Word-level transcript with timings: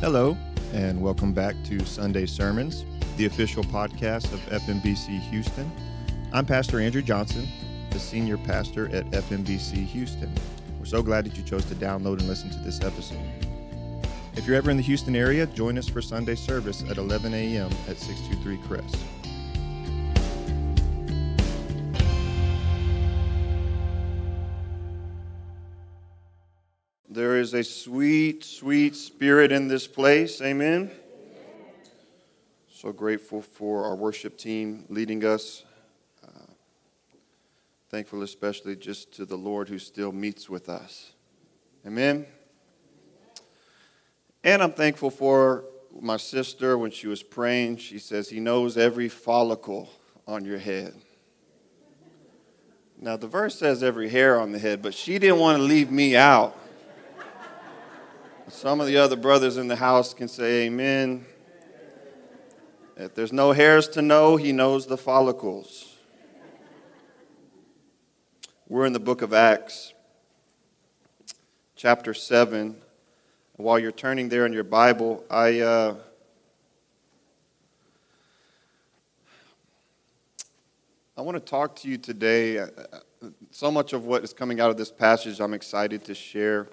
Hello, 0.00 0.36
and 0.74 1.00
welcome 1.00 1.32
back 1.32 1.54
to 1.64 1.80
Sunday 1.86 2.26
Sermons, 2.26 2.84
the 3.16 3.24
official 3.24 3.64
podcast 3.64 4.30
of 4.30 4.40
FMBC 4.62 5.18
Houston. 5.30 5.72
I'm 6.34 6.44
Pastor 6.44 6.80
Andrew 6.80 7.00
Johnson, 7.00 7.48
the 7.88 7.98
senior 7.98 8.36
pastor 8.36 8.94
at 8.94 9.10
FMBC 9.12 9.86
Houston. 9.86 10.30
We're 10.78 10.84
so 10.84 11.02
glad 11.02 11.24
that 11.24 11.38
you 11.38 11.42
chose 11.42 11.64
to 11.64 11.74
download 11.74 12.18
and 12.18 12.28
listen 12.28 12.50
to 12.50 12.58
this 12.58 12.82
episode. 12.82 13.18
If 14.34 14.46
you're 14.46 14.56
ever 14.56 14.70
in 14.70 14.76
the 14.76 14.82
Houston 14.82 15.16
area, 15.16 15.46
join 15.46 15.78
us 15.78 15.88
for 15.88 16.02
Sunday 16.02 16.34
service 16.34 16.84
at 16.90 16.98
11 16.98 17.32
a.m. 17.32 17.70
at 17.88 17.96
623 17.96 18.58
Kress. 18.68 19.02
There 27.36 27.42
is 27.42 27.52
a 27.52 27.64
sweet, 27.64 28.44
sweet 28.44 28.96
spirit 28.96 29.52
in 29.52 29.68
this 29.68 29.86
place. 29.86 30.40
Amen. 30.40 30.90
So 32.72 32.92
grateful 32.92 33.42
for 33.42 33.84
our 33.84 33.94
worship 33.94 34.38
team 34.38 34.86
leading 34.88 35.22
us. 35.22 35.62
Uh, 36.26 36.46
thankful, 37.90 38.22
especially 38.22 38.74
just 38.74 39.12
to 39.16 39.26
the 39.26 39.36
Lord 39.36 39.68
who 39.68 39.78
still 39.78 40.12
meets 40.12 40.48
with 40.48 40.70
us. 40.70 41.12
Amen. 41.86 42.24
And 44.42 44.62
I'm 44.62 44.72
thankful 44.72 45.10
for 45.10 45.66
my 46.00 46.16
sister 46.16 46.78
when 46.78 46.90
she 46.90 47.06
was 47.06 47.22
praying. 47.22 47.76
She 47.76 47.98
says, 47.98 48.30
He 48.30 48.40
knows 48.40 48.78
every 48.78 49.10
follicle 49.10 49.90
on 50.26 50.46
your 50.46 50.58
head. 50.58 50.94
Now, 52.98 53.18
the 53.18 53.28
verse 53.28 53.58
says 53.58 53.82
every 53.82 54.08
hair 54.08 54.40
on 54.40 54.52
the 54.52 54.58
head, 54.58 54.80
but 54.80 54.94
she 54.94 55.18
didn't 55.18 55.38
want 55.38 55.58
to 55.58 55.62
leave 55.62 55.90
me 55.90 56.16
out. 56.16 56.58
Some 58.48 58.80
of 58.80 58.86
the 58.86 58.96
other 58.96 59.16
brothers 59.16 59.56
in 59.56 59.66
the 59.66 59.74
house 59.74 60.14
can 60.14 60.28
say 60.28 60.66
amen. 60.66 61.26
If 62.96 63.12
there's 63.12 63.32
no 63.32 63.50
hairs 63.50 63.88
to 63.88 64.02
know, 64.02 64.36
he 64.36 64.52
knows 64.52 64.86
the 64.86 64.96
follicles. 64.96 65.96
We're 68.68 68.86
in 68.86 68.92
the 68.92 69.00
book 69.00 69.22
of 69.22 69.34
Acts, 69.34 69.94
chapter 71.74 72.14
7. 72.14 72.76
While 73.56 73.80
you're 73.80 73.90
turning 73.90 74.28
there 74.28 74.46
in 74.46 74.52
your 74.52 74.64
Bible, 74.64 75.24
I. 75.28 75.60
Uh, 75.60 75.96
I 81.16 81.22
want 81.22 81.34
to 81.34 81.40
talk 81.40 81.74
to 81.76 81.88
you 81.88 81.98
today. 81.98 82.58
Uh, 82.58 82.66
so 83.50 83.72
much 83.72 83.92
of 83.92 84.04
what 84.04 84.22
is 84.22 84.32
coming 84.32 84.60
out 84.60 84.70
of 84.70 84.76
this 84.76 84.92
passage 84.92 85.40
I'm 85.40 85.54
excited 85.54 86.04
to 86.04 86.14
share. 86.14 86.68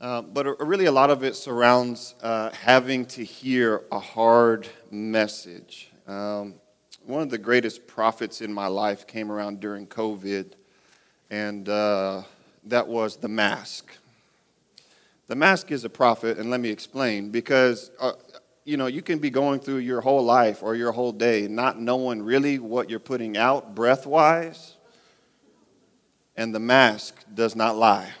Uh, 0.00 0.22
but 0.22 0.64
really, 0.64 0.84
a 0.84 0.92
lot 0.92 1.10
of 1.10 1.24
it 1.24 1.34
surrounds 1.34 2.14
uh, 2.22 2.50
having 2.50 3.04
to 3.04 3.24
hear 3.24 3.82
a 3.90 3.98
hard 3.98 4.68
message. 4.92 5.90
Um, 6.06 6.54
one 7.04 7.20
of 7.20 7.30
the 7.30 7.38
greatest 7.38 7.84
prophets 7.88 8.40
in 8.40 8.52
my 8.52 8.68
life 8.68 9.08
came 9.08 9.32
around 9.32 9.58
during 9.58 9.88
COVID, 9.88 10.52
and 11.30 11.68
uh, 11.68 12.22
that 12.66 12.86
was 12.86 13.16
the 13.16 13.26
mask. 13.26 13.90
The 15.26 15.34
mask 15.34 15.72
is 15.72 15.84
a 15.84 15.90
prophet, 15.90 16.38
and 16.38 16.48
let 16.48 16.60
me 16.60 16.70
explain 16.70 17.30
because 17.30 17.90
uh, 17.98 18.12
you 18.64 18.76
know 18.76 18.86
you 18.86 19.02
can 19.02 19.18
be 19.18 19.30
going 19.30 19.58
through 19.58 19.78
your 19.78 20.00
whole 20.00 20.22
life 20.22 20.62
or 20.62 20.76
your 20.76 20.92
whole 20.92 21.12
day 21.12 21.48
not 21.48 21.80
knowing 21.80 22.22
really 22.22 22.60
what 22.60 22.88
you're 22.88 23.00
putting 23.00 23.36
out 23.36 23.74
breath 23.74 24.06
wise, 24.06 24.76
and 26.36 26.54
the 26.54 26.60
mask 26.60 27.16
does 27.34 27.56
not 27.56 27.76
lie. 27.76 28.12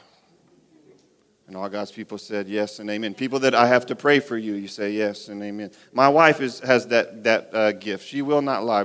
And 1.48 1.56
all 1.56 1.68
God's 1.70 1.90
people 1.90 2.18
said 2.18 2.46
yes 2.46 2.78
and 2.78 2.90
amen. 2.90 3.14
People 3.14 3.38
that 3.38 3.54
I 3.54 3.66
have 3.66 3.86
to 3.86 3.96
pray 3.96 4.20
for 4.20 4.36
you, 4.36 4.52
you 4.52 4.68
say 4.68 4.90
yes 4.90 5.28
and 5.28 5.42
amen. 5.42 5.70
My 5.94 6.06
wife 6.06 6.42
is, 6.42 6.60
has 6.60 6.86
that, 6.88 7.24
that 7.24 7.54
uh, 7.54 7.72
gift. 7.72 8.06
She 8.06 8.20
will 8.20 8.42
not 8.42 8.64
lie. 8.64 8.84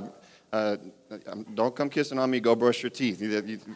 Uh, 0.50 0.78
um, 1.26 1.44
don't 1.54 1.76
come 1.76 1.90
kissing 1.90 2.18
on 2.18 2.30
me. 2.30 2.40
Go 2.40 2.54
brush 2.56 2.82
your 2.82 2.88
teeth. 2.88 3.18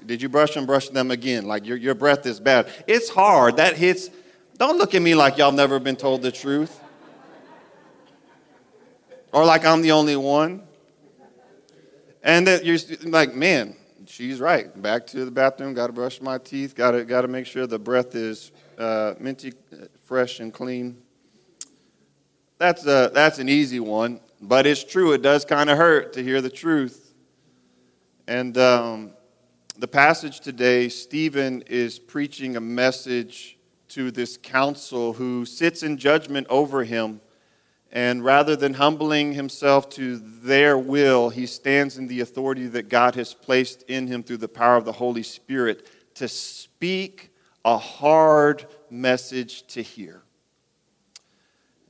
Did 0.07 0.23
you 0.23 0.31
brush 0.31 0.55
them? 0.55 0.65
Brush 0.65 0.89
them 0.89 1.11
again. 1.11 1.45
Like 1.45 1.67
your, 1.67 1.77
your 1.77 1.95
breath 1.95 2.25
is 2.25 2.41
bad. 2.41 2.73
It's 2.87 3.11
hard. 3.11 3.59
That 3.59 3.77
hits. 3.77 4.09
Don't 4.57 4.79
look 4.79 4.95
at 4.95 5.03
me 5.03 5.15
like 5.15 5.37
y'all 5.37 5.53
never 5.53 5.79
been 5.79 5.97
told 5.97 6.23
the 6.23 6.33
truth. 6.33 6.81
Or 9.33 9.45
like 9.45 9.67
I'm 9.67 9.83
the 9.83 9.93
only 9.93 10.17
one. 10.17 10.63
And 12.23 12.47
that 12.47 12.65
you're 12.65 12.79
like, 13.05 13.35
man, 13.35 13.77
she's 14.07 14.41
right. 14.41 14.81
Back 14.81 15.07
to 15.09 15.27
the 15.27 15.31
bathroom. 15.31 15.75
Got 15.75 15.89
to 15.89 15.93
brush 15.93 16.23
my 16.23 16.39
teeth. 16.39 16.75
Got 16.75 16.93
to 16.93 17.05
got 17.05 17.21
to 17.23 17.29
make 17.29 17.45
sure 17.45 17.67
the 17.67 17.79
breath 17.79 18.15
is 18.15 18.51
uh, 18.79 19.15
minty, 19.19 19.53
fresh 20.05 20.41
and 20.41 20.53
clean. 20.53 20.97
That's, 22.59 22.87
a, 22.87 23.11
that's 23.13 23.39
an 23.39 23.49
easy 23.49 23.81
one, 23.81 24.21
but 24.41 24.67
it's 24.67 24.83
true. 24.83 25.13
It 25.13 25.23
does 25.23 25.45
kind 25.45 25.69
of 25.69 25.77
hurt 25.77 26.13
to 26.15 26.23
hear 26.23 26.41
the 26.41 26.51
truth. 26.51 27.13
And 28.27 28.57
um, 28.59 29.11
the 29.79 29.89
passage 29.89 30.41
today, 30.41 30.89
Stephen 30.89 31.63
is 31.67 31.99
preaching 31.99 32.57
a 32.57 32.61
message 32.61 33.59
to 33.89 34.11
this 34.11 34.37
council 34.37 35.13
who 35.13 35.45
sits 35.45 35.83
in 35.83 35.97
judgment 35.97 36.47
over 36.51 36.85
him. 36.85 37.21
And 37.91 38.23
rather 38.23 38.55
than 38.55 38.75
humbling 38.75 39.33
himself 39.33 39.89
to 39.91 40.19
their 40.19 40.77
will, 40.77 41.31
he 41.31 41.47
stands 41.47 41.97
in 41.97 42.07
the 42.07 42.21
authority 42.21 42.67
that 42.67 42.91
God 42.91 43.15
has 43.15 43.33
placed 43.33 43.83
in 43.85 44.07
him 44.07 44.23
through 44.23 44.37
the 44.39 44.49
power 44.49 44.77
of 44.77 44.85
the 44.85 44.93
Holy 44.93 45.23
Spirit 45.23 45.89
to 46.17 46.29
speak 46.29 47.31
a 47.69 47.77
hard 47.77 48.65
message 48.89 49.67
to 49.67 49.83
hear. 49.83 50.23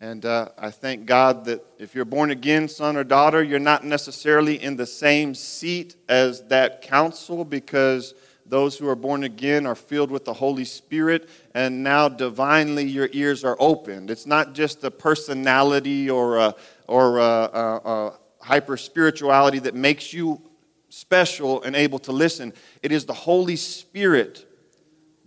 And 0.01 0.25
uh, 0.25 0.49
I 0.59 0.71
thank 0.73 1.07
God 1.07 1.45
that 1.45 1.65
if 1.79 1.95
you're 1.95 2.05
born 2.05 2.33
again, 2.33 2.69
son 2.69 2.97
or 2.97 3.05
daughter, 3.05 3.45
you're 3.45 3.61
not 3.61 3.85
necessarily 3.85 4.61
in 4.61 4.77
the 4.77 4.87
same 4.87 5.37
seat 5.37 5.95
as 6.09 6.43
that 6.49 6.83
council 6.83 7.45
because 7.45 8.15
those 8.45 8.77
who 8.77 8.89
are 8.89 8.97
born 8.97 9.23
again 9.23 9.67
are 9.67 9.77
filled 9.77 10.11
with 10.11 10.25
the 10.25 10.33
Holy 10.33 10.65
Spirit, 10.65 11.29
and 11.55 11.85
now 11.85 12.09
divinely 12.09 12.83
your 12.83 13.09
ears 13.13 13.45
are 13.45 13.57
opened. 13.61 14.11
It's 14.11 14.27
not 14.27 14.55
just 14.55 14.83
a 14.83 14.91
personality 14.91 16.11
or 16.11 16.39
a, 16.39 16.57
or 16.89 17.19
a, 17.19 17.23
a, 17.23 17.81
a 17.85 18.19
hyper 18.41 18.77
spirituality 18.77 19.61
that 19.61 19.77
makes 19.77 20.13
you 20.13 20.41
special 20.89 21.63
and 21.63 21.77
able 21.77 22.01
to 22.01 22.11
listen, 22.11 22.53
it 22.83 22.91
is 22.91 23.05
the 23.05 23.15
Holy 23.15 23.57
Spirit 23.57 24.48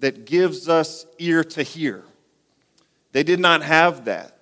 that 0.01 0.25
gives 0.25 0.67
us 0.67 1.05
ear 1.17 1.43
to 1.43 1.63
hear. 1.63 2.03
They 3.13 3.23
did 3.23 3.39
not 3.39 3.63
have 3.63 4.05
that. 4.05 4.37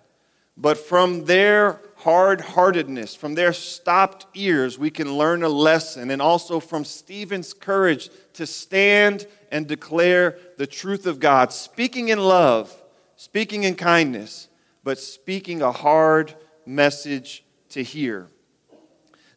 But 0.57 0.77
from 0.77 1.25
their 1.25 1.81
hard 1.97 2.41
heartedness, 2.41 3.15
from 3.15 3.35
their 3.35 3.53
stopped 3.53 4.25
ears, 4.33 4.77
we 4.77 4.89
can 4.89 5.13
learn 5.13 5.43
a 5.43 5.49
lesson. 5.49 6.11
And 6.11 6.21
also 6.21 6.59
from 6.59 6.83
Stephen's 6.83 7.53
courage 7.53 8.09
to 8.33 8.45
stand 8.45 9.25
and 9.51 9.67
declare 9.67 10.37
the 10.57 10.67
truth 10.67 11.05
of 11.05 11.19
God, 11.19 11.53
speaking 11.53 12.09
in 12.09 12.19
love, 12.19 12.73
speaking 13.15 13.63
in 13.63 13.75
kindness, 13.75 14.49
but 14.83 14.99
speaking 14.99 15.61
a 15.61 15.71
hard 15.71 16.35
message 16.65 17.43
to 17.69 17.83
hear. 17.83 18.27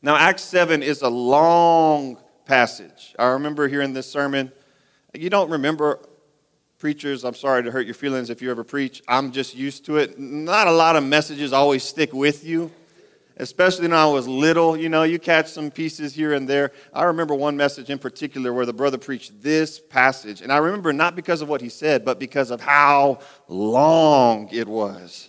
Now, 0.02 0.16
Acts 0.16 0.42
7 0.42 0.82
is 0.82 1.02
a 1.02 1.08
long 1.08 2.18
passage. 2.44 3.14
I 3.18 3.26
remember 3.26 3.68
hearing 3.68 3.92
this 3.92 4.10
sermon. 4.10 4.50
You 5.14 5.30
don't 5.30 5.50
remember 5.50 6.00
preachers, 6.82 7.24
I'm 7.24 7.34
sorry 7.34 7.62
to 7.62 7.70
hurt 7.70 7.86
your 7.86 7.94
feelings 7.94 8.28
if 8.28 8.42
you 8.42 8.50
ever 8.50 8.64
preach. 8.64 9.04
I'm 9.06 9.30
just 9.30 9.54
used 9.54 9.84
to 9.84 9.98
it. 9.98 10.18
Not 10.18 10.66
a 10.66 10.72
lot 10.72 10.96
of 10.96 11.04
messages 11.04 11.52
always 11.52 11.84
stick 11.84 12.12
with 12.12 12.44
you, 12.44 12.72
especially 13.36 13.82
when 13.82 13.92
I 13.92 14.06
was 14.06 14.26
little. 14.26 14.76
You 14.76 14.88
know, 14.88 15.04
you 15.04 15.20
catch 15.20 15.46
some 15.46 15.70
pieces 15.70 16.12
here 16.12 16.32
and 16.32 16.48
there. 16.48 16.72
I 16.92 17.04
remember 17.04 17.36
one 17.36 17.56
message 17.56 17.88
in 17.88 18.00
particular 18.00 18.52
where 18.52 18.66
the 18.66 18.72
brother 18.72 18.98
preached 18.98 19.44
this 19.44 19.78
passage. 19.78 20.40
And 20.40 20.50
I 20.50 20.56
remember 20.56 20.92
not 20.92 21.14
because 21.14 21.40
of 21.40 21.48
what 21.48 21.60
he 21.60 21.68
said, 21.68 22.04
but 22.04 22.18
because 22.18 22.50
of 22.50 22.60
how 22.60 23.20
long 23.46 24.48
it 24.50 24.66
was. 24.66 25.28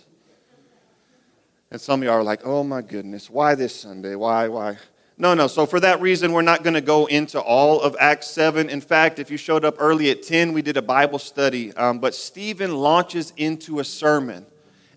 And 1.70 1.80
some 1.80 2.00
of 2.00 2.04
you 2.04 2.10
are 2.10 2.24
like, 2.24 2.40
oh 2.44 2.64
my 2.64 2.82
goodness, 2.82 3.30
why 3.30 3.54
this 3.54 3.80
Sunday? 3.80 4.16
Why, 4.16 4.48
why? 4.48 4.76
No, 5.16 5.32
no. 5.32 5.46
So, 5.46 5.64
for 5.64 5.78
that 5.78 6.00
reason, 6.00 6.32
we're 6.32 6.42
not 6.42 6.64
going 6.64 6.74
to 6.74 6.80
go 6.80 7.06
into 7.06 7.40
all 7.40 7.80
of 7.80 7.96
Acts 8.00 8.28
7. 8.28 8.68
In 8.68 8.80
fact, 8.80 9.20
if 9.20 9.30
you 9.30 9.36
showed 9.36 9.64
up 9.64 9.76
early 9.78 10.10
at 10.10 10.24
10, 10.24 10.52
we 10.52 10.60
did 10.60 10.76
a 10.76 10.82
Bible 10.82 11.20
study. 11.20 11.72
Um, 11.74 12.00
but 12.00 12.14
Stephen 12.16 12.74
launches 12.74 13.32
into 13.36 13.78
a 13.78 13.84
sermon, 13.84 14.44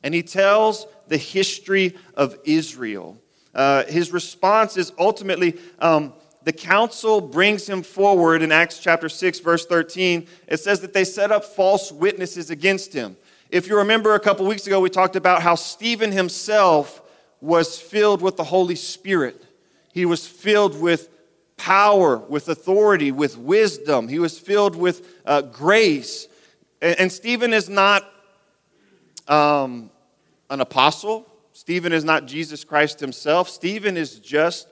and 0.02 0.16
he 0.16 0.24
tells 0.24 0.88
the 1.08 1.18
history 1.18 1.96
of 2.16 2.36
Israel. 2.46 3.18
Uh, 3.54 3.84
his 3.86 4.12
response 4.12 4.76
is 4.76 4.92
ultimately 4.98 5.58
um, 5.80 6.14
the 6.44 6.54
council 6.54 7.22
brings 7.22 7.68
him 7.68 7.84
forward 7.84 8.42
in 8.42 8.52
Acts 8.52 8.80
chapter 8.80 9.10
6, 9.10 9.40
verse 9.42 9.66
13. 9.66 10.28
It 10.48 10.58
says 10.58 10.80
that 10.80 10.94
they 10.94 11.04
set 11.04 11.32
up 11.32 11.44
false 11.44 11.92
witnesses 11.92 12.50
against 12.50 12.94
him. 12.94 13.18
If 13.50 13.68
you 13.68 13.78
remember 13.78 14.16
a 14.16 14.20
couple 14.20 14.46
weeks 14.48 14.66
ago, 14.66 14.80
we 14.80 14.90
talked 14.90 15.16
about 15.16 15.42
how 15.42 15.56
Stephen 15.56 16.12
himself 16.12 17.02
was 17.40 17.80
filled 17.80 18.22
with 18.22 18.38
the 18.38 18.44
Holy 18.44 18.76
Spirit. 18.76 19.44
He 19.98 20.06
was 20.06 20.28
filled 20.28 20.80
with 20.80 21.10
power, 21.58 22.18
with 22.20 22.50
authority, 22.50 23.12
with 23.12 23.36
wisdom. 23.36 24.08
He 24.08 24.20
was 24.20 24.38
filled 24.38 24.76
with 24.76 25.12
uh, 25.26 25.42
grace. 25.42 26.28
And, 26.84 27.00
and, 27.00 27.12
Stephen 27.12 27.52
is 27.52 27.68
not 27.68 28.08
um, 29.28 29.90
an 30.52 30.62
apostle. 30.62 31.26
Stephen 31.52 31.94
is 31.94 32.04
not 32.04 32.28
Jesus 32.28 32.64
Christ 32.64 33.00
himself. 33.00 33.50
Stephen 33.50 33.98
is 33.98 34.20
just 34.20 34.68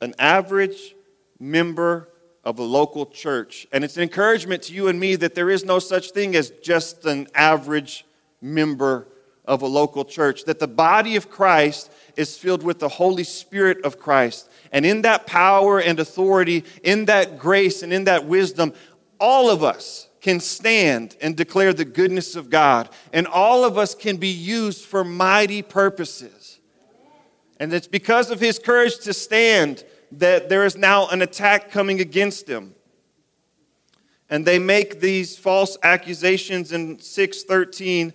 an 0.00 0.14
average 0.18 0.96
member 1.38 2.08
of 2.42 2.58
a 2.58 2.64
local 2.64 3.06
church. 3.06 3.68
And 3.70 3.84
it's 3.84 3.96
an 3.96 4.02
encouragement 4.02 4.64
to 4.64 4.74
you 4.74 4.88
and 4.88 4.98
me 4.98 5.14
that 5.14 5.36
there 5.36 5.48
is 5.48 5.64
no 5.64 5.78
such 5.78 6.10
thing 6.10 6.34
as 6.34 6.50
just 6.60 7.06
an 7.06 7.28
average 7.36 8.04
member 8.42 9.06
of 9.44 9.62
a 9.62 9.66
local 9.66 10.04
church, 10.04 10.44
that 10.46 10.58
the 10.58 10.66
body 10.66 11.14
of 11.14 11.30
Christ 11.30 11.92
is 12.16 12.36
filled 12.36 12.62
with 12.62 12.78
the 12.78 12.88
Holy 12.88 13.24
Spirit 13.24 13.84
of 13.84 13.98
Christ. 13.98 14.48
And 14.72 14.84
in 14.84 15.02
that 15.02 15.26
power 15.26 15.80
and 15.80 16.00
authority, 16.00 16.64
in 16.82 17.04
that 17.06 17.38
grace 17.38 17.82
and 17.82 17.92
in 17.92 18.04
that 18.04 18.26
wisdom, 18.26 18.72
all 19.20 19.50
of 19.50 19.62
us 19.62 20.08
can 20.20 20.40
stand 20.40 21.16
and 21.20 21.36
declare 21.36 21.72
the 21.72 21.84
goodness 21.84 22.34
of 22.34 22.50
God. 22.50 22.88
And 23.12 23.26
all 23.26 23.64
of 23.64 23.76
us 23.76 23.94
can 23.94 24.16
be 24.16 24.28
used 24.28 24.84
for 24.84 25.04
mighty 25.04 25.62
purposes. 25.62 26.60
And 27.60 27.72
it's 27.72 27.86
because 27.86 28.30
of 28.30 28.40
his 28.40 28.58
courage 28.58 28.98
to 29.00 29.12
stand 29.12 29.84
that 30.12 30.48
there 30.48 30.64
is 30.64 30.76
now 30.76 31.08
an 31.08 31.22
attack 31.22 31.70
coming 31.70 32.00
against 32.00 32.48
him. 32.48 32.74
And 34.30 34.46
they 34.46 34.58
make 34.58 35.00
these 35.00 35.36
false 35.36 35.76
accusations 35.82 36.72
in 36.72 36.98
613 36.98 38.12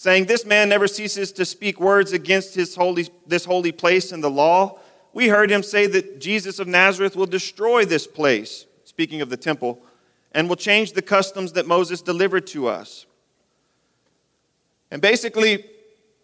saying, 0.00 0.24
This 0.24 0.46
man 0.46 0.70
never 0.70 0.88
ceases 0.88 1.30
to 1.32 1.44
speak 1.44 1.78
words 1.78 2.14
against 2.14 2.54
his 2.54 2.74
holy, 2.74 3.06
this 3.26 3.44
holy 3.44 3.70
place 3.70 4.12
and 4.12 4.24
the 4.24 4.30
law. 4.30 4.78
We 5.12 5.28
heard 5.28 5.50
him 5.50 5.62
say 5.62 5.86
that 5.88 6.18
Jesus 6.18 6.58
of 6.58 6.66
Nazareth 6.66 7.16
will 7.16 7.26
destroy 7.26 7.84
this 7.84 8.06
place, 8.06 8.64
speaking 8.84 9.20
of 9.20 9.28
the 9.28 9.36
temple, 9.36 9.82
and 10.32 10.48
will 10.48 10.56
change 10.56 10.92
the 10.92 11.02
customs 11.02 11.52
that 11.52 11.66
Moses 11.66 12.00
delivered 12.00 12.46
to 12.46 12.66
us. 12.66 13.04
And 14.90 15.02
basically, 15.02 15.66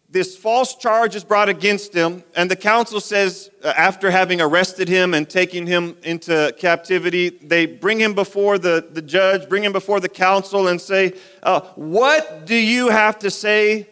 this 0.09 0.37
false 0.37 0.77
charge 0.77 1.17
is 1.17 1.25
brought 1.25 1.49
against 1.49 1.93
him, 1.93 2.23
and 2.37 2.51
the 2.51 2.57
council 2.57 3.01
says, 3.01 3.51
uh, 3.63 3.73
after 3.77 4.11
having 4.11 4.41
arrested 4.41 4.89
him 4.89 5.15
and 5.15 5.29
taking 5.29 5.67
him 5.67 5.97
into 6.05 6.55
captivity, 6.59 7.31
they 7.31 7.67
bring 7.67 8.01
him 8.01 8.15
before 8.15 8.57
the, 8.57 8.87
the 8.93 9.03
judge, 9.03 9.49
bring 9.49 9.65
him 9.65 9.73
before 9.73 9.99
the 9.99 10.09
council, 10.09 10.69
and 10.69 10.81
say, 10.81 11.13
uh, 11.43 11.61
What 11.75 12.47
do 12.47 12.55
you 12.55 12.89
have 12.89 13.19
to 13.21 13.31
say 13.31 13.89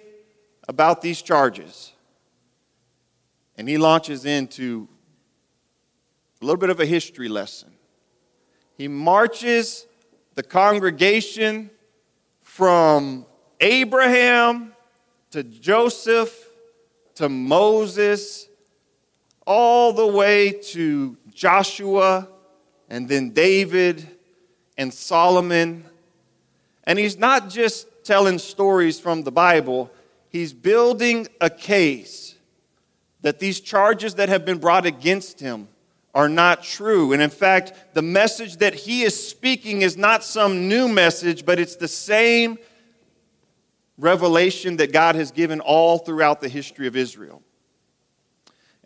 about 0.69 1.03
these 1.03 1.21
charges? 1.21 1.93
And 3.57 3.69
he 3.69 3.77
launches 3.77 4.25
into 4.25 4.89
a 6.41 6.45
little 6.45 6.61
bit 6.61 6.71
of 6.71 6.79
a 6.79 6.87
history 6.87 7.29
lesson. 7.29 7.73
He 8.77 8.87
marches 8.87 9.87
the 10.37 10.43
congregation 10.43 11.71
from 12.43 13.27
Abraham 13.61 14.74
to 15.35 15.43
Joseph 15.43 16.49
to 17.17 17.29
Moses, 17.29 18.47
all 19.45 19.93
the 19.93 20.07
way 20.07 20.53
to 20.53 21.17
Joshua 21.33 22.29
and 22.89 23.09
then 23.09 23.31
David 23.31 24.07
and 24.79 24.95
Solomon. 24.95 25.87
And 26.85 27.01
he's 27.01 27.19
not 27.19 27.51
just 27.51 27.89
telling 28.05 28.39
stories 28.39 29.01
from 29.01 29.25
the 29.25 29.33
Bible, 29.33 29.91
he's 30.29 30.53
building 30.53 31.27
a 31.41 31.51
case 31.51 32.37
that 33.23 33.41
these 33.41 33.59
charges 33.59 34.15
that 34.15 34.29
have 34.29 34.45
been 34.45 34.59
brought 34.59 34.87
against 34.87 35.41
him 35.41 35.67
are 36.15 36.29
not 36.29 36.63
true. 36.63 37.13
And 37.13 37.21
in 37.21 37.31
fact, 37.31 37.93
the 37.93 38.03
message 38.03 38.59
that 38.59 38.75
he 38.75 39.03
is 39.03 39.29
speaking 39.29 39.83
is 39.83 39.97
not 39.97 40.23
some 40.23 40.69
new 40.69 40.87
message, 40.87 41.45
but 41.45 41.59
it's 41.59 41.75
the 41.75 41.89
same 41.89 42.57
revelation 43.99 44.77
that 44.77 44.93
God 44.93 45.15
has 45.15 45.31
given 45.31 45.61
all 45.61 45.99
throughout 45.99 46.41
the 46.41 46.49
history 46.49 46.87
of 46.87 46.97
Israel. 46.97 47.43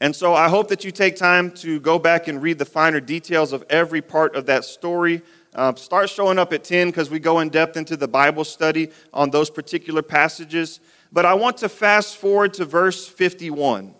And 0.00 0.14
so 0.14 0.32
I 0.32 0.48
hope 0.48 0.68
that 0.68 0.84
you 0.84 0.92
take 0.92 1.16
time 1.16 1.50
to 1.56 1.80
go 1.80 1.98
back 1.98 2.28
and 2.28 2.40
read 2.40 2.58
the 2.58 2.64
finer 2.64 3.00
details 3.00 3.52
of 3.52 3.64
every 3.68 4.00
part 4.00 4.36
of 4.36 4.46
that 4.46 4.64
story. 4.64 5.22
Uh, 5.54 5.74
start 5.74 6.08
showing 6.08 6.38
up 6.38 6.52
at 6.52 6.62
10 6.62 6.88
because 6.88 7.10
we 7.10 7.18
go 7.18 7.40
in 7.40 7.48
depth 7.48 7.76
into 7.76 7.96
the 7.96 8.06
Bible 8.06 8.44
study 8.44 8.90
on 9.12 9.30
those 9.30 9.50
particular 9.50 10.02
passages. 10.02 10.78
But 11.10 11.26
I 11.26 11.34
want 11.34 11.56
to 11.58 11.68
fast 11.68 12.16
forward 12.16 12.54
to 12.54 12.64
verse 12.64 13.08
51. 13.08 13.94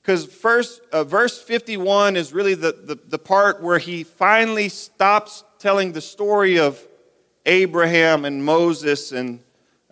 Because 0.00 0.24
first, 0.26 0.80
uh, 0.92 1.04
verse 1.04 1.40
51 1.40 2.16
is 2.16 2.32
really 2.32 2.54
the, 2.54 2.72
the, 2.72 2.98
the 3.08 3.18
part 3.18 3.62
where 3.62 3.78
he 3.78 4.04
finally 4.04 4.68
stops 4.68 5.44
telling 5.58 5.92
the 5.92 6.00
story 6.00 6.58
of 6.58 6.86
Abraham 7.46 8.24
and 8.24 8.44
Moses 8.44 9.12
and 9.12 9.40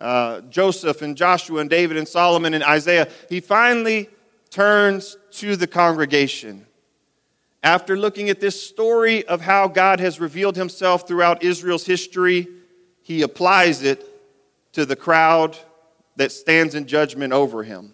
uh, 0.03 0.41
Joseph 0.41 1.01
and 1.01 1.15
Joshua 1.15 1.61
and 1.61 1.69
David 1.69 1.95
and 1.95 2.05
Solomon 2.05 2.53
and 2.53 2.63
Isaiah, 2.63 3.09
he 3.29 3.39
finally 3.39 4.09
turns 4.49 5.17
to 5.31 5.55
the 5.55 5.65
congregation. 5.65 6.67
After 7.63 7.97
looking 7.97 8.29
at 8.29 8.41
this 8.41 8.61
story 8.61 9.25
of 9.25 9.39
how 9.39 9.69
God 9.69 10.01
has 10.01 10.19
revealed 10.19 10.57
himself 10.57 11.07
throughout 11.07 11.41
Israel's 11.41 11.85
history, 11.85 12.49
he 13.01 13.21
applies 13.21 13.81
it 13.81 14.05
to 14.73 14.85
the 14.85 14.97
crowd 14.97 15.57
that 16.17 16.33
stands 16.33 16.75
in 16.75 16.85
judgment 16.85 17.31
over 17.31 17.63
him. 17.63 17.93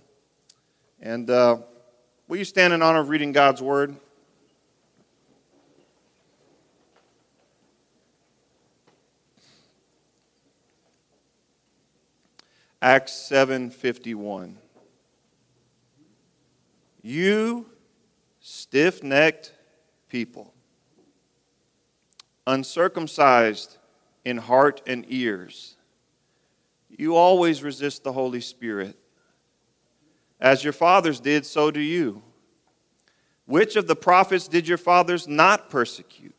And 1.00 1.30
uh, 1.30 1.58
will 2.28 2.38
you 2.38 2.46
stand 2.46 2.74
in 2.74 2.82
honor 2.82 3.02
of 3.02 3.10
reading 3.10 3.34
God's 3.34 3.62
word? 3.62 3.96
Acts 12.82 13.14
7:51. 13.14 14.58
You 17.02 17.70
stiff-necked 18.40 19.54
people, 20.10 20.54
uncircumcised 22.48 23.78
in 24.26 24.38
heart 24.38 24.82
and 24.86 25.06
ears, 25.08 25.78
you 26.90 27.16
always 27.16 27.64
resist 27.64 28.04
the 28.04 28.12
Holy 28.12 28.42
Spirit. 28.42 28.98
As 30.40 30.64
your 30.64 30.74
fathers 30.74 31.20
did, 31.20 31.46
so 31.46 31.72
do 31.72 31.80
you. 31.80 32.22
Which 33.46 33.76
of 33.76 33.88
the 33.88 33.96
prophets 33.96 34.48
did 34.48 34.68
your 34.68 34.78
fathers 34.78 35.28
not 35.28 35.70
persecute? 35.70 36.39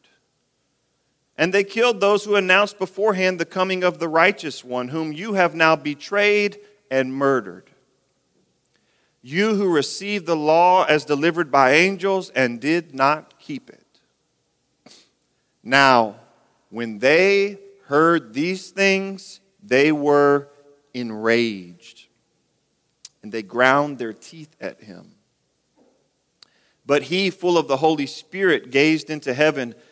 And 1.41 1.55
they 1.55 1.65
killed 1.65 2.01
those 2.01 2.27
who 2.27 2.37
announced 2.37 2.79
beforehand 2.79 3.41
the 3.41 3.47
coming 3.47 3.83
of 3.83 3.99
the 3.99 4.09
righteous 4.09 4.63
one, 4.63 4.89
whom 4.89 5.11
you 5.11 5.33
have 5.33 5.55
now 5.55 5.75
betrayed 5.75 6.59
and 6.91 7.15
murdered. 7.15 7.71
You 9.23 9.55
who 9.55 9.73
received 9.73 10.27
the 10.27 10.37
law 10.37 10.85
as 10.85 11.07
delivered 11.07 11.51
by 11.51 11.73
angels 11.73 12.29
and 12.29 12.61
did 12.61 12.95
not 12.95 13.39
keep 13.39 13.71
it. 13.71 13.87
Now, 15.63 16.17
when 16.69 16.99
they 16.99 17.59
heard 17.87 18.35
these 18.35 18.69
things, 18.69 19.41
they 19.63 19.93
were 19.93 20.47
enraged, 20.93 22.09
and 23.23 23.33
they 23.33 23.43
ground 23.43 23.97
their 23.97 24.13
teeth 24.13 24.55
at 24.61 24.83
him. 24.83 25.13
But 26.85 27.05
he, 27.05 27.31
full 27.31 27.57
of 27.57 27.67
the 27.67 27.79
Holy 27.79 28.07
Spirit, 28.07 28.71
gazed 28.71 29.09
into 29.09 29.33
heaven 29.33 29.75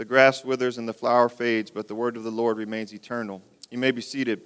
The 0.00 0.06
grass 0.06 0.46
withers 0.46 0.78
and 0.78 0.88
the 0.88 0.94
flower 0.94 1.28
fades, 1.28 1.70
but 1.70 1.86
the 1.86 1.94
word 1.94 2.16
of 2.16 2.24
the 2.24 2.30
Lord 2.30 2.56
remains 2.56 2.94
eternal. 2.94 3.42
You 3.70 3.76
may 3.76 3.90
be 3.90 4.00
seated. 4.00 4.40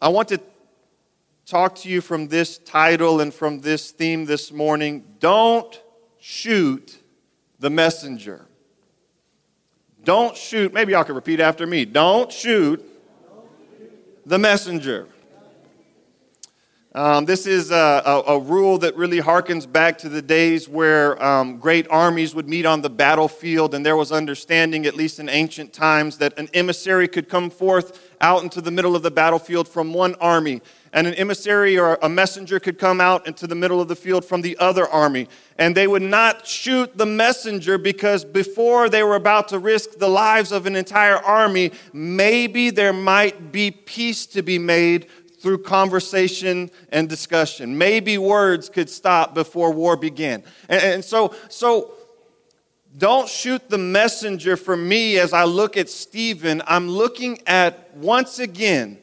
I 0.00 0.06
want 0.06 0.28
to 0.28 0.40
talk 1.46 1.74
to 1.78 1.88
you 1.88 2.00
from 2.00 2.28
this 2.28 2.58
title 2.58 3.20
and 3.20 3.34
from 3.34 3.58
this 3.58 3.90
theme 3.90 4.24
this 4.24 4.52
morning. 4.52 5.02
Don't 5.18 5.82
shoot 6.20 7.02
the 7.58 7.70
messenger. 7.70 8.46
Don't 10.04 10.36
shoot, 10.36 10.72
maybe 10.72 10.92
y'all 10.92 11.02
can 11.02 11.16
repeat 11.16 11.40
after 11.40 11.66
me. 11.66 11.84
Don't 11.84 12.30
shoot 12.30 12.88
the 14.24 14.38
messenger. 14.38 15.08
Um, 16.92 17.24
this 17.24 17.46
is 17.46 17.70
a, 17.70 18.02
a, 18.04 18.22
a, 18.34 18.38
rule 18.40 18.76
that 18.78 18.96
really 18.96 19.20
harkens 19.20 19.70
back 19.70 19.96
to 19.98 20.08
the 20.08 20.20
days 20.20 20.68
where 20.68 21.22
um, 21.22 21.58
great 21.58 21.86
armies 21.88 22.34
would 22.34 22.48
meet 22.48 22.66
on 22.66 22.82
the 22.82 22.90
battlefield, 22.90 23.74
and 23.74 23.86
there 23.86 23.96
was 23.96 24.10
understanding, 24.10 24.86
at 24.86 24.96
least 24.96 25.20
in 25.20 25.28
ancient 25.28 25.72
times, 25.72 26.18
that 26.18 26.36
an 26.36 26.48
emissary 26.52 27.06
could 27.06 27.28
come 27.28 27.48
forth 27.48 28.10
out 28.20 28.42
into 28.42 28.60
the 28.60 28.72
middle 28.72 28.96
of 28.96 29.04
the 29.04 29.10
battlefield 29.10 29.68
from 29.68 29.94
one 29.94 30.16
army, 30.16 30.60
and 30.92 31.06
an 31.06 31.14
emissary 31.14 31.78
or 31.78 31.96
a 32.02 32.08
messenger 32.08 32.58
could 32.58 32.76
come 32.76 33.00
out 33.00 33.24
into 33.24 33.46
the 33.46 33.54
middle 33.54 33.80
of 33.80 33.86
the 33.86 33.94
field 33.94 34.24
from 34.24 34.40
the 34.42 34.58
other 34.58 34.88
army. 34.88 35.28
And 35.58 35.76
they 35.76 35.86
would 35.86 36.02
not 36.02 36.44
shoot 36.44 36.98
the 36.98 37.06
messenger 37.06 37.78
because 37.78 38.24
before 38.24 38.88
they 38.88 39.04
were 39.04 39.14
about 39.14 39.46
to 39.48 39.60
risk 39.60 39.98
the 39.98 40.08
lives 40.08 40.50
of 40.50 40.66
an 40.66 40.74
entire 40.74 41.18
army, 41.18 41.70
maybe 41.92 42.70
there 42.70 42.92
might 42.92 43.52
be 43.52 43.70
peace 43.70 44.26
to 44.26 44.42
be 44.42 44.58
made 44.58 45.06
through 45.40 45.58
conversation 45.58 46.70
and 46.90 47.08
discussion. 47.08 47.78
Maybe 47.78 48.18
words 48.18 48.68
could 48.68 48.90
stop 48.90 49.34
before 49.34 49.72
war 49.72 49.96
began. 49.96 50.42
And, 50.68 50.82
and, 50.82 51.04
so, 51.04 51.34
so 51.48 51.94
don't 52.96 53.28
shoot 53.28 53.68
the 53.68 53.78
messenger 53.78 54.56
for 54.56 54.76
me 54.76 55.18
as 55.18 55.32
I 55.32 55.44
look 55.44 55.76
at 55.76 55.88
Stephen. 55.88 56.62
I'm 56.66 56.88
looking 56.88 57.40
at 57.46 57.94
once 57.96 58.38
again, 58.38 58.98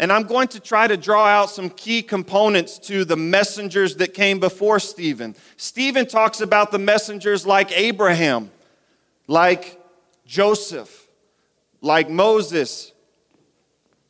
and 0.00 0.12
I'm 0.12 0.24
going 0.24 0.48
to 0.48 0.60
try 0.60 0.88
to 0.88 0.96
draw 0.96 1.26
out 1.26 1.50
some 1.50 1.70
key 1.70 2.02
components 2.02 2.78
to 2.80 3.04
the 3.04 3.16
messengers 3.16 3.96
that 3.96 4.14
came 4.14 4.40
before 4.40 4.80
Stephen. 4.80 5.36
Stephen 5.56 6.06
talks 6.06 6.40
about 6.40 6.72
the 6.72 6.78
messengers 6.78 7.46
like 7.46 7.70
Abraham, 7.76 8.50
like 9.28 9.80
Joseph, 10.26 11.06
like 11.80 12.10
Moses, 12.10 12.92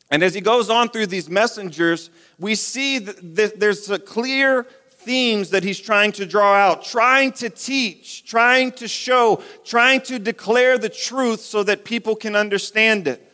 and 0.09 0.23
as 0.23 0.33
he 0.33 0.41
goes 0.41 0.69
on 0.69 0.89
through 0.89 1.07
these 1.07 1.29
messengers, 1.29 2.09
we 2.39 2.55
see 2.55 2.97
that 2.99 3.59
there's 3.59 3.89
a 3.89 3.99
clear 3.99 4.65
themes 4.89 5.51
that 5.51 5.63
he's 5.63 5.79
trying 5.79 6.11
to 6.13 6.25
draw 6.25 6.53
out, 6.53 6.83
trying 6.83 7.31
to 7.31 7.49
teach, 7.49 8.25
trying 8.25 8.71
to 8.73 8.87
show, 8.87 9.41
trying 9.63 10.01
to 10.01 10.19
declare 10.19 10.77
the 10.77 10.89
truth 10.89 11.39
so 11.39 11.63
that 11.63 11.85
people 11.85 12.15
can 12.15 12.35
understand 12.35 13.07
it. 13.07 13.31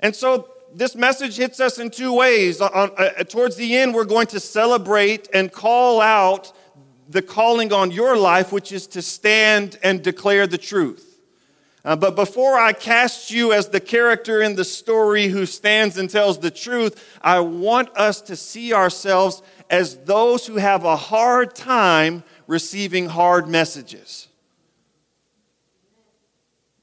And 0.00 0.14
so 0.14 0.48
this 0.74 0.94
message 0.94 1.36
hits 1.36 1.60
us 1.60 1.78
in 1.78 1.90
two 1.90 2.12
ways. 2.12 2.60
On, 2.60 2.90
uh, 2.96 3.10
towards 3.24 3.56
the 3.56 3.76
end, 3.76 3.94
we're 3.94 4.04
going 4.04 4.26
to 4.28 4.40
celebrate 4.40 5.28
and 5.32 5.50
call 5.50 6.00
out 6.00 6.52
the 7.08 7.22
calling 7.22 7.72
on 7.72 7.90
your 7.90 8.16
life, 8.16 8.52
which 8.52 8.70
is 8.70 8.86
to 8.88 9.02
stand 9.02 9.78
and 9.82 10.02
declare 10.02 10.46
the 10.46 10.58
truth. 10.58 11.09
Uh, 11.84 11.96
but 11.96 12.14
before 12.14 12.58
I 12.58 12.72
cast 12.74 13.30
you 13.30 13.52
as 13.52 13.68
the 13.68 13.80
character 13.80 14.42
in 14.42 14.54
the 14.54 14.64
story 14.64 15.28
who 15.28 15.46
stands 15.46 15.96
and 15.96 16.10
tells 16.10 16.38
the 16.38 16.50
truth, 16.50 17.18
I 17.22 17.40
want 17.40 17.88
us 17.96 18.20
to 18.22 18.36
see 18.36 18.74
ourselves 18.74 19.42
as 19.70 19.96
those 19.98 20.46
who 20.46 20.56
have 20.56 20.84
a 20.84 20.96
hard 20.96 21.54
time 21.54 22.22
receiving 22.46 23.08
hard 23.08 23.48
messages. 23.48 24.28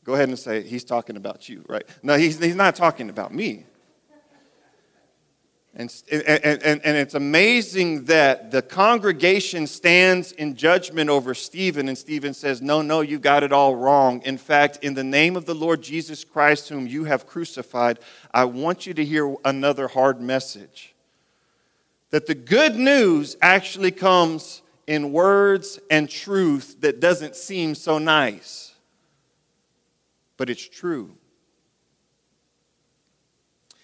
Go 0.03 0.15
ahead 0.15 0.29
and 0.29 0.39
say, 0.39 0.63
He's 0.63 0.83
talking 0.83 1.15
about 1.15 1.47
you, 1.47 1.63
right? 1.67 1.83
No, 2.01 2.17
he's, 2.17 2.39
he's 2.39 2.55
not 2.55 2.75
talking 2.75 3.09
about 3.09 3.31
me. 3.31 3.65
And, 5.79 5.93
and, 6.11 6.23
and, 6.23 6.81
and, 6.83 6.97
it's 6.97 7.13
amazing 7.13 8.05
that 8.05 8.49
the 8.49 8.63
congregation 8.63 9.67
stands 9.67 10.31
in 10.31 10.55
judgment 10.55 11.07
over 11.07 11.35
Stephen, 11.35 11.87
and 11.87 11.95
Stephen 11.95 12.33
says, 12.33 12.63
No, 12.63 12.81
no, 12.81 13.01
you 13.01 13.19
got 13.19 13.43
it 13.43 13.53
all 13.53 13.75
wrong. 13.75 14.23
In 14.23 14.39
fact, 14.39 14.79
in 14.81 14.95
the 14.95 15.03
name 15.03 15.35
of 15.35 15.45
the 15.45 15.53
Lord 15.53 15.83
Jesus 15.83 16.23
Christ, 16.23 16.67
whom 16.67 16.87
you 16.87 17.03
have 17.03 17.27
crucified, 17.27 17.99
I 18.33 18.45
want 18.45 18.87
you 18.87 18.95
to 18.95 19.05
hear 19.05 19.35
another 19.45 19.87
hard 19.87 20.19
message. 20.19 20.95
That 22.09 22.25
the 22.25 22.33
good 22.33 22.75
news 22.75 23.37
actually 23.39 23.91
comes 23.91 24.63
in 24.87 25.11
words 25.11 25.79
and 25.91 26.09
truth 26.09 26.81
that 26.81 26.99
doesn't 26.99 27.35
seem 27.35 27.75
so 27.75 27.99
nice, 27.99 28.73
but 30.37 30.49
it's 30.49 30.67
true. 30.67 31.15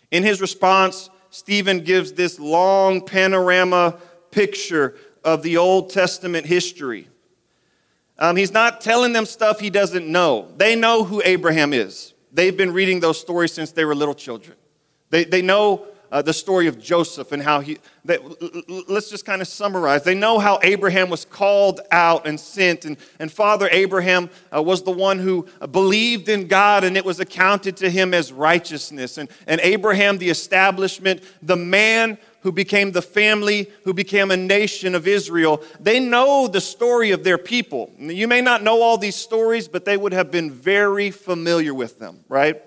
In 0.10 0.24
his 0.24 0.42
response, 0.42 1.12
Stephen 1.34 1.80
gives 1.80 2.14
this 2.14 2.40
long 2.40 3.04
panorama 3.04 3.98
picture 4.30 4.96
of 5.24 5.42
the 5.42 5.58
Old 5.58 5.90
Testament 5.90 6.46
history. 6.46 7.08
Um, 8.20 8.36
he's 8.36 8.52
not 8.52 8.82
telling 8.82 9.14
them 9.14 9.26
stuff 9.26 9.60
he 9.60 9.72
doesn't 9.72 10.06
know. 10.06 10.52
They 10.58 10.76
know 10.76 11.04
who 11.04 11.24
Abraham 11.26 11.74
is. 11.74 12.14
They've 12.32 12.56
been 12.56 12.72
reading 12.72 13.00
those 13.00 13.20
stories 13.20 13.52
since 13.52 13.72
they 13.72 13.84
were 13.84 13.96
little 13.96 14.14
children. 14.14 14.56
They, 15.10 15.24
they 15.24 15.42
know 15.42 15.88
uh, 16.14 16.22
the 16.22 16.32
story 16.32 16.68
of 16.68 16.80
Joseph 16.80 17.32
and 17.32 17.42
how 17.42 17.60
he, 17.60 17.80
that, 18.06 18.22
let's 18.88 19.10
just 19.10 19.26
kind 19.26 19.42
of 19.42 19.48
summarize. 19.48 20.04
They 20.04 20.14
know 20.14 20.38
how 20.38 20.60
Abraham 20.62 21.10
was 21.10 21.26
called 21.26 21.82
out 21.92 22.28
and 22.28 22.40
sent, 22.40 22.86
and, 22.86 22.98
and 23.18 23.32
Father 23.32 23.68
Abraham 23.72 24.30
uh, 24.56 24.62
was 24.62 24.84
the 24.84 24.92
one 24.92 25.18
who 25.18 25.48
believed 25.72 26.30
in 26.30 26.48
God 26.48 26.84
and 26.84 26.96
it 26.96 27.04
was 27.04 27.20
accounted 27.20 27.78
to 27.78 27.90
him 27.90 28.14
as 28.14 28.32
righteousness. 28.32 29.18
And, 29.18 29.28
and 29.48 29.60
Abraham, 29.62 30.20
the 30.20 30.30
establishment, 30.30 31.24
the 31.42 31.58
man 31.58 32.20
who 32.42 32.52
became 32.52 32.92
the 32.92 33.02
family, 33.02 33.72
who 33.84 33.94
became 33.94 34.30
a 34.30 34.38
nation 34.38 34.94
of 34.94 35.08
Israel, 35.08 35.64
they 35.80 36.00
know 36.00 36.48
the 36.48 36.62
story 36.62 37.10
of 37.10 37.24
their 37.24 37.40
people. 37.40 37.92
You 37.98 38.28
may 38.28 38.42
not 38.42 38.62
know 38.62 38.84
all 38.84 39.00
these 39.00 39.16
stories, 39.16 39.68
but 39.68 39.84
they 39.84 39.98
would 39.98 40.14
have 40.14 40.30
been 40.30 40.52
very 40.52 41.10
familiar 41.10 41.74
with 41.74 41.98
them, 41.98 42.20
right? 42.30 42.62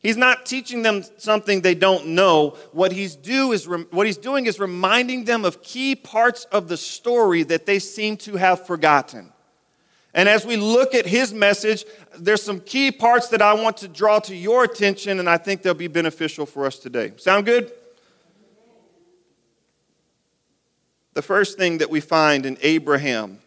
He's 0.00 0.16
not 0.16 0.46
teaching 0.46 0.82
them 0.82 1.02
something 1.16 1.62
they 1.62 1.74
don't 1.74 2.08
know. 2.08 2.50
What 2.72 2.92
he's, 2.92 3.16
do 3.16 3.52
is, 3.52 3.66
what 3.66 4.06
he's 4.06 4.18
doing 4.18 4.46
is 4.46 4.60
reminding 4.60 5.24
them 5.24 5.44
of 5.44 5.62
key 5.62 5.96
parts 5.96 6.44
of 6.52 6.68
the 6.68 6.76
story 6.76 7.42
that 7.44 7.66
they 7.66 7.78
seem 7.78 8.16
to 8.18 8.36
have 8.36 8.66
forgotten. 8.66 9.32
And 10.14 10.28
as 10.28 10.46
we 10.46 10.56
look 10.56 10.94
at 10.94 11.06
his 11.06 11.34
message, 11.34 11.84
there's 12.18 12.42
some 12.42 12.60
key 12.60 12.90
parts 12.90 13.28
that 13.28 13.42
I 13.42 13.52
want 13.54 13.78
to 13.78 13.88
draw 13.88 14.18
to 14.20 14.34
your 14.34 14.64
attention, 14.64 15.18
and 15.18 15.28
I 15.28 15.36
think 15.36 15.62
they'll 15.62 15.74
be 15.74 15.88
beneficial 15.88 16.46
for 16.46 16.66
us 16.66 16.78
today. 16.78 17.12
Sound 17.16 17.44
good? 17.44 17.72
The 21.12 21.22
first 21.22 21.58
thing 21.58 21.78
that 21.78 21.90
we 21.90 22.00
find 22.00 22.46
in 22.46 22.58
Abraham 22.62 23.40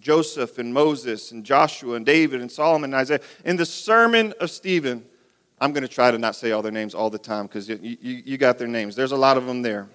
Joseph 0.00 0.58
and 0.58 0.72
Moses 0.72 1.32
and 1.32 1.44
Joshua 1.44 1.94
and 1.94 2.06
David 2.06 2.40
and 2.40 2.50
Solomon 2.50 2.92
and 2.92 3.00
Isaiah. 3.00 3.20
In 3.44 3.56
the 3.56 3.66
sermon 3.66 4.34
of 4.40 4.50
Stephen, 4.50 5.04
I'm 5.60 5.72
going 5.72 5.82
to 5.82 5.88
try 5.88 6.10
to 6.10 6.18
not 6.18 6.34
say 6.34 6.52
all 6.52 6.62
their 6.62 6.72
names 6.72 6.94
all 6.94 7.10
the 7.10 7.18
time 7.18 7.46
because 7.46 7.68
you, 7.68 7.78
you, 7.82 8.22
you, 8.24 8.38
got 8.38 8.58
their 8.58 8.68
names. 8.68 8.96
There's 8.96 9.12
a 9.12 9.16
lot 9.16 9.36
of 9.36 9.46
them 9.46 9.62
there. 9.62 9.88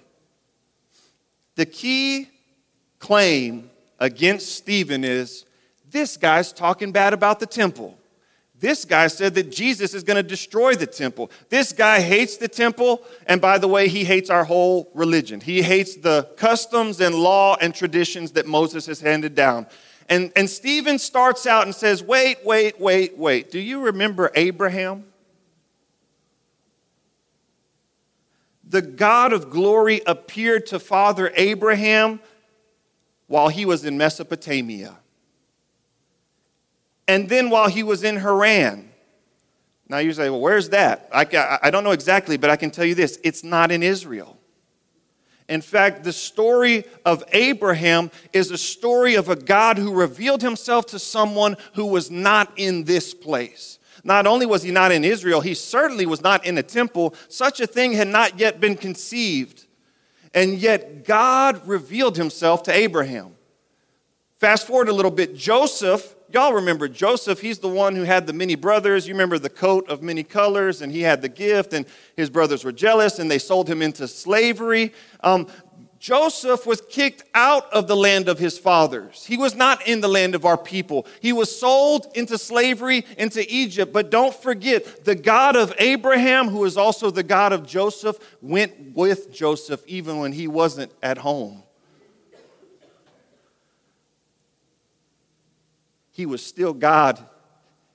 The 1.56 1.66
key 1.66 2.30
claim 3.00 3.72
against 4.00 4.56
Stephen 4.56 5.04
is 5.04 5.46
this 5.90 6.18
guy's 6.18 6.54
talking 6.54 6.92
bad 6.92 7.14
about 7.14 7.40
the 7.40 7.46
temple. 7.46 7.98
This 8.58 8.86
guy 8.86 9.08
said 9.08 9.36
that 9.36 9.52
Jesus 9.52 9.94
is 9.94 10.04
going 10.04 10.16
to 10.16 10.24
destroy 10.24 10.76
the 10.76 10.88
temple. 10.88 11.30
This 11.50 11.74
guy 11.74 12.00
hates 12.00 12.38
the 12.38 12.48
temple, 12.48 13.04
and 13.28 13.42
by 13.42 13.58
the 13.58 13.68
way, 13.68 13.90
he 13.90 14.06
hates 14.06 14.30
our 14.30 14.46
whole 14.46 14.90
religion. 14.94 15.42
He 15.42 15.62
hates 15.62 15.96
the 15.96 16.30
customs 16.38 17.02
and 17.02 17.16
law 17.16 17.58
and 17.60 17.76
traditions 17.76 18.32
that 18.32 18.48
Moses 18.48 18.86
has 18.86 19.02
handed 19.02 19.36
down. 19.36 19.68
And, 20.08 20.32
and 20.36 20.50
Stephen 20.50 21.00
starts 21.00 21.48
out 21.48 21.66
and 21.66 21.74
says, 21.74 22.04
Wait, 22.04 22.38
wait, 22.46 22.80
wait, 22.80 23.18
wait. 23.18 23.52
Do 23.52 23.60
you 23.60 23.82
remember 23.82 24.32
Abraham? 24.36 25.06
The 28.68 28.82
God 28.82 29.34
of 29.34 29.50
glory 29.50 30.02
appeared 30.06 30.68
to 30.68 30.80
Father 30.80 31.32
Abraham 31.36 32.20
while 33.28 33.50
he 33.50 33.66
was 33.66 33.86
in 33.86 33.98
Mesopotamia. 33.98 34.98
And 37.08 37.30
then 37.30 37.50
while 37.50 37.70
he 37.70 37.84
was 37.84 38.04
in 38.04 38.18
Haran. 38.18 38.92
Now 39.88 40.00
you 40.00 40.14
say, 40.14 40.30
well, 40.30 40.42
where's 40.42 40.70
that? 40.70 41.08
I, 41.14 41.60
I 41.62 41.70
don't 41.70 41.84
know 41.84 41.92
exactly, 41.92 42.38
but 42.38 42.50
I 42.50 42.56
can 42.56 42.72
tell 42.72 42.86
you 42.86 42.96
this 42.96 43.20
it's 43.24 43.44
not 43.44 43.72
in 43.72 43.84
Israel. 43.84 44.38
In 45.48 45.62
fact, 45.62 46.04
the 46.04 46.14
story 46.14 46.86
of 47.06 47.24
Abraham 47.32 48.10
is 48.34 48.50
a 48.50 48.58
story 48.58 49.16
of 49.16 49.30
a 49.30 49.36
God 49.36 49.78
who 49.78 49.94
revealed 49.94 50.42
himself 50.42 50.88
to 50.88 51.00
someone 51.00 51.56
who 51.74 51.86
was 51.86 52.10
not 52.10 52.52
in 52.56 52.84
this 52.84 53.14
place. 53.14 53.78
Not 54.04 54.26
only 54.28 54.46
was 54.46 54.64
he 54.64 54.72
not 54.72 54.92
in 54.92 55.04
Israel, 55.04 55.42
he 55.42 55.54
certainly 55.54 56.06
was 56.06 56.22
not 56.22 56.46
in 56.46 56.58
a 56.58 56.64
temple. 56.64 57.14
Such 57.28 57.60
a 57.60 57.68
thing 57.68 57.94
had 57.94 58.08
not 58.08 58.40
yet 58.40 58.60
been 58.60 58.76
conceived. 58.76 59.66
And 60.34 60.58
yet, 60.58 61.06
God 61.06 61.66
revealed 61.68 62.18
himself 62.18 62.64
to 62.64 62.74
Abraham. 62.74 63.36
Fast 64.40 64.68
forward 64.68 64.90
a 64.90 64.94
little 64.94 65.12
bit 65.12 65.36
Joseph 65.36 66.15
y'all 66.32 66.54
remember 66.54 66.88
Joseph, 66.88 67.42
he's 67.42 67.60
the 67.60 67.68
one 67.68 67.96
who 67.96 68.04
had 68.04 68.28
the 68.28 68.34
many 68.34 68.56
brothers. 68.56 69.08
You 69.08 69.14
remember 69.14 69.40
the 69.40 69.50
coat 69.50 69.90
of 69.90 70.02
many 70.02 70.24
colors, 70.24 70.82
and 70.82 70.92
he 70.92 71.02
had 71.02 71.22
the 71.22 71.30
gift, 71.30 71.74
and 71.74 71.86
his 72.16 72.30
brothers 72.30 72.64
were 72.64 72.72
jealous, 72.72 73.20
and 73.20 73.30
they 73.30 73.40
sold 73.40 73.70
him 73.70 73.82
into 73.82 74.08
slavery. 74.08 74.94
Um, 75.22 75.48
Joseph 76.06 76.68
was 76.68 76.82
kicked 76.82 77.24
out 77.34 77.72
of 77.74 77.88
the 77.88 77.96
land 77.96 78.30
of 78.30 78.38
his 78.38 78.60
fathers. 78.60 79.26
He 79.26 79.38
was 79.38 79.56
not 79.56 79.88
in 79.88 80.02
the 80.02 80.08
land 80.08 80.36
of 80.36 80.46
our 80.46 80.58
people. 80.58 81.08
He 81.20 81.34
was 81.34 81.58
sold 81.58 82.06
into 82.14 82.38
slavery 82.38 83.06
into 83.18 83.44
Egypt. 83.52 83.92
But 83.92 84.12
don't 84.12 84.36
forget, 84.36 85.04
the 85.04 85.16
God 85.16 85.56
of 85.56 85.74
Abraham, 85.80 86.50
who 86.50 86.64
is 86.66 86.78
also 86.78 87.10
the 87.10 87.24
God 87.24 87.54
of 87.54 87.66
Joseph, 87.66 88.20
went 88.40 88.94
with 88.94 89.32
Joseph 89.32 89.84
even 89.88 90.20
when 90.20 90.32
he 90.32 90.48
wasn't 90.48 90.92
at 91.02 91.18
home. 91.18 91.64
He 96.16 96.26
was 96.26 96.42
still 96.42 96.74
God 96.74 97.20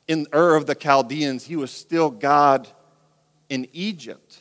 in 0.07 0.27
Ur 0.35 0.55
of 0.55 0.67
the 0.67 0.75
Chaldeans, 0.75 1.47
he 1.47 1.57
was 1.57 1.71
still 1.71 2.11
God 2.11 2.69
in 3.49 3.67
Egypt. 3.73 4.41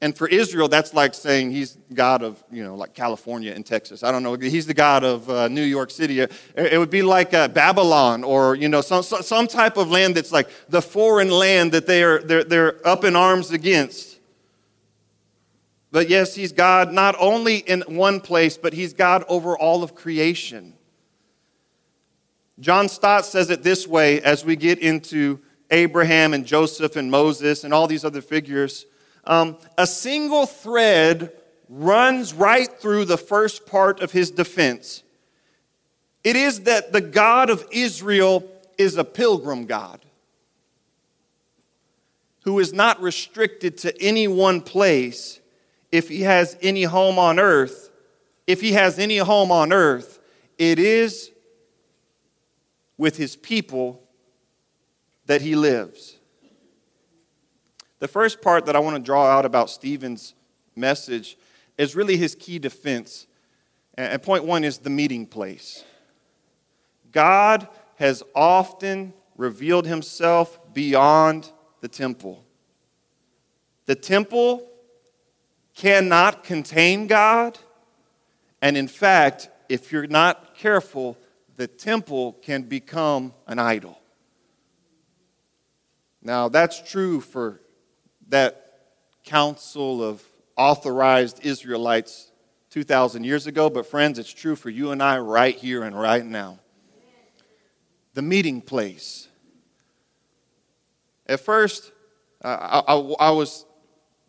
And 0.00 0.16
for 0.16 0.26
Israel, 0.26 0.66
that's 0.66 0.92
like 0.92 1.14
saying 1.14 1.52
he's 1.52 1.78
God 1.94 2.22
of, 2.22 2.42
you 2.50 2.64
know, 2.64 2.74
like 2.74 2.94
California 2.94 3.52
and 3.52 3.64
Texas. 3.64 4.02
I 4.02 4.10
don't 4.10 4.24
know. 4.24 4.34
He's 4.34 4.66
the 4.66 4.74
God 4.74 5.04
of 5.04 5.30
uh, 5.30 5.46
New 5.46 5.62
York 5.62 5.92
City. 5.92 6.18
It 6.18 6.78
would 6.78 6.90
be 6.90 7.02
like 7.02 7.32
uh, 7.32 7.46
Babylon 7.46 8.24
or, 8.24 8.56
you 8.56 8.68
know, 8.68 8.80
some, 8.80 9.04
some 9.04 9.46
type 9.46 9.76
of 9.76 9.88
land 9.88 10.16
that's 10.16 10.32
like 10.32 10.48
the 10.68 10.82
foreign 10.82 11.30
land 11.30 11.70
that 11.72 11.86
they 11.86 12.02
are, 12.02 12.18
they're, 12.18 12.42
they're 12.42 12.88
up 12.88 13.04
in 13.04 13.14
arms 13.14 13.52
against. 13.52 14.18
But 15.92 16.08
yes, 16.08 16.34
he's 16.34 16.50
God 16.50 16.92
not 16.92 17.14
only 17.20 17.58
in 17.58 17.82
one 17.82 18.20
place, 18.20 18.56
but 18.56 18.72
he's 18.72 18.94
God 18.94 19.22
over 19.28 19.56
all 19.56 19.84
of 19.84 19.94
creation. 19.94 20.75
John 22.58 22.88
Stott 22.88 23.26
says 23.26 23.50
it 23.50 23.62
this 23.62 23.86
way 23.86 24.20
as 24.22 24.44
we 24.44 24.56
get 24.56 24.78
into 24.78 25.40
Abraham 25.70 26.32
and 26.32 26.46
Joseph 26.46 26.96
and 26.96 27.10
Moses 27.10 27.64
and 27.64 27.74
all 27.74 27.86
these 27.86 28.04
other 28.04 28.22
figures 28.22 28.86
um, 29.26 29.56
a 29.76 29.86
single 29.86 30.46
thread 30.46 31.32
runs 31.68 32.32
right 32.32 32.68
through 32.80 33.06
the 33.06 33.18
first 33.18 33.66
part 33.66 34.00
of 34.00 34.12
his 34.12 34.30
defense. 34.30 35.02
It 36.22 36.36
is 36.36 36.60
that 36.62 36.92
the 36.92 37.00
God 37.00 37.50
of 37.50 37.66
Israel 37.70 38.48
is 38.78 38.96
a 38.96 39.04
pilgrim 39.04 39.66
God 39.66 40.04
who 42.44 42.60
is 42.60 42.72
not 42.72 43.00
restricted 43.02 43.76
to 43.78 44.00
any 44.00 44.28
one 44.28 44.60
place 44.60 45.40
if 45.90 46.08
he 46.08 46.22
has 46.22 46.56
any 46.62 46.84
home 46.84 47.18
on 47.18 47.40
earth. 47.40 47.90
If 48.46 48.60
he 48.60 48.72
has 48.72 49.00
any 49.00 49.18
home 49.18 49.50
on 49.50 49.72
earth, 49.72 50.20
it 50.56 50.78
is 50.78 51.32
with 52.98 53.16
his 53.16 53.36
people 53.36 54.02
that 55.26 55.42
he 55.42 55.54
lives. 55.54 56.16
The 57.98 58.08
first 58.08 58.40
part 58.40 58.66
that 58.66 58.76
I 58.76 58.78
want 58.78 58.96
to 58.96 59.02
draw 59.02 59.26
out 59.26 59.44
about 59.44 59.70
Stephen's 59.70 60.34
message 60.74 61.36
is 61.78 61.96
really 61.96 62.16
his 62.16 62.34
key 62.34 62.58
defense. 62.58 63.26
And 63.94 64.22
point 64.22 64.44
one 64.44 64.64
is 64.64 64.78
the 64.78 64.90
meeting 64.90 65.26
place. 65.26 65.84
God 67.12 67.68
has 67.96 68.22
often 68.34 69.14
revealed 69.36 69.86
himself 69.86 70.58
beyond 70.74 71.50
the 71.80 71.88
temple. 71.88 72.44
The 73.86 73.94
temple 73.94 74.68
cannot 75.74 76.44
contain 76.44 77.06
God, 77.06 77.58
and 78.60 78.76
in 78.76 78.88
fact, 78.88 79.48
if 79.68 79.92
you're 79.92 80.06
not 80.06 80.54
careful, 80.54 81.16
the 81.56 81.66
temple 81.66 82.34
can 82.42 82.62
become 82.62 83.32
an 83.46 83.58
idol. 83.58 83.98
Now, 86.22 86.48
that's 86.48 86.80
true 86.82 87.20
for 87.20 87.60
that 88.28 88.62
council 89.24 90.02
of 90.02 90.22
authorized 90.56 91.44
Israelites 91.44 92.30
2,000 92.70 93.24
years 93.24 93.46
ago, 93.46 93.70
but 93.70 93.86
friends, 93.86 94.18
it's 94.18 94.32
true 94.32 94.56
for 94.56 94.70
you 94.70 94.90
and 94.90 95.02
I 95.02 95.18
right 95.18 95.54
here 95.54 95.82
and 95.82 95.98
right 95.98 96.24
now. 96.24 96.58
The 98.14 98.22
meeting 98.22 98.60
place. 98.60 99.28
At 101.26 101.40
first, 101.40 101.92
I, 102.42 102.82
I, 102.86 102.94
I 102.94 103.30
was 103.30 103.64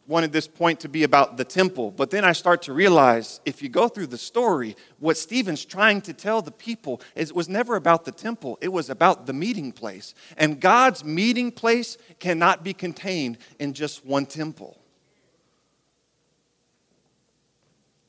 wanted 0.07 0.31
this 0.31 0.47
point 0.47 0.79
to 0.79 0.89
be 0.89 1.03
about 1.03 1.35
the 1.35 1.43
temple, 1.43 1.91
but 1.91 2.09
then 2.09 2.23
I 2.23 2.31
start 2.31 2.61
to 2.63 2.73
realize 2.73 3.41
if 3.45 3.61
you 3.61 3.67
go 3.67 3.89
through 3.89 4.07
the 4.07 4.17
story, 4.17 4.75
what 4.99 5.17
Stephen's 5.17 5.65
trying 5.65 6.01
to 6.01 6.13
tell 6.13 6.41
the 6.41 6.51
people 6.51 7.01
is 7.13 7.29
it 7.29 7.35
was 7.35 7.49
never 7.49 7.75
about 7.75 8.05
the 8.05 8.13
temple, 8.13 8.57
it 8.61 8.69
was 8.69 8.89
about 8.89 9.25
the 9.25 9.33
meeting 9.33 9.73
place. 9.73 10.13
And 10.37 10.61
God's 10.61 11.03
meeting 11.03 11.51
place 11.51 11.97
cannot 12.19 12.63
be 12.63 12.73
contained 12.73 13.37
in 13.59 13.73
just 13.73 14.05
one 14.05 14.25
temple. 14.25 14.79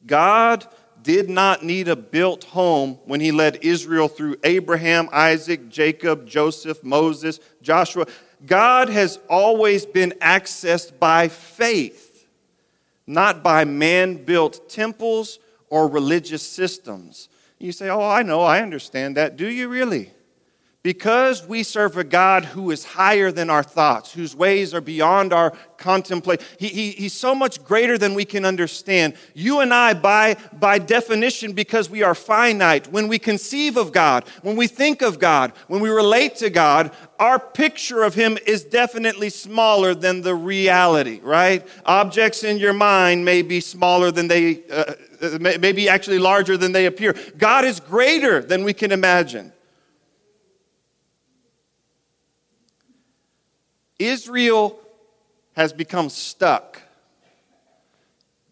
God 0.06 0.66
did 1.02 1.28
not 1.28 1.64
need 1.64 1.88
a 1.88 1.96
built 1.96 2.44
home 2.44 2.98
when 3.04 3.20
he 3.20 3.32
led 3.32 3.58
Israel 3.62 4.08
through 4.08 4.36
Abraham, 4.44 5.08
Isaac, 5.12 5.68
Jacob, 5.68 6.26
Joseph, 6.26 6.82
Moses, 6.82 7.40
Joshua. 7.62 8.06
God 8.46 8.88
has 8.88 9.18
always 9.28 9.84
been 9.84 10.12
accessed 10.20 10.98
by 10.98 11.28
faith, 11.28 12.26
not 13.06 13.42
by 13.42 13.64
man 13.64 14.24
built 14.24 14.68
temples 14.68 15.38
or 15.70 15.88
religious 15.88 16.42
systems. 16.42 17.28
You 17.58 17.72
say, 17.72 17.88
Oh, 17.88 18.08
I 18.08 18.22
know, 18.22 18.42
I 18.42 18.62
understand 18.62 19.16
that. 19.16 19.36
Do 19.36 19.48
you 19.48 19.68
really? 19.68 20.12
Because 20.84 21.44
we 21.44 21.64
serve 21.64 21.96
a 21.96 22.04
God 22.04 22.44
who 22.44 22.70
is 22.70 22.84
higher 22.84 23.32
than 23.32 23.50
our 23.50 23.64
thoughts, 23.64 24.12
whose 24.12 24.36
ways 24.36 24.72
are 24.72 24.80
beyond 24.80 25.32
our 25.32 25.50
contemplation, 25.76 26.46
he, 26.56 26.68
he, 26.68 26.90
he's 26.92 27.12
so 27.12 27.34
much 27.34 27.64
greater 27.64 27.98
than 27.98 28.14
we 28.14 28.24
can 28.24 28.44
understand. 28.44 29.14
You 29.34 29.58
and 29.58 29.74
I, 29.74 29.94
by, 29.94 30.36
by 30.52 30.78
definition, 30.78 31.52
because 31.52 31.90
we 31.90 32.04
are 32.04 32.14
finite, 32.14 32.92
when 32.92 33.08
we 33.08 33.18
conceive 33.18 33.76
of 33.76 33.90
God, 33.90 34.22
when 34.42 34.54
we 34.54 34.68
think 34.68 35.02
of 35.02 35.18
God, 35.18 35.52
when 35.66 35.80
we 35.80 35.90
relate 35.90 36.36
to 36.36 36.48
God, 36.48 36.92
our 37.18 37.40
picture 37.40 38.04
of 38.04 38.14
Him 38.14 38.38
is 38.46 38.62
definitely 38.62 39.30
smaller 39.30 39.96
than 39.96 40.22
the 40.22 40.36
reality, 40.36 41.18
right? 41.24 41.66
Objects 41.86 42.44
in 42.44 42.56
your 42.56 42.72
mind 42.72 43.24
may 43.24 43.42
be 43.42 43.58
smaller 43.58 44.12
than 44.12 44.28
they, 44.28 44.62
uh, 44.70 44.94
uh 45.22 45.38
may 45.40 45.72
be 45.72 45.88
actually 45.88 46.20
larger 46.20 46.56
than 46.56 46.70
they 46.70 46.86
appear. 46.86 47.16
God 47.36 47.64
is 47.64 47.80
greater 47.80 48.40
than 48.40 48.62
we 48.62 48.72
can 48.72 48.92
imagine. 48.92 49.52
Israel 53.98 54.78
has 55.54 55.72
become 55.72 56.08
stuck. 56.08 56.80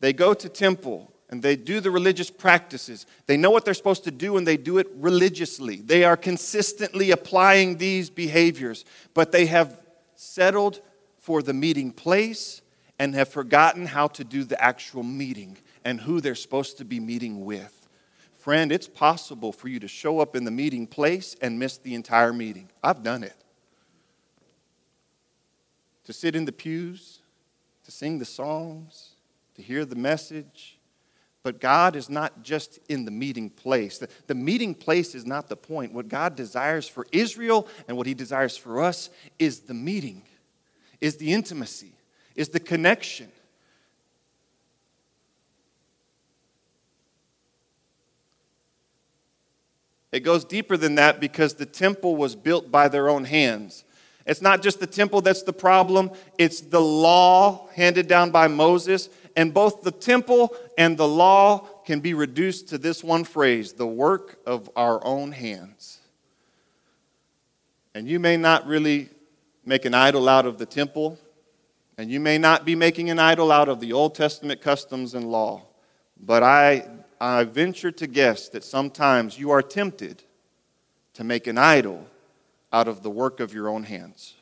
They 0.00 0.12
go 0.12 0.34
to 0.34 0.48
temple 0.48 1.12
and 1.30 1.42
they 1.42 1.56
do 1.56 1.80
the 1.80 1.90
religious 1.90 2.30
practices. 2.30 3.06
They 3.26 3.36
know 3.36 3.50
what 3.50 3.64
they're 3.64 3.74
supposed 3.74 4.04
to 4.04 4.10
do 4.10 4.36
and 4.36 4.46
they 4.46 4.56
do 4.56 4.78
it 4.78 4.88
religiously. 4.94 5.76
They 5.76 6.04
are 6.04 6.16
consistently 6.16 7.10
applying 7.10 7.78
these 7.78 8.10
behaviors, 8.10 8.84
but 9.14 9.32
they 9.32 9.46
have 9.46 9.80
settled 10.14 10.80
for 11.18 11.42
the 11.42 11.52
meeting 11.52 11.92
place 11.92 12.62
and 12.98 13.14
have 13.14 13.28
forgotten 13.28 13.86
how 13.86 14.08
to 14.08 14.24
do 14.24 14.44
the 14.44 14.60
actual 14.62 15.02
meeting 15.02 15.58
and 15.84 16.00
who 16.00 16.20
they're 16.20 16.34
supposed 16.34 16.78
to 16.78 16.84
be 16.84 17.00
meeting 17.00 17.44
with. 17.44 17.88
Friend, 18.36 18.70
it's 18.70 18.88
possible 18.88 19.52
for 19.52 19.68
you 19.68 19.80
to 19.80 19.88
show 19.88 20.20
up 20.20 20.36
in 20.36 20.44
the 20.44 20.50
meeting 20.50 20.86
place 20.86 21.34
and 21.40 21.58
miss 21.58 21.78
the 21.78 21.94
entire 21.94 22.32
meeting. 22.32 22.68
I've 22.82 23.02
done 23.02 23.24
it 23.24 23.34
to 26.06 26.12
sit 26.12 26.34
in 26.34 26.44
the 26.44 26.52
pews, 26.52 27.18
to 27.84 27.90
sing 27.90 28.18
the 28.18 28.24
songs, 28.24 29.10
to 29.56 29.62
hear 29.62 29.84
the 29.84 29.96
message. 29.96 30.78
But 31.42 31.60
God 31.60 31.94
is 31.94 32.08
not 32.08 32.42
just 32.42 32.78
in 32.88 33.04
the 33.04 33.10
meeting 33.10 33.50
place. 33.50 33.98
The, 33.98 34.08
the, 34.26 34.34
meeting 34.34 34.74
place 34.74 35.14
is 35.14 35.26
not 35.26 35.48
the 35.48 35.56
point. 35.56 35.92
What 35.92 36.08
God 36.08 36.34
desires 36.34 36.88
for 36.88 37.06
Israel 37.12 37.68
and 37.86 37.96
what 37.96 38.06
He 38.06 38.14
desires 38.14 38.56
for 38.56 38.82
us 38.82 39.10
is 39.38 39.60
the 39.60 39.74
meeting, 39.74 40.22
is 41.00 41.16
the 41.16 41.32
intimacy, 41.32 41.92
is 42.34 42.48
the 42.48 42.60
connection. 42.60 43.30
It 50.12 50.20
goes 50.20 50.44
deeper 50.44 50.76
than 50.76 50.94
that 50.94 51.20
because 51.20 51.54
the 51.54 51.66
temple 51.66 52.16
was 52.16 52.34
built 52.36 52.70
by 52.70 52.88
their 52.88 53.08
own 53.08 53.24
hands. 53.24 53.84
It's 54.26 54.42
not 54.42 54.60
just 54.60 54.80
the 54.80 54.86
temple 54.86 55.20
that's 55.20 55.42
the 55.42 55.52
problem, 55.52 56.10
it's 56.36 56.60
the 56.60 56.80
law 56.80 57.68
handed 57.74 58.08
down 58.08 58.30
by 58.32 58.48
Moses. 58.48 59.08
And 59.36 59.52
both 59.52 59.82
the 59.82 59.92
temple 59.92 60.54
and 60.78 60.96
the 60.96 61.06
law 61.06 61.58
can 61.84 62.00
be 62.00 62.14
reduced 62.14 62.70
to 62.70 62.78
this 62.78 63.04
one 63.04 63.22
phrase 63.22 63.74
the 63.74 63.86
work 63.86 64.40
of 64.46 64.68
our 64.74 65.04
own 65.04 65.30
hands. 65.30 66.00
And 67.94 68.08
you 68.08 68.18
may 68.18 68.36
not 68.36 68.66
really 68.66 69.10
make 69.64 69.84
an 69.84 69.94
idol 69.94 70.28
out 70.28 70.46
of 70.46 70.58
the 70.58 70.66
temple, 70.66 71.18
and 71.98 72.10
you 72.10 72.20
may 72.20 72.38
not 72.38 72.64
be 72.64 72.74
making 72.74 73.10
an 73.10 73.18
idol 73.18 73.52
out 73.52 73.68
of 73.68 73.80
the 73.80 73.92
Old 73.92 74.14
Testament 74.14 74.60
customs 74.60 75.14
and 75.14 75.30
law, 75.30 75.62
but 76.18 76.42
I, 76.42 76.88
I 77.20 77.44
venture 77.44 77.90
to 77.92 78.06
guess 78.06 78.48
that 78.50 78.64
sometimes 78.64 79.38
you 79.38 79.50
are 79.50 79.62
tempted 79.62 80.22
to 81.14 81.24
make 81.24 81.46
an 81.46 81.58
idol 81.58 82.06
out 82.76 82.88
of 82.88 83.02
the 83.02 83.08
work 83.08 83.40
of 83.40 83.54
your 83.54 83.70
own 83.70 83.84
hands. 83.84 84.34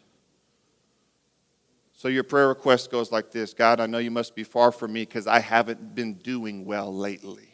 So 1.92 2.09
your 2.09 2.25
prayer 2.25 2.49
request 2.49 2.90
goes 2.90 3.12
like 3.12 3.31
this 3.31 3.55
God, 3.55 3.79
I 3.79 3.87
know 3.87 3.99
you 3.99 4.11
must 4.11 4.35
be 4.35 4.42
far 4.42 4.73
from 4.73 4.92
me 4.92 5.03
because 5.03 5.29
I 5.29 5.38
haven't 5.38 5.94
been 5.94 6.14
doing 6.14 6.64
well 6.64 6.92
lately. 6.92 7.49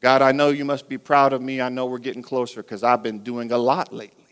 God, 0.00 0.22
I 0.22 0.30
know 0.30 0.50
you 0.50 0.64
must 0.64 0.88
be 0.88 0.96
proud 0.96 1.32
of 1.32 1.42
me. 1.42 1.60
I 1.60 1.68
know 1.68 1.86
we're 1.86 1.98
getting 1.98 2.22
closer 2.22 2.62
because 2.62 2.84
I've 2.84 3.02
been 3.02 3.24
doing 3.24 3.50
a 3.50 3.58
lot 3.58 3.92
lately. 3.92 4.22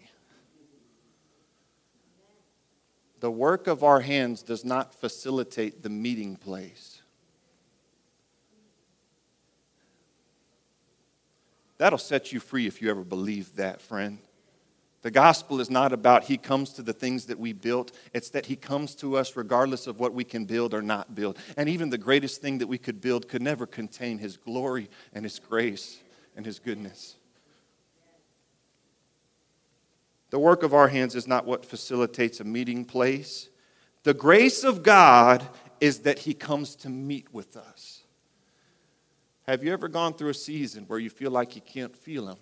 The 3.18 3.32
work 3.32 3.66
of 3.66 3.82
our 3.82 4.00
hands 4.00 4.42
does 4.42 4.64
not 4.64 4.94
facilitate 4.94 5.82
the 5.82 5.88
meeting 5.88 6.36
place. 6.36 6.93
That'll 11.78 11.98
set 11.98 12.32
you 12.32 12.40
free 12.40 12.66
if 12.66 12.80
you 12.80 12.90
ever 12.90 13.04
believe 13.04 13.56
that, 13.56 13.80
friend. 13.80 14.18
The 15.02 15.10
gospel 15.10 15.60
is 15.60 15.68
not 15.68 15.92
about 15.92 16.24
he 16.24 16.38
comes 16.38 16.72
to 16.72 16.82
the 16.82 16.94
things 16.94 17.26
that 17.26 17.38
we 17.38 17.52
built. 17.52 17.92
It's 18.14 18.30
that 18.30 18.46
he 18.46 18.56
comes 18.56 18.94
to 18.96 19.18
us 19.18 19.36
regardless 19.36 19.86
of 19.86 20.00
what 20.00 20.14
we 20.14 20.24
can 20.24 20.46
build 20.46 20.72
or 20.72 20.80
not 20.80 21.14
build. 21.14 21.38
And 21.58 21.68
even 21.68 21.90
the 21.90 21.98
greatest 21.98 22.40
thing 22.40 22.56
that 22.58 22.68
we 22.68 22.78
could 22.78 23.02
build 23.02 23.28
could 23.28 23.42
never 23.42 23.66
contain 23.66 24.16
his 24.16 24.38
glory 24.38 24.88
and 25.12 25.22
his 25.22 25.38
grace 25.38 25.98
and 26.36 26.46
his 26.46 26.58
goodness. 26.58 27.16
The 30.30 30.38
work 30.38 30.62
of 30.62 30.72
our 30.72 30.88
hands 30.88 31.14
is 31.14 31.28
not 31.28 31.44
what 31.44 31.66
facilitates 31.66 32.40
a 32.40 32.44
meeting 32.44 32.86
place. 32.86 33.50
The 34.04 34.14
grace 34.14 34.64
of 34.64 34.82
God 34.82 35.46
is 35.80 35.98
that 36.00 36.20
he 36.20 36.32
comes 36.32 36.76
to 36.76 36.88
meet 36.88 37.32
with 37.32 37.58
us. 37.58 38.03
Have 39.46 39.62
you 39.62 39.72
ever 39.72 39.88
gone 39.88 40.14
through 40.14 40.30
a 40.30 40.34
season 40.34 40.84
where 40.84 40.98
you 40.98 41.10
feel 41.10 41.30
like 41.30 41.54
you 41.54 41.62
can't 41.62 41.94
feel 41.94 42.28
him? 42.28 42.36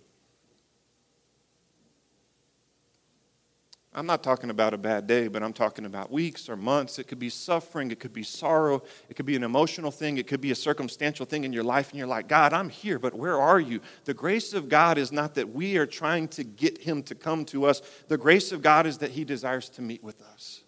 I'm 3.94 4.06
not 4.06 4.22
talking 4.22 4.48
about 4.48 4.72
a 4.72 4.78
bad 4.78 5.06
day, 5.06 5.28
but 5.28 5.42
I'm 5.42 5.52
talking 5.52 5.84
about 5.84 6.10
weeks 6.10 6.48
or 6.48 6.56
months. 6.56 6.98
It 6.98 7.08
could 7.08 7.18
be 7.18 7.28
suffering, 7.28 7.90
it 7.90 8.00
could 8.00 8.14
be 8.14 8.22
sorrow, 8.22 8.82
it 9.10 9.16
could 9.16 9.26
be 9.26 9.36
an 9.36 9.42
emotional 9.42 9.90
thing, 9.90 10.16
it 10.16 10.26
could 10.26 10.40
be 10.40 10.50
a 10.50 10.54
circumstantial 10.54 11.26
thing 11.26 11.44
in 11.44 11.52
your 11.52 11.64
life, 11.64 11.90
and 11.90 11.98
you're 11.98 12.06
like, 12.06 12.26
God, 12.26 12.54
I'm 12.54 12.70
here, 12.70 12.98
but 12.98 13.12
where 13.12 13.38
are 13.38 13.60
you? 13.60 13.80
The 14.06 14.14
grace 14.14 14.54
of 14.54 14.70
God 14.70 14.96
is 14.96 15.12
not 15.12 15.34
that 15.34 15.52
we 15.52 15.76
are 15.76 15.84
trying 15.84 16.28
to 16.28 16.44
get 16.44 16.78
Him 16.78 17.02
to 17.02 17.14
come 17.14 17.44
to 17.46 17.66
us, 17.66 17.82
the 18.08 18.16
grace 18.16 18.50
of 18.50 18.62
God 18.62 18.86
is 18.86 18.96
that 18.98 19.10
He 19.10 19.24
desires 19.24 19.68
to 19.70 19.82
meet 19.82 20.02
with 20.02 20.22
us. 20.22 20.62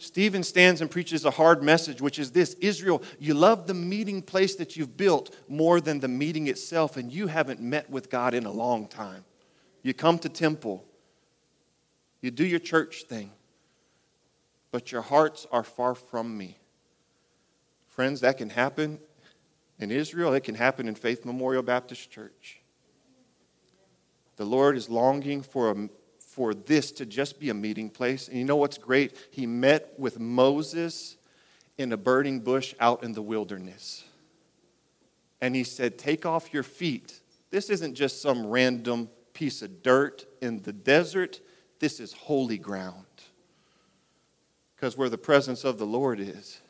Stephen 0.00 0.42
stands 0.42 0.80
and 0.80 0.90
preaches 0.90 1.24
a 1.24 1.30
hard 1.30 1.62
message, 1.62 2.00
which 2.00 2.18
is 2.18 2.32
this 2.32 2.54
Israel, 2.54 3.02
you 3.18 3.34
love 3.34 3.66
the 3.66 3.74
meeting 3.74 4.22
place 4.22 4.56
that 4.56 4.76
you've 4.76 4.96
built 4.96 5.36
more 5.46 5.80
than 5.80 6.00
the 6.00 6.08
meeting 6.08 6.48
itself, 6.48 6.96
and 6.96 7.12
you 7.12 7.26
haven't 7.26 7.60
met 7.60 7.88
with 7.90 8.08
God 8.08 8.32
in 8.32 8.46
a 8.46 8.50
long 8.50 8.88
time. 8.88 9.24
You 9.82 9.94
come 9.94 10.18
to 10.20 10.28
temple 10.28 10.86
you 12.20 12.30
do 12.30 12.46
your 12.46 12.58
church 12.58 13.04
thing, 13.04 13.30
but 14.70 14.92
your 14.92 15.02
hearts 15.02 15.46
are 15.50 15.64
far 15.64 15.94
from 15.94 16.36
me. 16.36 16.58
Friends, 17.88 18.20
that 18.20 18.38
can 18.38 18.50
happen 18.50 18.98
in 19.78 19.90
Israel, 19.90 20.34
it 20.34 20.44
can 20.44 20.54
happen 20.54 20.86
in 20.86 20.94
Faith 20.94 21.24
Memorial 21.24 21.62
Baptist 21.62 22.10
Church. 22.10 22.60
The 24.36 24.44
Lord 24.44 24.76
is 24.76 24.88
longing 24.88 25.42
for, 25.42 25.70
a, 25.70 25.88
for 26.40 26.54
this 26.54 26.90
to 26.90 27.04
just 27.04 27.38
be 27.38 27.50
a 27.50 27.54
meeting 27.54 27.90
place. 27.90 28.26
And 28.28 28.38
you 28.38 28.46
know 28.46 28.56
what's 28.56 28.78
great? 28.78 29.14
He 29.30 29.44
met 29.44 29.92
with 29.98 30.18
Moses 30.18 31.18
in 31.76 31.92
a 31.92 31.98
burning 31.98 32.40
bush 32.40 32.74
out 32.80 33.04
in 33.04 33.12
the 33.12 33.20
wilderness. 33.20 34.04
And 35.42 35.54
he 35.54 35.64
said, 35.64 35.98
Take 35.98 36.24
off 36.24 36.54
your 36.54 36.62
feet. 36.62 37.20
This 37.50 37.68
isn't 37.68 37.94
just 37.94 38.22
some 38.22 38.46
random 38.46 39.10
piece 39.34 39.60
of 39.60 39.82
dirt 39.82 40.24
in 40.40 40.62
the 40.62 40.72
desert. 40.72 41.42
This 41.78 42.00
is 42.00 42.14
holy 42.14 42.56
ground. 42.56 43.04
Because 44.74 44.96
where 44.96 45.10
the 45.10 45.18
presence 45.18 45.62
of 45.62 45.76
the 45.76 45.84
Lord 45.84 46.20
is, 46.20 46.62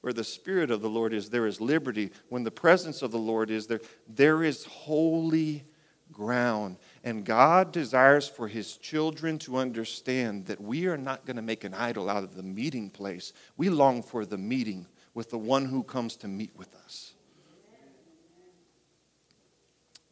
where 0.00 0.14
the 0.14 0.24
Spirit 0.24 0.70
of 0.70 0.80
the 0.80 0.88
Lord 0.88 1.12
is, 1.12 1.28
there 1.28 1.46
is 1.46 1.60
liberty. 1.60 2.10
When 2.30 2.42
the 2.42 2.50
presence 2.50 3.02
of 3.02 3.10
the 3.10 3.18
Lord 3.18 3.50
is 3.50 3.66
there, 3.66 3.82
there 4.08 4.42
is 4.42 4.64
holy 4.64 5.64
ground. 6.10 6.78
And 7.04 7.22
God 7.22 7.70
desires 7.70 8.26
for 8.26 8.48
His 8.48 8.78
children 8.78 9.38
to 9.40 9.58
understand 9.58 10.46
that 10.46 10.60
we 10.60 10.86
are 10.86 10.96
not 10.96 11.26
going 11.26 11.36
to 11.36 11.42
make 11.42 11.62
an 11.62 11.74
idol 11.74 12.08
out 12.08 12.24
of 12.24 12.34
the 12.34 12.42
meeting 12.42 12.88
place. 12.88 13.34
We 13.58 13.68
long 13.68 14.02
for 14.02 14.24
the 14.24 14.38
meeting 14.38 14.86
with 15.12 15.28
the 15.28 15.38
one 15.38 15.66
who 15.66 15.82
comes 15.82 16.16
to 16.16 16.28
meet 16.28 16.56
with 16.56 16.74
us. 16.74 17.12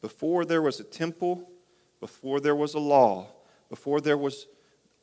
Before 0.03 0.45
there 0.45 0.61
was 0.61 0.81
a 0.81 0.85
temple, 0.85 1.49
before 1.99 2.41
there 2.41 2.57
was 2.57 2.75
a 2.75 2.79
law, 2.79 3.29
before 3.71 4.01
there 4.01 4.19
was 4.19 4.47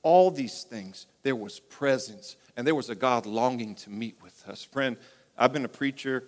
all 0.04 0.30
these 0.30 0.64
things, 0.64 1.08
there 1.24 1.36
was 1.36 1.60
presence, 1.60 2.36
and 2.56 2.68
there 2.68 2.76
was 2.76 2.90
a 2.90 2.96
God 2.96 3.26
longing 3.26 3.74
to 3.76 3.90
meet 3.90 4.22
with 4.22 4.48
us. 4.48 4.64
Friend, 4.64 4.96
I've 5.38 5.54
been 5.54 5.66
a 5.66 5.70
preacher. 5.70 6.26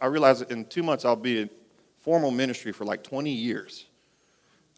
I 0.00 0.06
realize 0.06 0.38
that 0.38 0.50
in 0.50 0.64
two 0.64 0.82
months 0.82 1.04
I'll 1.04 1.16
be 1.16 1.42
in 1.42 1.50
formal 1.98 2.30
ministry 2.30 2.72
for 2.72 2.84
like 2.84 3.02
20 3.02 3.30
years. 3.30 3.85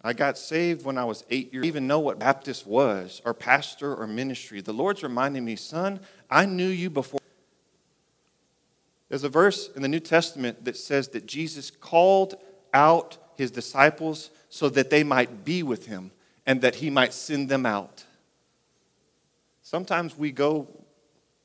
I 0.03 0.13
got 0.13 0.39
saved 0.39 0.85
when 0.85 0.97
I 0.97 1.05
was 1.05 1.25
eight 1.29 1.53
years. 1.53 1.65
I 1.65 1.69
even 1.69 1.87
know 1.87 1.99
what 1.99 2.19
Baptist 2.19 2.67
was, 2.67 3.21
or 3.25 3.35
pastor, 3.35 3.95
or 3.95 4.07
ministry. 4.07 4.61
The 4.61 4.73
Lord's 4.73 5.03
reminding 5.03 5.45
me, 5.45 5.57
son, 5.57 6.01
I 6.31 6.47
knew 6.47 6.69
you 6.69 6.89
before. 6.89 7.21
There's 9.09 9.25
a 9.25 9.29
verse 9.29 9.71
in 9.75 9.83
the 9.83 9.89
New 9.89 10.01
Testament 10.01 10.65
that 10.65 10.77
says 10.77 11.09
that 11.09 11.27
Jesus 11.27 11.71
called 11.71 12.37
out 12.73 13.17
his 13.37 13.51
disciples 13.51 14.31
so 14.49 14.69
that 14.69 14.91
they 14.91 15.03
might 15.03 15.45
be 15.45 15.63
with 15.63 15.87
him 15.87 16.13
and 16.47 16.61
that 16.61 16.77
he 16.77 16.91
might 16.91 17.13
send 17.13 17.49
them 17.49 17.67
out. 17.67 18.05
Sometimes 19.63 20.17
we 20.17 20.31
go 20.31 20.69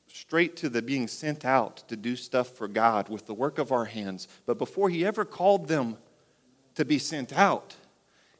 straight 0.07 0.55
to 0.57 0.69
the 0.69 0.81
being 0.81 1.07
sent 1.07 1.43
out 1.43 1.77
to 1.87 1.95
do 1.95 2.15
stuff 2.15 2.49
for 2.49 2.67
God 2.67 3.09
with 3.09 3.25
the 3.25 3.33
work 3.33 3.57
of 3.57 3.71
our 3.71 3.85
hands. 3.85 4.27
But 4.45 4.57
before 4.57 4.89
he 4.89 5.05
ever 5.05 5.25
called 5.25 5.67
them 5.67 5.97
to 6.75 6.85
be 6.85 6.99
sent 6.99 7.33
out, 7.33 7.75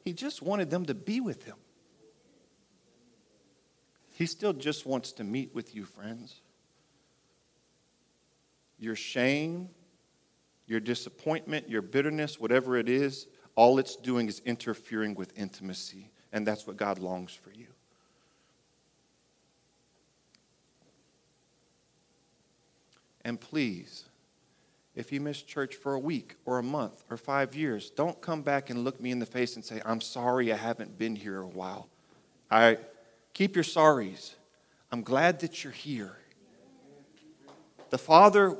he 0.04 0.12
just 0.12 0.42
wanted 0.42 0.70
them 0.70 0.84
to 0.86 0.94
be 0.94 1.20
with 1.20 1.44
him. 1.44 1.56
He 4.12 4.26
still 4.26 4.52
just 4.52 4.86
wants 4.86 5.12
to 5.12 5.24
meet 5.24 5.54
with 5.54 5.74
you, 5.74 5.84
friends. 5.84 6.40
Your 8.78 8.94
shame, 8.94 9.68
your 10.66 10.80
disappointment, 10.80 11.68
your 11.68 11.82
bitterness, 11.82 12.38
whatever 12.38 12.76
it 12.76 12.88
is, 12.88 13.26
all 13.56 13.78
it's 13.78 13.96
doing 13.96 14.28
is 14.28 14.40
interfering 14.44 15.14
with 15.14 15.36
intimacy. 15.38 16.10
And 16.32 16.46
that's 16.46 16.66
what 16.66 16.76
God 16.76 16.98
longs 16.98 17.32
for 17.32 17.50
you. 17.50 17.66
And 23.24 23.40
please, 23.40 24.04
if 24.94 25.12
you 25.12 25.20
miss 25.20 25.42
church 25.42 25.74
for 25.74 25.94
a 25.94 25.98
week 25.98 26.36
or 26.44 26.58
a 26.58 26.62
month 26.62 27.04
or 27.10 27.16
five 27.16 27.54
years, 27.54 27.90
don't 27.90 28.20
come 28.20 28.42
back 28.42 28.70
and 28.70 28.84
look 28.84 29.00
me 29.00 29.10
in 29.10 29.18
the 29.18 29.26
face 29.26 29.56
and 29.56 29.64
say, 29.64 29.80
I'm 29.84 30.00
sorry 30.00 30.52
I 30.52 30.56
haven't 30.56 30.96
been 30.98 31.16
here 31.16 31.40
a 31.40 31.46
while. 31.46 31.88
I 32.50 32.78
keep 33.32 33.56
your 33.56 33.64
sorries. 33.64 34.34
I'm 34.92 35.02
glad 35.02 35.40
that 35.40 35.64
you're 35.64 35.72
here. 35.72 36.16
The 37.90 37.98
father 37.98 38.56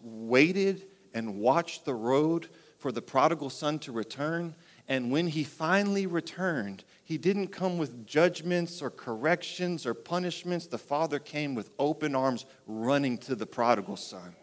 waited 0.00 0.86
and 1.12 1.38
watched 1.38 1.84
the 1.84 1.94
road 1.94 2.48
for 2.78 2.90
the 2.92 3.02
prodigal 3.02 3.50
son 3.50 3.78
to 3.80 3.92
return. 3.92 4.54
And 4.88 5.10
when 5.10 5.26
he 5.28 5.44
finally 5.44 6.06
returned, 6.06 6.84
he 7.02 7.18
didn't 7.18 7.48
come 7.48 7.78
with 7.78 8.06
judgments 8.06 8.82
or 8.82 8.90
corrections 8.90 9.86
or 9.86 9.94
punishments. 9.94 10.66
The 10.66 10.78
Father 10.78 11.18
came 11.18 11.54
with 11.54 11.70
open 11.78 12.14
arms 12.14 12.44
running 12.66 13.18
to 13.18 13.34
the 13.34 13.46
prodigal 13.46 13.96
son. 13.96 14.34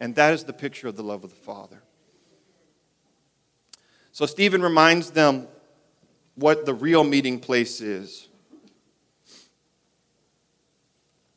And 0.00 0.14
that 0.14 0.32
is 0.34 0.44
the 0.44 0.52
picture 0.52 0.88
of 0.88 0.96
the 0.96 1.02
love 1.02 1.24
of 1.24 1.30
the 1.30 1.36
Father. 1.36 1.82
So 4.12 4.26
Stephen 4.26 4.62
reminds 4.62 5.10
them 5.10 5.48
what 6.34 6.66
the 6.66 6.74
real 6.74 7.04
meeting 7.04 7.40
place 7.40 7.80
is. 7.80 8.28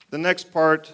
The 0.09 0.17
next 0.17 0.51
part 0.51 0.91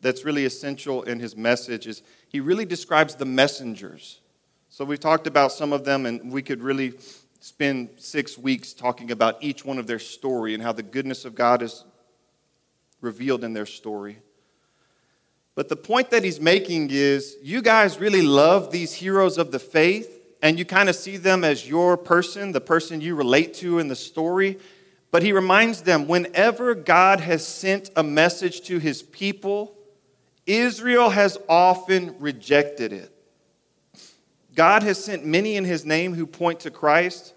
that's 0.00 0.24
really 0.24 0.44
essential 0.44 1.02
in 1.02 1.20
his 1.20 1.36
message 1.36 1.86
is 1.86 2.02
he 2.28 2.40
really 2.40 2.64
describes 2.64 3.14
the 3.14 3.24
messengers 3.24 4.22
so 4.72 4.86
we've 4.86 4.98
talked 4.98 5.26
about 5.26 5.52
some 5.52 5.74
of 5.74 5.84
them, 5.84 6.06
and 6.06 6.32
we 6.32 6.40
could 6.40 6.62
really 6.62 6.94
spend 7.40 7.90
six 7.98 8.38
weeks 8.38 8.72
talking 8.72 9.10
about 9.10 9.36
each 9.44 9.66
one 9.66 9.76
of 9.76 9.86
their 9.86 9.98
story 9.98 10.54
and 10.54 10.62
how 10.62 10.72
the 10.72 10.82
goodness 10.82 11.26
of 11.26 11.34
God 11.34 11.60
is 11.60 11.84
revealed 13.02 13.44
in 13.44 13.52
their 13.52 13.66
story. 13.66 14.18
But 15.54 15.68
the 15.68 15.76
point 15.76 16.10
that 16.10 16.24
he's 16.24 16.40
making 16.40 16.88
is 16.90 17.36
you 17.42 17.60
guys 17.60 17.98
really 17.98 18.22
love 18.22 18.70
these 18.70 18.94
heroes 18.94 19.36
of 19.36 19.52
the 19.52 19.58
faith, 19.58 20.20
and 20.40 20.58
you 20.58 20.64
kind 20.64 20.88
of 20.88 20.96
see 20.96 21.18
them 21.18 21.44
as 21.44 21.68
your 21.68 21.98
person, 21.98 22.52
the 22.52 22.60
person 22.60 23.02
you 23.02 23.14
relate 23.14 23.52
to 23.54 23.78
in 23.78 23.88
the 23.88 23.96
story. 23.96 24.58
But 25.10 25.22
he 25.22 25.32
reminds 25.32 25.82
them 25.82 26.08
whenever 26.08 26.74
God 26.74 27.20
has 27.20 27.46
sent 27.46 27.90
a 27.96 28.02
message 28.02 28.62
to 28.62 28.78
his 28.78 29.02
people, 29.02 29.76
Israel 30.46 31.10
has 31.10 31.36
often 31.48 32.16
rejected 32.18 32.94
it. 32.94 33.12
God 34.54 34.82
has 34.82 35.02
sent 35.02 35.24
many 35.24 35.56
in 35.56 35.64
his 35.64 35.84
name 35.84 36.14
who 36.14 36.26
point 36.26 36.60
to 36.60 36.70
Christ. 36.70 37.34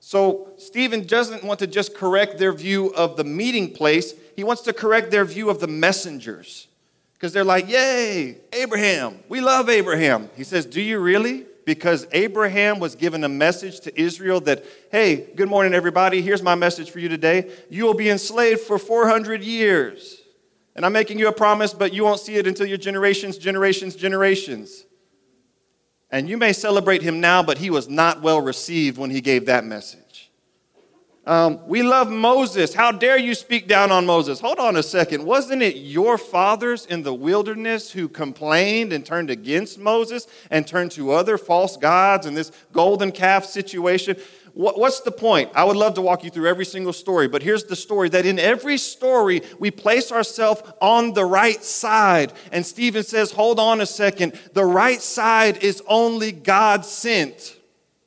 So 0.00 0.52
Stephen 0.58 1.06
doesn't 1.06 1.44
want 1.44 1.58
to 1.58 1.66
just 1.66 1.94
correct 1.94 2.38
their 2.38 2.52
view 2.52 2.94
of 2.94 3.16
the 3.16 3.24
meeting 3.24 3.72
place, 3.72 4.14
he 4.38 4.44
wants 4.44 4.62
to 4.62 4.72
correct 4.72 5.10
their 5.10 5.24
view 5.24 5.50
of 5.50 5.58
the 5.58 5.66
messengers. 5.66 6.68
Because 7.12 7.32
they're 7.32 7.42
like, 7.42 7.68
Yay, 7.68 8.38
Abraham, 8.52 9.18
we 9.28 9.40
love 9.40 9.68
Abraham. 9.68 10.30
He 10.36 10.44
says, 10.44 10.64
Do 10.64 10.80
you 10.80 11.00
really? 11.00 11.44
Because 11.64 12.06
Abraham 12.12 12.78
was 12.78 12.94
given 12.94 13.24
a 13.24 13.28
message 13.28 13.80
to 13.80 14.00
Israel 14.00 14.40
that, 14.42 14.64
hey, 14.92 15.28
good 15.34 15.48
morning, 15.48 15.74
everybody. 15.74 16.22
Here's 16.22 16.40
my 16.40 16.54
message 16.54 16.88
for 16.92 17.00
you 17.00 17.08
today. 17.08 17.50
You 17.68 17.84
will 17.84 17.94
be 17.94 18.10
enslaved 18.10 18.60
for 18.60 18.78
400 18.78 19.42
years. 19.42 20.22
And 20.76 20.86
I'm 20.86 20.92
making 20.92 21.18
you 21.18 21.26
a 21.26 21.32
promise, 21.32 21.74
but 21.74 21.92
you 21.92 22.04
won't 22.04 22.20
see 22.20 22.36
it 22.36 22.46
until 22.46 22.66
your 22.66 22.78
generations, 22.78 23.38
generations, 23.38 23.96
generations. 23.96 24.84
And 26.12 26.28
you 26.28 26.36
may 26.36 26.52
celebrate 26.52 27.02
him 27.02 27.20
now, 27.20 27.42
but 27.42 27.58
he 27.58 27.70
was 27.70 27.88
not 27.88 28.22
well 28.22 28.40
received 28.40 28.98
when 28.98 29.10
he 29.10 29.20
gave 29.20 29.46
that 29.46 29.64
message. 29.64 30.07
Um, 31.28 31.60
we 31.68 31.82
love 31.82 32.10
Moses. 32.10 32.72
How 32.72 32.90
dare 32.90 33.18
you 33.18 33.34
speak 33.34 33.68
down 33.68 33.92
on 33.92 34.06
Moses? 34.06 34.40
Hold 34.40 34.58
on 34.58 34.76
a 34.76 34.82
second. 34.82 35.26
Wasn't 35.26 35.60
it 35.60 35.76
your 35.76 36.16
fathers 36.16 36.86
in 36.86 37.02
the 37.02 37.12
wilderness 37.12 37.90
who 37.90 38.08
complained 38.08 38.94
and 38.94 39.04
turned 39.04 39.28
against 39.28 39.78
Moses 39.78 40.26
and 40.50 40.66
turned 40.66 40.90
to 40.92 41.12
other 41.12 41.36
false 41.36 41.76
gods 41.76 42.24
and 42.24 42.34
this 42.34 42.50
golden 42.72 43.12
calf 43.12 43.44
situation? 43.44 44.16
What's 44.54 45.00
the 45.00 45.12
point? 45.12 45.50
I 45.54 45.64
would 45.64 45.76
love 45.76 45.92
to 45.94 46.00
walk 46.00 46.24
you 46.24 46.30
through 46.30 46.48
every 46.48 46.64
single 46.64 46.94
story, 46.94 47.28
but 47.28 47.42
here's 47.42 47.64
the 47.64 47.76
story 47.76 48.08
that 48.08 48.24
in 48.24 48.38
every 48.38 48.78
story, 48.78 49.42
we 49.58 49.70
place 49.70 50.10
ourselves 50.10 50.62
on 50.80 51.12
the 51.12 51.26
right 51.26 51.62
side. 51.62 52.32
And 52.52 52.64
Stephen 52.64 53.02
says, 53.02 53.32
hold 53.32 53.60
on 53.60 53.82
a 53.82 53.86
second. 53.86 54.32
The 54.54 54.64
right 54.64 55.02
side 55.02 55.62
is 55.62 55.82
only 55.86 56.32
God 56.32 56.86
sent. 56.86 57.57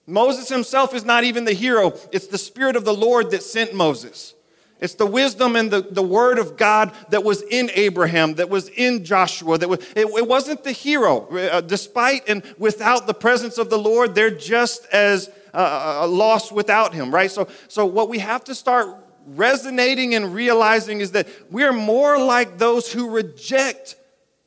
Moses 0.08 0.50
himself 0.50 0.94
is 0.94 1.06
not 1.06 1.24
even 1.24 1.46
the 1.46 1.54
hero, 1.54 1.94
it's 2.12 2.28
the 2.28 2.38
Spirit 2.38 2.76
of 2.76 2.86
the 2.86 2.94
Lord 2.94 3.32
that 3.32 3.44
sent 3.44 3.74
Moses. 3.74 4.34
It's 4.82 4.96
the 4.96 5.06
wisdom 5.06 5.56
and 5.56 5.70
the, 5.70 5.82
the 5.82 6.02
word 6.02 6.40
of 6.40 6.58
God 6.58 6.92
that 7.10 7.24
was 7.24 7.44
in 7.44 7.70
Abraham, 7.76 8.34
that 8.36 8.50
was 8.50 8.68
in 8.70 9.06
Joshua. 9.06 9.60
That 9.60 9.70
was, 9.70 9.80
it, 9.96 10.08
it 10.08 10.28
wasn't 10.28 10.64
the 10.64 10.72
hero. 10.72 11.28
Uh, 11.28 11.62
despite 11.62 12.28
and 12.28 12.42
without 12.58 13.06
the 13.06 13.14
presence 13.14 13.60
of 13.60 13.70
the 13.70 13.78
Lord, 13.78 14.16
they're 14.16 14.32
just 14.32 14.88
as 14.88 15.30
uh, 15.54 15.58
uh, 15.58 16.04
uh 16.04 16.08
lost 16.08 16.52
without 16.52 16.96
him, 16.96 17.14
right? 17.14 17.30
So, 17.30 17.48
so, 17.68 17.86
what 17.86 18.10
we 18.10 18.18
have 18.20 18.44
to 18.46 18.56
start 18.56 18.88
resonating 19.28 20.16
and 20.16 20.34
realizing 20.34 21.00
is 21.00 21.12
that 21.12 21.28
we're 21.52 21.74
more 21.74 22.18
like 22.18 22.58
those 22.58 22.92
who 22.92 23.12
reject 23.12 23.96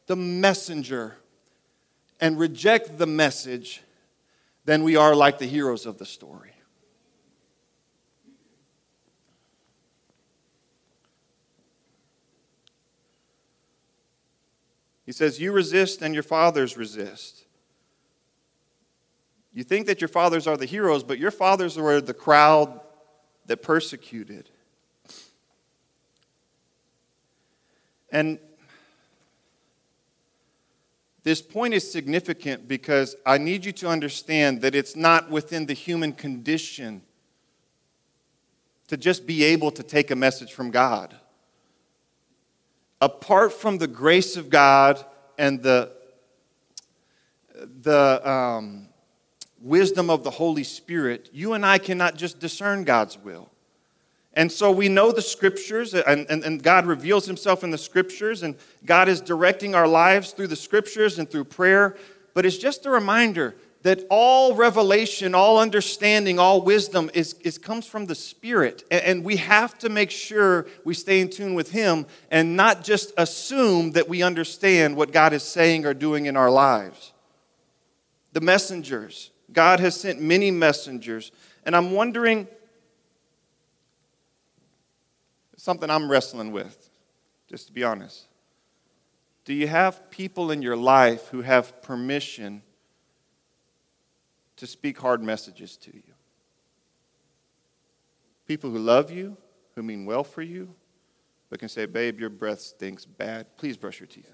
the 0.07 0.17
messenger 0.17 1.15
and 2.21 2.39
reject 2.41 2.99
the 2.99 3.07
message 3.07 3.83
than 4.65 4.83
we 4.83 4.97
are 4.97 5.15
like 5.15 5.39
the 5.39 5.47
heroes 5.47 5.87
of 5.87 5.99
the 5.99 6.07
story. 6.07 6.55
He 15.05 15.13
says, 15.13 15.39
You 15.39 15.53
resist 15.53 16.03
and 16.03 16.15
your 16.15 16.23
fathers 16.23 16.77
resist. 16.77 17.45
You 19.53 19.63
think 19.63 19.87
that 19.87 20.01
your 20.01 20.09
fathers 20.09 20.47
are 20.47 20.57
the 20.57 20.67
heroes, 20.67 21.05
but 21.05 21.19
your 21.19 21.31
fathers 21.31 21.77
were 21.77 22.01
the 22.01 22.15
crowd 22.15 22.81
that 23.47 23.59
persecuted. 23.59 24.51
And 28.11 28.39
this 31.25 31.41
point 31.41 31.73
is 31.73 31.91
significant 31.91 32.69
because 32.69 33.17
I 33.25 33.39
need 33.39 33.65
you 33.65 33.73
to 33.73 33.89
understand 33.89 34.61
that 34.61 34.75
it's 34.75 34.95
not 34.95 35.31
within 35.31 35.65
the 35.65 35.73
human 35.73 36.13
condition 36.13 37.01
to 38.89 38.99
just 38.99 39.27
be 39.27 39.43
able 39.43 39.71
to 39.71 39.83
take 39.83 40.11
a 40.11 40.17
message 40.17 40.53
from 40.53 40.71
God. 40.71 41.17
Apart 43.01 43.55
from 43.55 43.79
the 43.79 43.87
grace 43.87 44.37
of 44.37 44.51
God 44.51 45.03
and 45.39 45.63
the, 45.63 45.93
the 47.81 48.31
um, 48.31 48.89
wisdom 49.61 50.11
of 50.11 50.25
the 50.25 50.31
Holy 50.31 50.65
Spirit, 50.65 51.31
you 51.33 51.55
and 51.55 51.65
I 51.65 51.79
cannot 51.79 52.17
just 52.17 52.39
discern 52.39 52.85
God's 52.85 53.17
will. 53.17 53.51
And 54.37 54.51
so 54.51 54.71
we 54.71 54.89
know 54.89 55.13
the 55.13 55.23
scriptures, 55.23 55.95
and, 55.95 56.27
and, 56.29 56.45
and, 56.45 56.63
God 56.63 56.87
reveals 56.87 57.25
himself 57.25 57.63
in 57.63 57.71
the 57.71 57.79
scriptures, 57.79 58.43
and 58.43 58.57
God 58.85 59.09
is 59.09 59.21
directing 59.21 59.75
our 59.77 59.87
lives 59.87 60.33
through 60.33 60.49
the 60.49 60.57
scriptures 60.57 61.21
and 61.21 61.31
through 61.31 61.45
prayer. 61.45 61.97
But 62.35 62.45
it's 62.45 62.59
just 62.59 62.85
a 62.85 62.91
reminder 62.91 63.55
that 63.85 64.05
all 64.11 64.55
revelation, 64.55 65.35
all 65.35 65.59
understanding, 65.59 66.39
all 66.39 66.63
wisdom 66.63 67.11
is, 67.15 67.35
is 67.45 67.59
comes 67.59 67.87
from 67.87 68.07
the 68.07 68.15
Spirit. 68.15 68.83
And, 68.91 69.03
and 69.05 69.25
we 69.25 69.37
have 69.37 69.79
to 69.81 69.89
make 69.89 70.11
sure 70.11 70.67
we 70.85 70.95
stay 70.95 71.21
in 71.21 71.31
tune 71.31 71.55
with 71.55 71.71
Him 71.71 72.07
and 72.31 72.57
not 72.57 72.83
just 72.83 73.13
assume 73.17 73.93
that 73.93 74.09
we 74.09 74.23
understand 74.23 74.97
what 74.97 75.13
God 75.13 75.33
is 75.33 75.43
saying 75.43 75.85
or 75.87 75.95
doing 75.95 76.27
in 76.27 76.37
our 76.37 76.51
lives. 76.51 77.13
The 78.33 78.41
messengers, 78.41 79.31
God 79.53 79.81
has 79.81 80.01
sent 80.01 80.21
many 80.21 80.51
messengers. 80.51 81.31
And 81.65 81.77
I'm 81.77 81.93
wondering 81.93 82.49
something 85.65 85.89
I'm 85.89 86.11
wrestling 86.11 86.53
with, 86.53 86.91
just 87.49 87.69
to 87.69 87.73
be 87.73 87.83
honest. 87.83 88.27
Do 89.47 89.55
you 89.55 89.67
have 89.67 90.11
people 90.11 90.51
in 90.51 90.61
your 90.61 90.77
life 90.77 91.29
who 91.29 91.41
have 91.41 91.81
permission 91.81 92.63
to 94.57 94.67
speak 94.67 94.99
hard 94.99 95.23
messages 95.23 95.79
to 95.79 95.95
you? 95.95 96.13
People 98.47 98.71
who 98.71 98.79
love 98.79 99.11
you, 99.11 99.39
who 99.75 99.83
mean 99.83 100.05
well 100.05 100.23
for 100.23 100.43
you, 100.43 100.75
but 101.49 101.61
can 101.61 101.71
say, 101.71 101.87
Babe, 101.87 102.21
your 102.21 102.31
breath 102.31 102.61
stinks 102.61 103.07
bad. 103.07 103.57
Please 103.57 103.79
brush 103.79 104.01
your 104.01 104.07
teeth. 104.07 104.31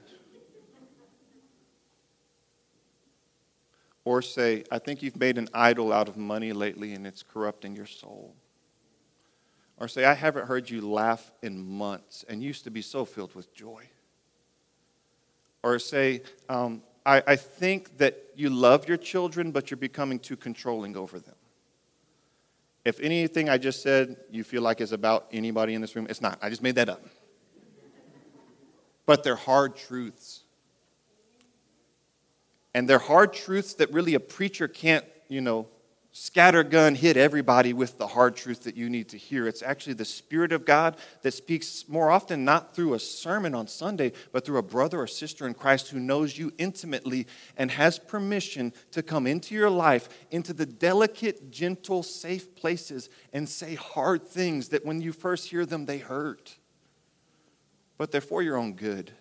Or 4.04 4.20
say, 4.20 4.64
I 4.72 4.80
think 4.80 5.00
you've 5.00 5.20
made 5.20 5.38
an 5.38 5.48
idol 5.54 5.92
out 5.92 6.08
of 6.08 6.16
money 6.16 6.52
lately 6.52 6.94
and 6.94 7.06
it's 7.06 7.22
corrupting 7.22 7.76
your 7.76 7.86
soul. 7.86 8.34
Or 9.80 9.88
say, 9.88 10.04
I 10.04 10.12
haven't 10.12 10.46
heard 10.46 10.68
you 10.68 10.82
laugh 10.82 11.32
in 11.42 11.66
months 11.66 12.24
and 12.28 12.42
used 12.42 12.64
to 12.64 12.70
be 12.70 12.82
so 12.82 13.06
filled 13.06 13.34
with 13.34 13.52
joy. 13.54 13.88
Or 15.62 15.78
say, 15.78 16.22
um, 16.50 16.82
I, 17.04 17.22
I 17.26 17.36
think 17.36 17.96
that 17.96 18.22
you 18.36 18.50
love 18.50 18.86
your 18.86 18.98
children, 18.98 19.52
but 19.52 19.70
you're 19.70 19.78
becoming 19.78 20.18
too 20.18 20.36
controlling 20.36 20.96
over 20.96 21.18
them. 21.18 21.34
If 22.84 23.00
anything 23.00 23.48
I 23.48 23.58
just 23.58 23.82
said 23.82 24.16
you 24.30 24.44
feel 24.44 24.62
like 24.62 24.80
is 24.80 24.92
about 24.92 25.26
anybody 25.32 25.74
in 25.74 25.80
this 25.80 25.96
room, 25.96 26.06
it's 26.10 26.20
not. 26.20 26.38
I 26.42 26.50
just 26.50 26.62
made 26.62 26.74
that 26.76 26.88
up. 26.88 27.02
But 29.06 29.24
they're 29.24 29.36
hard 29.36 29.76
truths. 29.76 30.44
And 32.74 32.88
they're 32.88 32.98
hard 32.98 33.32
truths 33.32 33.74
that 33.74 33.92
really 33.92 34.14
a 34.14 34.20
preacher 34.20 34.68
can't, 34.68 35.04
you 35.28 35.40
know, 35.40 35.68
scattergun 36.12 36.96
hit 36.96 37.16
everybody 37.16 37.72
with 37.72 37.96
the 37.96 38.06
hard 38.06 38.34
truth 38.34 38.64
that 38.64 38.76
you 38.76 38.90
need 38.90 39.08
to 39.10 39.16
hear. 39.16 39.46
It's 39.46 39.62
actually 39.62 39.92
the 39.92 40.04
Spirit 40.04 40.50
of 40.50 40.64
God 40.64 40.96
that 41.22 41.32
speaks 41.32 41.84
more 41.88 42.10
often 42.10 42.44
not 42.44 42.74
through 42.74 42.94
a 42.94 42.98
sermon 42.98 43.54
on 43.54 43.68
Sunday, 43.68 44.12
but 44.32 44.44
through 44.44 44.58
a 44.58 44.62
brother 44.62 45.00
or 45.00 45.06
sister 45.06 45.46
in 45.46 45.54
Christ 45.54 45.88
who 45.88 46.00
knows 46.00 46.36
you 46.36 46.52
intimately 46.58 47.28
and 47.56 47.70
has 47.70 47.98
permission 47.98 48.72
to 48.90 49.02
come 49.02 49.26
into 49.26 49.54
your 49.54 49.70
life, 49.70 50.08
into 50.32 50.52
the 50.52 50.66
delicate, 50.66 51.50
gentle, 51.50 52.02
safe 52.02 52.56
places 52.56 53.08
and 53.32 53.48
say 53.48 53.76
hard 53.76 54.26
things 54.26 54.70
that 54.70 54.84
when 54.84 55.00
you 55.00 55.12
first 55.12 55.48
hear 55.48 55.64
them, 55.64 55.86
they 55.86 55.98
hurt. 55.98 56.56
But 57.98 58.10
they're 58.10 58.20
for 58.20 58.42
your 58.42 58.56
own 58.56 58.72
good. 58.72 59.12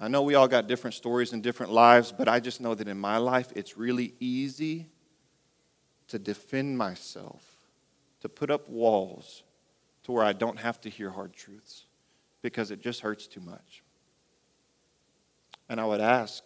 I 0.00 0.08
know 0.08 0.22
we 0.22 0.34
all 0.34 0.48
got 0.48 0.66
different 0.66 0.94
stories 0.94 1.34
and 1.34 1.42
different 1.42 1.72
lives, 1.72 2.10
but 2.10 2.26
I 2.26 2.40
just 2.40 2.60
know 2.62 2.74
that 2.74 2.88
in 2.88 2.98
my 2.98 3.18
life, 3.18 3.52
it's 3.54 3.76
really 3.76 4.14
easy 4.18 4.88
to 6.08 6.18
defend 6.18 6.78
myself, 6.78 7.44
to 8.20 8.28
put 8.30 8.50
up 8.50 8.68
walls 8.70 9.42
to 10.04 10.12
where 10.12 10.24
I 10.24 10.32
don't 10.32 10.58
have 10.58 10.80
to 10.82 10.88
hear 10.88 11.10
hard 11.10 11.34
truths 11.34 11.84
because 12.40 12.70
it 12.70 12.80
just 12.80 13.00
hurts 13.00 13.26
too 13.26 13.42
much. 13.42 13.82
And 15.68 15.78
I 15.78 15.84
would 15.84 16.00
ask 16.00 16.42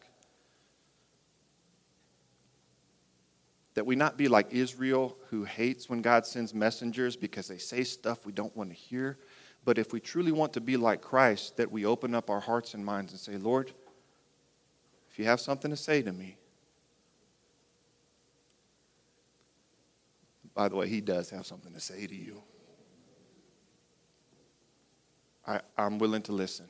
that 3.74 3.86
we 3.86 3.94
not 3.94 4.16
be 4.16 4.26
like 4.26 4.52
Israel 4.52 5.16
who 5.30 5.44
hates 5.44 5.88
when 5.88 6.02
God 6.02 6.26
sends 6.26 6.52
messengers 6.52 7.16
because 7.16 7.46
they 7.46 7.58
say 7.58 7.84
stuff 7.84 8.26
we 8.26 8.32
don't 8.32 8.54
want 8.56 8.70
to 8.70 8.76
hear, 8.76 9.18
but 9.64 9.79
if 9.79 9.92
we 9.92 10.00
truly 10.00 10.33
want 10.33 10.53
to 10.55 10.61
be 10.61 10.77
like 10.77 11.00
Christ, 11.00 11.57
that 11.57 11.70
we 11.70 11.87
open 11.87 12.14
up 12.14 12.29
our 12.29 12.40
hearts 12.40 12.74
and 12.74 12.85
minds 12.85 13.12
and 13.12 13.20
say, 13.20 13.37
Lord, 13.37 13.72
if 15.11 15.18
you 15.18 15.24
have 15.24 15.40
something 15.40 15.70
to 15.70 15.77
say 15.77 16.03
to 16.03 16.12
me, 16.12 16.37
by 20.55 20.68
the 20.68 20.77
way, 20.77 20.88
he 20.88 21.00
does 21.00 21.31
have 21.31 21.46
something 21.46 21.72
to 21.72 21.81
say 21.81 22.07
to 22.07 22.14
you. 22.14 22.42
I, 25.46 25.61
am 25.77 25.98
willing 25.98 26.22
to 26.22 26.33
listen. 26.33 26.66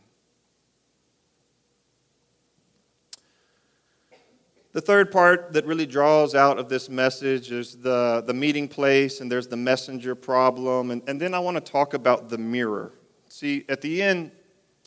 The 4.75 4.81
third 4.81 5.13
part 5.13 5.53
that 5.53 5.67
really 5.67 5.87
draws 5.87 6.35
out 6.35 6.59
of 6.59 6.69
this 6.69 6.89
message 6.89 7.53
is 7.53 7.77
the, 7.77 8.25
the 8.27 8.35
meeting 8.35 8.67
place, 8.67 9.21
and 9.21 9.31
there's 9.31 9.47
the 9.47 9.57
messenger 9.57 10.17
problem. 10.17 10.91
And, 10.91 11.01
and 11.09 11.21
then 11.21 11.33
I 11.33 11.39
want 11.39 11.57
to 11.57 11.61
talk 11.61 11.95
about 11.95 12.29
the 12.29 12.39
mirror. 12.39 12.93
See, 13.29 13.65
at 13.69 13.81
the 13.83 14.03
end, 14.03 14.33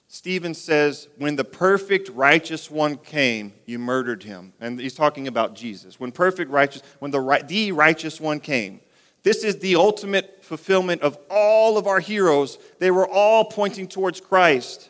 Stephen 0.09 0.53
says, 0.53 1.07
When 1.17 1.37
the 1.37 1.45
perfect 1.45 2.09
righteous 2.09 2.69
one 2.69 2.97
came, 2.97 3.53
you 3.65 3.79
murdered 3.79 4.23
him. 4.23 4.51
And 4.59 4.77
he's 4.77 4.93
talking 4.93 5.29
about 5.29 5.55
Jesus. 5.55 6.01
When 6.01 6.11
perfect 6.11 6.51
righteous, 6.51 6.81
when 6.99 7.11
the, 7.11 7.45
the 7.47 7.71
righteous 7.71 8.19
one 8.19 8.41
came. 8.41 8.81
This 9.23 9.45
is 9.45 9.59
the 9.59 9.77
ultimate 9.77 10.43
fulfillment 10.43 11.01
of 11.01 11.17
all 11.29 11.77
of 11.77 11.87
our 11.87 12.01
heroes. 12.01 12.57
They 12.79 12.91
were 12.91 13.07
all 13.07 13.45
pointing 13.45 13.87
towards 13.87 14.19
Christ. 14.19 14.89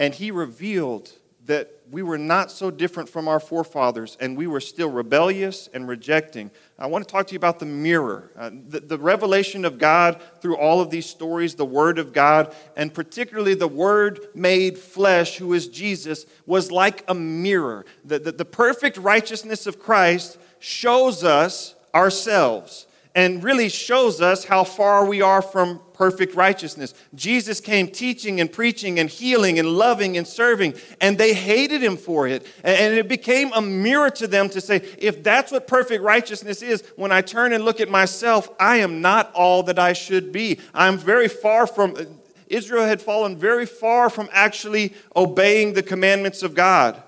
And 0.00 0.14
he 0.14 0.30
revealed 0.30 1.12
that 1.44 1.70
we 1.90 2.02
were 2.02 2.16
not 2.16 2.50
so 2.50 2.70
different 2.70 3.08
from 3.08 3.28
our 3.28 3.40
forefathers 3.40 4.16
and 4.20 4.36
we 4.36 4.46
were 4.46 4.60
still 4.60 4.88
rebellious 4.88 5.68
and 5.74 5.86
rejecting. 5.86 6.50
I 6.78 6.86
want 6.86 7.06
to 7.06 7.12
talk 7.12 7.26
to 7.26 7.32
you 7.32 7.38
about 7.38 7.58
the 7.58 7.66
mirror. 7.66 8.30
Uh, 8.36 8.50
the, 8.68 8.80
the 8.80 8.98
revelation 8.98 9.64
of 9.64 9.76
God 9.76 10.22
through 10.40 10.56
all 10.56 10.80
of 10.80 10.90
these 10.90 11.04
stories, 11.06 11.54
the 11.54 11.66
Word 11.66 11.98
of 11.98 12.14
God, 12.14 12.54
and 12.76 12.94
particularly 12.94 13.54
the 13.54 13.68
Word 13.68 14.20
made 14.34 14.78
flesh, 14.78 15.36
who 15.36 15.52
is 15.52 15.68
Jesus, 15.68 16.24
was 16.46 16.70
like 16.70 17.04
a 17.08 17.14
mirror. 17.14 17.84
The, 18.04 18.20
the, 18.20 18.32
the 18.32 18.44
perfect 18.44 18.96
righteousness 18.96 19.66
of 19.66 19.78
Christ 19.78 20.38
shows 20.60 21.24
us 21.24 21.74
ourselves 21.94 22.86
and 23.14 23.42
really 23.42 23.68
shows 23.68 24.20
us 24.20 24.44
how 24.44 24.64
far 24.64 25.04
we 25.04 25.20
are 25.20 25.42
from 25.42 25.80
perfect 25.94 26.34
righteousness. 26.34 26.94
Jesus 27.14 27.60
came 27.60 27.88
teaching 27.88 28.40
and 28.40 28.50
preaching 28.50 28.98
and 28.98 29.10
healing 29.10 29.58
and 29.58 29.68
loving 29.68 30.16
and 30.16 30.26
serving, 30.26 30.74
and 31.00 31.18
they 31.18 31.34
hated 31.34 31.82
him 31.82 31.96
for 31.96 32.26
it. 32.26 32.46
And 32.64 32.94
it 32.94 33.08
became 33.08 33.52
a 33.52 33.60
mirror 33.60 34.10
to 34.10 34.26
them 34.26 34.48
to 34.50 34.60
say, 34.60 34.76
if 34.98 35.22
that's 35.22 35.52
what 35.52 35.66
perfect 35.66 36.02
righteousness 36.02 36.62
is, 36.62 36.82
when 36.96 37.12
I 37.12 37.20
turn 37.20 37.52
and 37.52 37.64
look 37.64 37.80
at 37.80 37.90
myself, 37.90 38.48
I 38.58 38.76
am 38.78 39.00
not 39.00 39.32
all 39.34 39.64
that 39.64 39.78
I 39.78 39.92
should 39.92 40.32
be. 40.32 40.58
I'm 40.72 40.96
very 40.96 41.28
far 41.28 41.66
from. 41.66 41.96
Uh, 41.96 42.04
Israel 42.46 42.84
had 42.84 43.00
fallen 43.00 43.36
very 43.36 43.64
far 43.64 44.10
from 44.10 44.28
actually 44.32 44.92
obeying 45.14 45.72
the 45.72 45.84
commandments 45.84 46.42
of 46.42 46.54
God. 46.54 47.00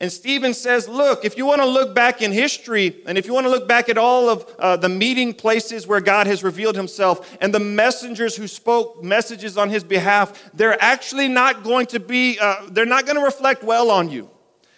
And 0.00 0.12
Stephen 0.12 0.54
says, 0.54 0.88
Look, 0.88 1.24
if 1.24 1.36
you 1.36 1.44
want 1.44 1.60
to 1.60 1.66
look 1.66 1.94
back 1.94 2.22
in 2.22 2.30
history, 2.30 3.02
and 3.06 3.18
if 3.18 3.26
you 3.26 3.34
want 3.34 3.46
to 3.46 3.50
look 3.50 3.66
back 3.66 3.88
at 3.88 3.98
all 3.98 4.28
of 4.28 4.54
uh, 4.58 4.76
the 4.76 4.88
meeting 4.88 5.34
places 5.34 5.86
where 5.86 6.00
God 6.00 6.28
has 6.28 6.44
revealed 6.44 6.76
himself 6.76 7.36
and 7.40 7.52
the 7.52 7.60
messengers 7.60 8.36
who 8.36 8.46
spoke 8.46 9.02
messages 9.02 9.58
on 9.58 9.70
his 9.70 9.82
behalf, 9.82 10.50
they're 10.54 10.80
actually 10.80 11.26
not 11.26 11.64
going 11.64 11.86
to 11.86 11.98
be, 11.98 12.38
uh, 12.38 12.68
they're 12.70 12.86
not 12.86 13.06
going 13.06 13.16
to 13.16 13.24
reflect 13.24 13.64
well 13.64 13.90
on 13.90 14.08
you. 14.08 14.30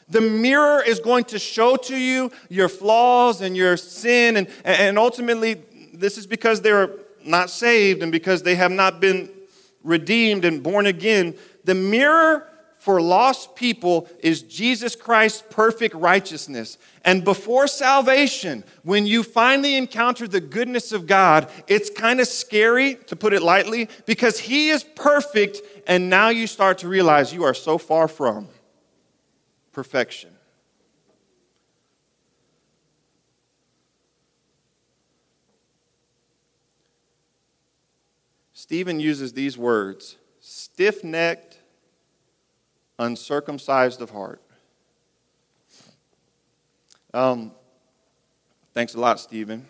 The 0.09 0.22
mirror 0.22 0.83
is 0.83 0.98
going 0.98 1.24
to 1.24 1.38
show 1.38 1.76
to 1.76 1.96
you 1.96 2.33
your 2.48 2.68
flaws 2.68 3.42
and 3.42 3.56
your 3.56 3.76
sin, 3.76 4.38
and, 4.38 4.48
and 4.64 4.98
ultimately, 4.98 5.62
this 5.92 6.16
is 6.18 6.26
because 6.26 6.62
they're 6.62 6.90
not 7.24 7.50
saved 7.50 8.02
and 8.02 8.11
because 8.11 8.42
they 8.42 8.54
have 8.54 8.72
not 8.72 9.00
been 9.00 9.30
redeemed 9.85 10.44
and 10.44 10.62
born 10.62 10.87
again. 10.87 11.37
The 11.64 11.74
mirror 11.74 12.49
for 12.81 13.03
lost 13.03 13.55
people 13.55 14.09
is 14.21 14.40
Jesus 14.40 14.97
Christ's 14.97 15.45
perfect 15.51 15.95
righteousness. 15.95 16.79
And 17.05 17.23
before 17.23 17.66
salvation, 17.66 18.64
when 18.85 19.07
you 19.07 19.23
finally 19.23 19.77
encounter 19.77 20.27
the 20.27 20.40
goodness 20.40 20.90
of 20.90 21.07
God, 21.07 21.51
it's 21.69 21.90
kind 21.90 22.21
of 22.21 22.27
scary, 22.27 22.95
to 23.09 23.16
put 23.16 23.35
it 23.35 23.43
lightly, 23.43 23.90
because 24.07 24.40
He 24.40 24.71
is 24.71 24.83
perfect, 24.83 25.61
and 25.87 26.09
now 26.09 26.31
you 26.31 26.47
start 26.47 26.79
to 26.79 26.88
realize 26.88 27.35
you 27.35 27.45
are 27.45 27.53
so 27.53 27.77
far 27.77 28.09
from 28.09 28.49
perfection. 29.73 30.31
Stephen 38.55 38.99
uses 39.01 39.35
these 39.35 39.59
words 39.59 40.16
stiff 40.40 41.05
necked 41.05 41.60
uncircumcised 43.00 44.00
of 44.00 44.10
heart. 44.10 44.40
Um, 47.12 47.52
thanks 48.74 48.94
a 48.94 49.00
lot, 49.00 49.18
Stephen. 49.18 49.66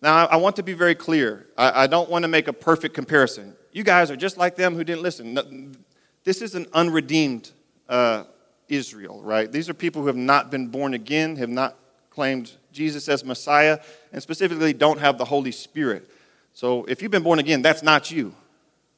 Now, 0.00 0.26
I 0.26 0.36
want 0.36 0.56
to 0.56 0.62
be 0.62 0.72
very 0.72 0.94
clear. 0.94 1.48
I, 1.58 1.86
don't 1.86 2.08
want 2.08 2.22
to 2.22 2.28
make 2.28 2.48
a 2.48 2.54
perfect 2.54 2.94
comparison. 2.94 3.54
You 3.72 3.84
guys 3.84 4.10
are 4.10 4.16
just 4.16 4.38
like 4.38 4.56
them 4.56 4.74
who 4.74 4.82
didn't 4.82 5.02
listen. 5.02 5.76
This 6.24 6.40
is 6.40 6.54
an 6.54 6.66
unredeemed 6.72 7.50
uh, 7.86 8.24
Israel, 8.68 9.20
right? 9.22 9.52
These 9.52 9.68
are 9.68 9.74
people 9.74 10.00
who 10.00 10.06
have 10.06 10.16
not 10.16 10.50
been 10.50 10.68
born 10.68 10.94
again, 10.94 11.36
have 11.36 11.50
not 11.50 11.76
claimed 12.08 12.52
Jesus 12.72 13.08
as 13.10 13.24
Messiah, 13.24 13.80
and 14.12 14.22
specifically 14.22 14.72
don't 14.72 15.00
have 15.00 15.18
the 15.18 15.24
Holy 15.26 15.52
Spirit. 15.52 16.10
So 16.54 16.84
if 16.84 17.02
you've 17.02 17.10
been 17.10 17.22
born 17.22 17.38
again, 17.38 17.60
that's 17.60 17.82
not 17.82 18.10
you. 18.10 18.34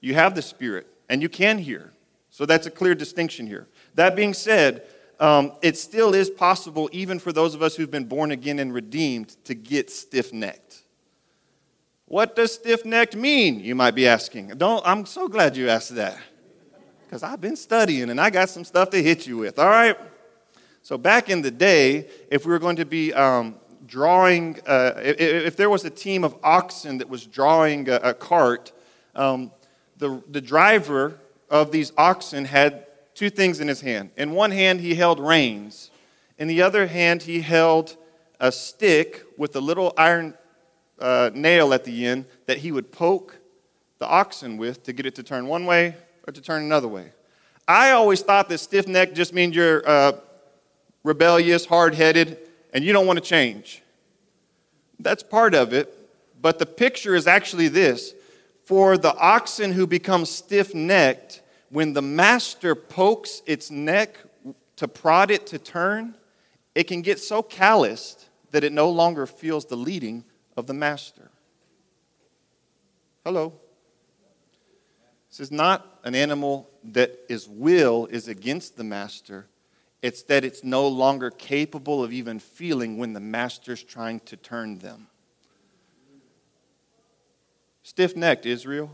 You 0.00 0.14
have 0.14 0.36
the 0.36 0.42
Spirit 0.42 0.86
and 1.08 1.22
you 1.22 1.28
can 1.28 1.58
hear. 1.58 1.92
So 2.30 2.46
that's 2.46 2.66
a 2.66 2.70
clear 2.70 2.94
distinction 2.94 3.46
here. 3.46 3.68
That 3.94 4.16
being 4.16 4.34
said, 4.34 4.86
um, 5.20 5.52
it 5.62 5.76
still 5.76 6.14
is 6.14 6.30
possible, 6.30 6.88
even 6.92 7.18
for 7.18 7.32
those 7.32 7.54
of 7.54 7.62
us 7.62 7.76
who've 7.76 7.90
been 7.90 8.06
born 8.06 8.32
again 8.32 8.58
and 8.58 8.72
redeemed, 8.72 9.36
to 9.44 9.54
get 9.54 9.90
stiff 9.90 10.32
necked. 10.32 10.82
What 12.06 12.34
does 12.36 12.54
stiff 12.54 12.84
necked 12.84 13.16
mean, 13.16 13.60
you 13.60 13.74
might 13.74 13.94
be 13.94 14.06
asking? 14.06 14.48
Don't, 14.56 14.82
I'm 14.86 15.06
so 15.06 15.28
glad 15.28 15.56
you 15.56 15.68
asked 15.68 15.94
that. 15.94 16.18
Because 17.06 17.22
I've 17.22 17.40
been 17.40 17.56
studying 17.56 18.10
and 18.10 18.20
I 18.20 18.30
got 18.30 18.48
some 18.48 18.64
stuff 18.64 18.90
to 18.90 19.02
hit 19.02 19.26
you 19.26 19.38
with, 19.38 19.58
all 19.58 19.68
right? 19.68 19.96
So, 20.82 20.98
back 20.98 21.30
in 21.30 21.42
the 21.42 21.50
day, 21.50 22.08
if 22.30 22.44
we 22.44 22.50
were 22.50 22.58
going 22.58 22.76
to 22.76 22.84
be 22.84 23.14
um, 23.14 23.56
drawing, 23.86 24.58
uh, 24.66 24.94
if, 24.96 25.20
if, 25.20 25.56
there 25.56 25.70
was 25.70 25.84
a 25.84 25.90
team 25.90 26.24
of 26.24 26.34
oxen 26.42 26.98
that 26.98 27.08
was 27.08 27.26
drawing 27.26 27.88
a, 27.88 27.96
a 27.96 28.14
cart, 28.14 28.72
um, 29.14 29.52
the, 30.02 30.22
the 30.28 30.40
driver 30.40 31.18
of 31.48 31.70
these 31.70 31.92
oxen 31.96 32.44
had 32.44 32.86
two 33.14 33.30
things 33.30 33.60
in 33.60 33.68
his 33.68 33.80
hand. 33.80 34.10
In 34.16 34.32
one 34.32 34.50
hand, 34.50 34.80
he 34.80 34.96
held 34.96 35.20
reins, 35.20 35.90
in 36.38 36.48
the 36.48 36.62
other 36.62 36.88
hand, 36.88 37.22
he 37.22 37.40
held 37.40 37.96
a 38.40 38.50
stick 38.50 39.22
with 39.38 39.54
a 39.54 39.60
little 39.60 39.94
iron 39.96 40.34
uh, 40.98 41.30
nail 41.32 41.72
at 41.72 41.84
the 41.84 42.04
end 42.04 42.26
that 42.46 42.58
he 42.58 42.72
would 42.72 42.90
poke 42.90 43.36
the 44.00 44.08
oxen 44.08 44.56
with 44.56 44.82
to 44.82 44.92
get 44.92 45.06
it 45.06 45.14
to 45.14 45.22
turn 45.22 45.46
one 45.46 45.66
way 45.66 45.94
or 46.26 46.32
to 46.32 46.40
turn 46.40 46.62
another 46.62 46.88
way. 46.88 47.12
I 47.68 47.92
always 47.92 48.22
thought 48.22 48.48
that 48.48 48.58
stiff 48.58 48.88
neck 48.88 49.14
just 49.14 49.32
means 49.32 49.54
you're 49.54 49.88
uh, 49.88 50.12
rebellious, 51.04 51.64
hard 51.64 51.94
headed, 51.94 52.38
and 52.74 52.82
you 52.82 52.92
don't 52.92 53.06
want 53.06 53.18
to 53.18 53.24
change. 53.24 53.82
That's 54.98 55.22
part 55.22 55.54
of 55.54 55.72
it, 55.72 55.94
but 56.40 56.58
the 56.58 56.66
picture 56.66 57.14
is 57.14 57.28
actually 57.28 57.68
this 57.68 58.14
for 58.64 58.96
the 58.96 59.14
oxen 59.16 59.72
who 59.72 59.86
become 59.86 60.24
stiff 60.24 60.74
necked, 60.74 61.42
when 61.70 61.92
the 61.92 62.02
master 62.02 62.74
pokes 62.74 63.42
its 63.46 63.70
neck 63.70 64.16
to 64.76 64.88
prod 64.88 65.30
it 65.30 65.46
to 65.48 65.58
turn, 65.58 66.14
it 66.74 66.84
can 66.84 67.02
get 67.02 67.18
so 67.18 67.42
calloused 67.42 68.28
that 68.50 68.64
it 68.64 68.72
no 68.72 68.90
longer 68.90 69.26
feels 69.26 69.64
the 69.64 69.76
leading 69.76 70.24
of 70.56 70.66
the 70.66 70.74
master. 70.74 71.30
Hello. 73.24 73.52
This 75.30 75.40
is 75.40 75.50
not 75.50 76.00
an 76.04 76.14
animal 76.14 76.68
that 76.84 77.18
its 77.28 77.48
will 77.48 78.06
is 78.06 78.28
against 78.28 78.76
the 78.76 78.84
master. 78.84 79.46
It's 80.02 80.22
that 80.24 80.44
it's 80.44 80.62
no 80.62 80.88
longer 80.88 81.30
capable 81.30 82.04
of 82.04 82.12
even 82.12 82.38
feeling 82.38 82.98
when 82.98 83.12
the 83.12 83.20
master's 83.20 83.82
trying 83.82 84.20
to 84.20 84.36
turn 84.36 84.78
them. 84.78 85.06
Stiff 87.92 88.16
necked, 88.16 88.46
Israel. 88.46 88.90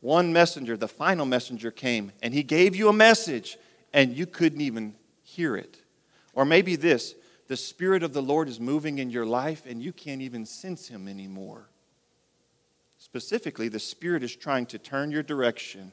One 0.00 0.32
messenger, 0.32 0.76
the 0.76 0.88
final 0.88 1.24
messenger, 1.24 1.70
came 1.70 2.10
and 2.20 2.34
he 2.34 2.42
gave 2.42 2.74
you 2.74 2.88
a 2.88 2.92
message 2.92 3.56
and 3.92 4.12
you 4.16 4.26
couldn't 4.26 4.60
even 4.60 4.96
hear 5.22 5.54
it. 5.56 5.78
Or 6.34 6.44
maybe 6.44 6.74
this 6.74 7.14
the 7.46 7.56
Spirit 7.56 8.02
of 8.02 8.12
the 8.12 8.20
Lord 8.20 8.48
is 8.48 8.58
moving 8.58 8.98
in 8.98 9.08
your 9.08 9.24
life 9.24 9.66
and 9.68 9.80
you 9.80 9.92
can't 9.92 10.20
even 10.20 10.44
sense 10.44 10.88
Him 10.88 11.06
anymore. 11.06 11.68
Specifically, 12.98 13.68
the 13.68 13.78
Spirit 13.78 14.24
is 14.24 14.34
trying 14.34 14.66
to 14.66 14.78
turn 14.78 15.12
your 15.12 15.22
direction 15.22 15.92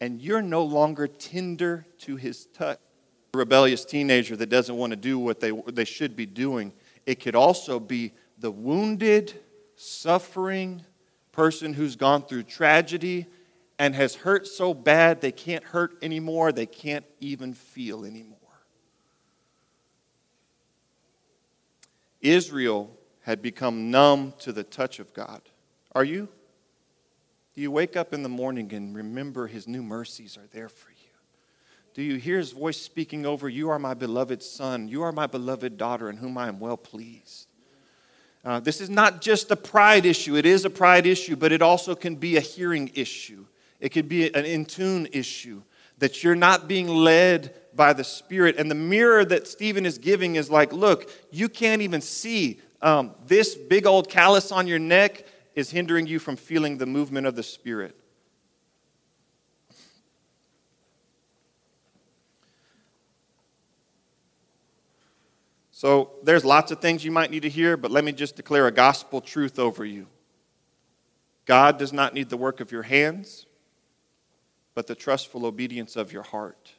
and 0.00 0.22
you're 0.22 0.40
no 0.40 0.64
longer 0.64 1.06
tender 1.06 1.84
to 1.98 2.16
His 2.16 2.46
touch. 2.46 2.78
A 3.34 3.36
rebellious 3.36 3.84
teenager 3.84 4.34
that 4.34 4.48
doesn't 4.48 4.78
want 4.78 4.92
to 4.92 4.96
do 4.96 5.18
what 5.18 5.40
they, 5.40 5.50
they 5.50 5.84
should 5.84 6.16
be 6.16 6.24
doing. 6.24 6.72
It 7.04 7.20
could 7.20 7.34
also 7.34 7.78
be 7.78 8.14
the 8.38 8.50
wounded, 8.50 9.38
suffering 9.80 10.84
person 11.32 11.72
who's 11.72 11.96
gone 11.96 12.22
through 12.22 12.42
tragedy 12.42 13.26
and 13.78 13.94
has 13.94 14.16
hurt 14.16 14.46
so 14.46 14.74
bad 14.74 15.20
they 15.20 15.32
can't 15.32 15.62
hurt 15.62 15.96
anymore, 16.02 16.50
they 16.52 16.66
can't 16.66 17.04
even 17.20 17.54
feel 17.54 18.04
anymore. 18.04 18.38
Israel 22.20 22.90
had 23.22 23.40
become 23.42 23.90
numb 23.90 24.34
to 24.40 24.52
the 24.52 24.64
touch 24.64 24.98
of 24.98 25.14
God. 25.14 25.42
Are 25.92 26.04
you? 26.04 26.28
Do 27.54 27.60
you 27.60 27.70
wake 27.70 27.96
up 27.96 28.12
in 28.12 28.22
the 28.22 28.28
morning 28.28 28.72
and 28.72 28.96
remember 28.96 29.46
his 29.46 29.68
new 29.68 29.82
mercies 29.82 30.36
are 30.36 30.46
there 30.52 30.68
for 30.68 30.90
you? 30.90 30.96
Do 31.94 32.02
you 32.02 32.16
hear 32.16 32.38
his 32.38 32.52
voice 32.52 32.80
speaking 32.80 33.26
over, 33.26 33.48
You 33.48 33.70
are 33.70 33.78
my 33.78 33.94
beloved 33.94 34.42
son, 34.42 34.86
you 34.86 35.02
are 35.02 35.10
my 35.10 35.26
beloved 35.26 35.76
daughter, 35.76 36.08
in 36.08 36.16
whom 36.16 36.38
I 36.38 36.48
am 36.48 36.60
well 36.60 36.76
pleased? 36.76 37.47
Uh, 38.44 38.60
this 38.60 38.80
is 38.80 38.88
not 38.88 39.20
just 39.20 39.50
a 39.50 39.56
pride 39.56 40.06
issue. 40.06 40.36
It 40.36 40.46
is 40.46 40.64
a 40.64 40.70
pride 40.70 41.06
issue, 41.06 41.36
but 41.36 41.52
it 41.52 41.62
also 41.62 41.94
can 41.94 42.16
be 42.16 42.36
a 42.36 42.40
hearing 42.40 42.90
issue. 42.94 43.44
It 43.80 43.90
could 43.90 44.08
be 44.08 44.32
an 44.34 44.44
in 44.44 44.64
tune 44.64 45.08
issue 45.12 45.62
that 45.98 46.22
you're 46.22 46.34
not 46.34 46.68
being 46.68 46.88
led 46.88 47.54
by 47.74 47.92
the 47.92 48.04
Spirit. 48.04 48.56
And 48.56 48.70
the 48.70 48.74
mirror 48.74 49.24
that 49.24 49.46
Stephen 49.46 49.84
is 49.84 49.98
giving 49.98 50.36
is 50.36 50.50
like, 50.50 50.72
look, 50.72 51.10
you 51.30 51.48
can't 51.48 51.82
even 51.82 52.00
see 52.00 52.60
um, 52.80 53.14
this 53.26 53.54
big 53.54 53.86
old 53.86 54.08
callus 54.08 54.52
on 54.52 54.66
your 54.66 54.78
neck 54.78 55.26
is 55.54 55.70
hindering 55.70 56.06
you 56.06 56.18
from 56.18 56.36
feeling 56.36 56.78
the 56.78 56.86
movement 56.86 57.26
of 57.26 57.34
the 57.34 57.42
Spirit. 57.42 57.96
So 65.78 66.10
there's 66.24 66.44
lots 66.44 66.72
of 66.72 66.80
things 66.80 67.04
you 67.04 67.12
might 67.12 67.30
need 67.30 67.42
to 67.42 67.48
hear, 67.48 67.76
but 67.76 67.92
let 67.92 68.02
me 68.02 68.10
just 68.10 68.34
declare 68.34 68.66
a 68.66 68.72
gospel 68.72 69.20
truth 69.20 69.60
over 69.60 69.84
you. 69.84 70.08
God 71.46 71.78
does 71.78 71.92
not 71.92 72.14
need 72.14 72.30
the 72.30 72.36
work 72.36 72.58
of 72.58 72.72
your 72.72 72.82
hands, 72.82 73.46
but 74.74 74.88
the 74.88 74.96
trustful 74.96 75.46
obedience 75.46 75.94
of 75.94 76.12
your 76.12 76.24
heart. 76.24 76.72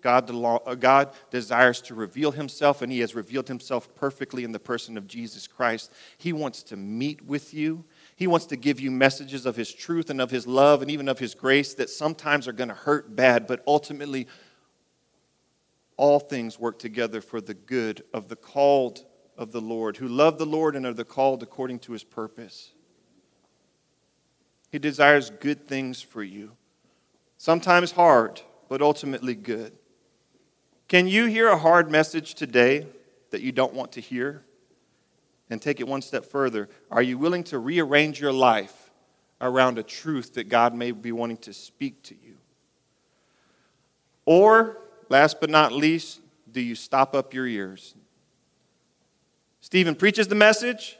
God, 0.00 0.30
uh, 0.32 0.76
God 0.76 1.10
desires 1.32 1.80
to 1.82 1.96
reveal 1.96 2.30
himself, 2.30 2.82
and 2.82 2.92
he 2.92 3.00
has 3.00 3.16
revealed 3.16 3.48
himself 3.48 3.92
perfectly 3.96 4.44
in 4.44 4.52
the 4.52 4.60
person 4.60 4.96
of 4.96 5.08
Jesus 5.08 5.48
Christ. 5.48 5.92
He 6.16 6.32
wants 6.32 6.62
to 6.64 6.76
meet 6.76 7.26
with 7.26 7.52
you. 7.52 7.84
He 8.14 8.28
wants 8.28 8.46
to 8.46 8.56
give 8.56 8.78
you 8.78 8.92
messages 8.92 9.44
of 9.44 9.56
his 9.56 9.74
truth 9.74 10.08
and 10.08 10.20
of 10.20 10.30
his 10.30 10.46
love 10.46 10.82
and 10.82 10.90
even 10.92 11.08
of 11.08 11.18
his 11.18 11.34
grace 11.34 11.74
that 11.74 11.90
sometimes 11.90 12.46
are 12.46 12.52
going 12.52 12.68
to 12.68 12.74
hurt 12.74 13.16
bad, 13.16 13.48
but 13.48 13.64
ultimately 13.66 14.28
all 15.96 16.18
things 16.20 16.58
work 16.58 16.78
together 16.78 17.20
for 17.20 17.40
the 17.40 17.54
good 17.54 18.02
of 18.12 18.28
the 18.28 18.36
called 18.36 19.04
of 19.36 19.52
the 19.52 19.60
Lord, 19.60 19.96
who 19.96 20.08
love 20.08 20.38
the 20.38 20.46
Lord 20.46 20.76
and 20.76 20.86
are 20.86 20.92
the 20.92 21.04
called 21.04 21.42
according 21.42 21.78
to 21.80 21.92
his 21.92 22.04
purpose. 22.04 22.72
He 24.70 24.78
desires 24.78 25.30
good 25.30 25.66
things 25.66 26.02
for 26.02 26.22
you, 26.22 26.52
sometimes 27.38 27.92
hard, 27.92 28.42
but 28.68 28.82
ultimately 28.82 29.34
good. 29.34 29.72
Can 30.88 31.08
you 31.08 31.26
hear 31.26 31.48
a 31.48 31.58
hard 31.58 31.90
message 31.90 32.34
today 32.34 32.86
that 33.30 33.42
you 33.42 33.52
don't 33.52 33.74
want 33.74 33.92
to 33.92 34.00
hear? 34.00 34.42
And 35.48 35.62
take 35.62 35.78
it 35.78 35.86
one 35.86 36.02
step 36.02 36.24
further. 36.24 36.68
Are 36.90 37.02
you 37.02 37.18
willing 37.18 37.44
to 37.44 37.58
rearrange 37.58 38.20
your 38.20 38.32
life 38.32 38.90
around 39.40 39.78
a 39.78 39.82
truth 39.82 40.34
that 40.34 40.48
God 40.48 40.74
may 40.74 40.90
be 40.90 41.12
wanting 41.12 41.36
to 41.38 41.52
speak 41.52 42.02
to 42.04 42.14
you? 42.14 42.36
Or 44.24 44.78
last 45.08 45.40
but 45.40 45.50
not 45.50 45.72
least, 45.72 46.20
do 46.50 46.60
you 46.60 46.74
stop 46.74 47.14
up 47.14 47.34
your 47.34 47.46
ears? 47.46 47.94
Stephen 49.60 49.94
preaches 49.94 50.28
the 50.28 50.34
message. 50.34 50.96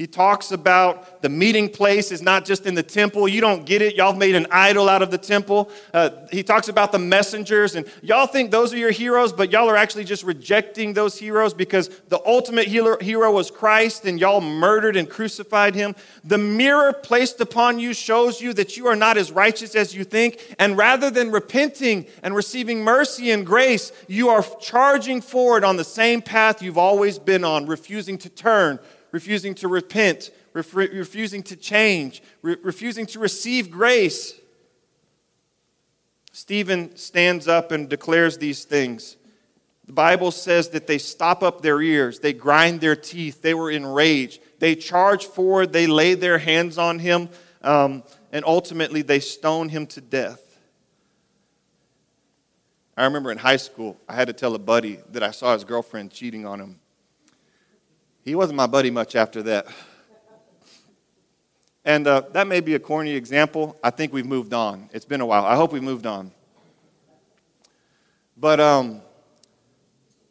He 0.00 0.06
talks 0.06 0.50
about 0.50 1.20
the 1.20 1.28
meeting 1.28 1.68
place 1.68 2.10
is 2.10 2.22
not 2.22 2.46
just 2.46 2.64
in 2.64 2.74
the 2.74 2.82
temple. 2.82 3.28
You 3.28 3.42
don't 3.42 3.66
get 3.66 3.82
it. 3.82 3.96
Y'all 3.96 4.14
made 4.14 4.34
an 4.34 4.46
idol 4.50 4.88
out 4.88 5.02
of 5.02 5.10
the 5.10 5.18
temple. 5.18 5.70
Uh, 5.92 6.08
he 6.32 6.42
talks 6.42 6.68
about 6.68 6.90
the 6.90 6.98
messengers, 6.98 7.74
and 7.74 7.86
y'all 8.00 8.26
think 8.26 8.50
those 8.50 8.72
are 8.72 8.78
your 8.78 8.92
heroes, 8.92 9.30
but 9.30 9.52
y'all 9.52 9.68
are 9.68 9.76
actually 9.76 10.04
just 10.04 10.24
rejecting 10.24 10.94
those 10.94 11.18
heroes 11.18 11.52
because 11.52 11.90
the 12.08 12.18
ultimate 12.24 12.66
hero 12.66 13.30
was 13.30 13.50
Christ, 13.50 14.06
and 14.06 14.18
y'all 14.18 14.40
murdered 14.40 14.96
and 14.96 15.06
crucified 15.06 15.74
him. 15.74 15.94
The 16.24 16.38
mirror 16.38 16.94
placed 16.94 17.38
upon 17.42 17.78
you 17.78 17.92
shows 17.92 18.40
you 18.40 18.54
that 18.54 18.78
you 18.78 18.86
are 18.86 18.96
not 18.96 19.18
as 19.18 19.30
righteous 19.30 19.74
as 19.74 19.94
you 19.94 20.04
think, 20.04 20.56
and 20.58 20.78
rather 20.78 21.10
than 21.10 21.30
repenting 21.30 22.06
and 22.22 22.34
receiving 22.34 22.82
mercy 22.82 23.32
and 23.32 23.44
grace, 23.44 23.92
you 24.08 24.30
are 24.30 24.42
charging 24.62 25.20
forward 25.20 25.62
on 25.62 25.76
the 25.76 25.84
same 25.84 26.22
path 26.22 26.62
you've 26.62 26.78
always 26.78 27.18
been 27.18 27.44
on, 27.44 27.66
refusing 27.66 28.16
to 28.16 28.30
turn 28.30 28.78
refusing 29.12 29.54
to 29.56 29.68
repent, 29.68 30.30
ref- 30.52 30.74
refusing 30.74 31.42
to 31.44 31.56
change, 31.56 32.22
re- 32.42 32.56
refusing 32.62 33.06
to 33.06 33.18
receive 33.18 33.70
grace. 33.70 34.34
Stephen 36.32 36.96
stands 36.96 37.48
up 37.48 37.72
and 37.72 37.88
declares 37.88 38.38
these 38.38 38.64
things. 38.64 39.16
The 39.86 39.92
Bible 39.92 40.30
says 40.30 40.68
that 40.70 40.86
they 40.86 40.98
stop 40.98 41.42
up 41.42 41.62
their 41.62 41.82
ears, 41.82 42.20
they 42.20 42.32
grind 42.32 42.80
their 42.80 42.94
teeth, 42.94 43.42
they 43.42 43.54
were 43.54 43.70
enraged, 43.70 44.40
they 44.60 44.76
charge 44.76 45.26
forward, 45.26 45.72
they 45.72 45.86
lay 45.86 46.14
their 46.14 46.38
hands 46.38 46.78
on 46.78 47.00
him, 47.00 47.28
um, 47.62 48.04
and 48.30 48.44
ultimately 48.44 49.02
they 49.02 49.18
stone 49.20 49.68
him 49.68 49.86
to 49.88 50.00
death. 50.00 50.50
I 52.96 53.04
remember 53.04 53.32
in 53.32 53.38
high 53.38 53.56
school, 53.56 53.96
I 54.08 54.14
had 54.14 54.26
to 54.26 54.32
tell 54.32 54.54
a 54.54 54.58
buddy 54.58 55.00
that 55.12 55.22
I 55.22 55.30
saw 55.30 55.54
his 55.54 55.64
girlfriend 55.64 56.10
cheating 56.10 56.44
on 56.46 56.60
him. 56.60 56.79
He 58.30 58.36
wasn't 58.36 58.58
my 58.58 58.68
buddy 58.68 58.92
much 58.92 59.16
after 59.16 59.42
that. 59.42 59.66
And 61.84 62.06
uh, 62.06 62.22
that 62.30 62.46
may 62.46 62.60
be 62.60 62.76
a 62.76 62.78
corny 62.78 63.10
example. 63.10 63.76
I 63.82 63.90
think 63.90 64.12
we've 64.12 64.24
moved 64.24 64.54
on. 64.54 64.88
It's 64.92 65.04
been 65.04 65.20
a 65.20 65.26
while. 65.26 65.44
I 65.44 65.56
hope 65.56 65.72
we've 65.72 65.82
moved 65.82 66.06
on. 66.06 66.30
But 68.36 68.60
um, 68.60 69.02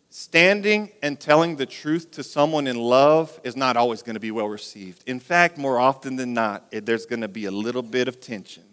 standing 0.09 0.93
and 1.03 1.19
telling 1.19 1.57
the 1.57 1.65
truth 1.65 2.11
to 2.11 2.23
someone 2.23 2.67
in 2.67 2.77
love 2.77 3.37
is 3.43 3.57
not 3.57 3.75
always 3.75 4.01
going 4.01 4.13
to 4.13 4.21
be 4.21 4.31
well 4.31 4.47
received. 4.47 5.03
In 5.05 5.19
fact, 5.19 5.57
more 5.57 5.77
often 5.77 6.15
than 6.15 6.33
not, 6.33 6.67
it, 6.71 6.85
there's 6.85 7.05
going 7.05 7.19
to 7.19 7.27
be 7.27 7.47
a 7.47 7.51
little 7.51 7.83
bit 7.83 8.07
of 8.07 8.21
tension 8.21 8.63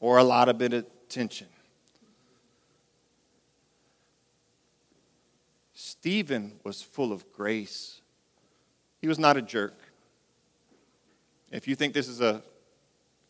or 0.00 0.18
a 0.18 0.24
lot 0.24 0.50
of 0.50 0.58
bit 0.58 0.74
of 0.74 0.84
tension. 1.08 1.46
Stephen 5.72 6.60
was 6.62 6.82
full 6.82 7.10
of 7.10 7.32
grace. 7.32 8.01
He 9.02 9.08
was 9.08 9.18
not 9.18 9.36
a 9.36 9.42
jerk. 9.42 9.74
If 11.50 11.68
you 11.68 11.74
think 11.74 11.92
this 11.92 12.08
is 12.08 12.20
a 12.20 12.42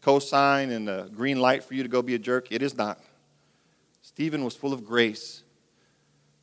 cosign 0.05 0.71
and 0.71 0.89
a 0.89 1.09
green 1.13 1.41
light 1.41 1.65
for 1.65 1.75
you 1.75 1.83
to 1.83 1.89
go 1.89 2.03
be 2.03 2.15
a 2.15 2.19
jerk, 2.19 2.53
it 2.53 2.63
is 2.63 2.77
not. 2.77 3.01
Stephen 4.03 4.45
was 4.45 4.55
full 4.55 4.75
of 4.75 4.85
grace. 4.85 5.43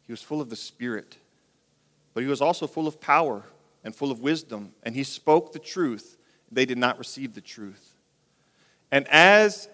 He 0.08 0.12
was 0.12 0.22
full 0.22 0.42
of 0.42 0.50
the 0.50 0.56
Spirit. 0.56 1.18
But 2.16 2.24
he 2.24 2.30
was 2.30 2.42
also 2.42 2.66
full 2.66 2.88
of 2.88 3.00
power 3.00 3.44
and 3.84 3.96
full 3.96 4.12
of 4.12 4.20
wisdom. 4.20 4.74
And 4.82 4.96
he 4.96 5.04
spoke 5.04 5.54
the 5.54 5.60
truth. 5.60 6.18
They 6.52 6.66
did 6.66 6.80
not 6.80 6.98
receive 6.98 7.36
the 7.36 7.42
truth. 7.42 7.94
And 8.92 9.08
as, 9.10 9.70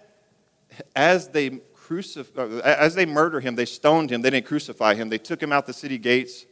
as 0.94 1.28
they 1.28 1.48
crucif- 1.74 2.36
uh, 2.36 2.60
as 2.62 2.94
they 2.94 3.06
murder 3.06 3.40
him, 3.40 3.54
they 3.54 3.64
stoned 3.64 4.12
him. 4.12 4.20
They 4.20 4.28
didn't 4.30 4.46
crucify 4.46 4.94
him. 4.94 5.08
They 5.08 5.18
took 5.18 5.42
him 5.42 5.50
out 5.50 5.66
the 5.66 5.72
city 5.72 5.96
gates. 5.96 6.44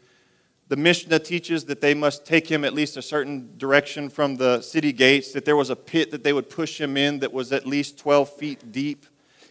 The 0.69 0.77
Mishnah 0.77 1.19
teaches 1.19 1.67
that 1.67 1.81
they 1.81 1.93
must 1.93 2.25
take 2.25 2.51
him 2.51 2.65
at 2.65 2.73
least 2.73 2.97
a 2.97 3.03
certain 3.03 3.51
direction 3.59 4.09
from 4.09 4.37
the 4.37 4.63
city 4.63 4.93
gates, 4.93 5.33
that 5.33 5.45
there 5.45 5.57
was 5.57 5.69
a 5.71 5.77
pit 5.77 6.11
that 6.11 6.25
they 6.25 6.33
would 6.33 6.49
push 6.49 6.81
him 6.81 6.97
in 6.97 7.19
that 7.19 7.33
was 7.33 7.53
at 7.53 7.67
least 7.67 7.99
12 7.99 8.31
feet 8.37 8.73
deep. 8.73 9.07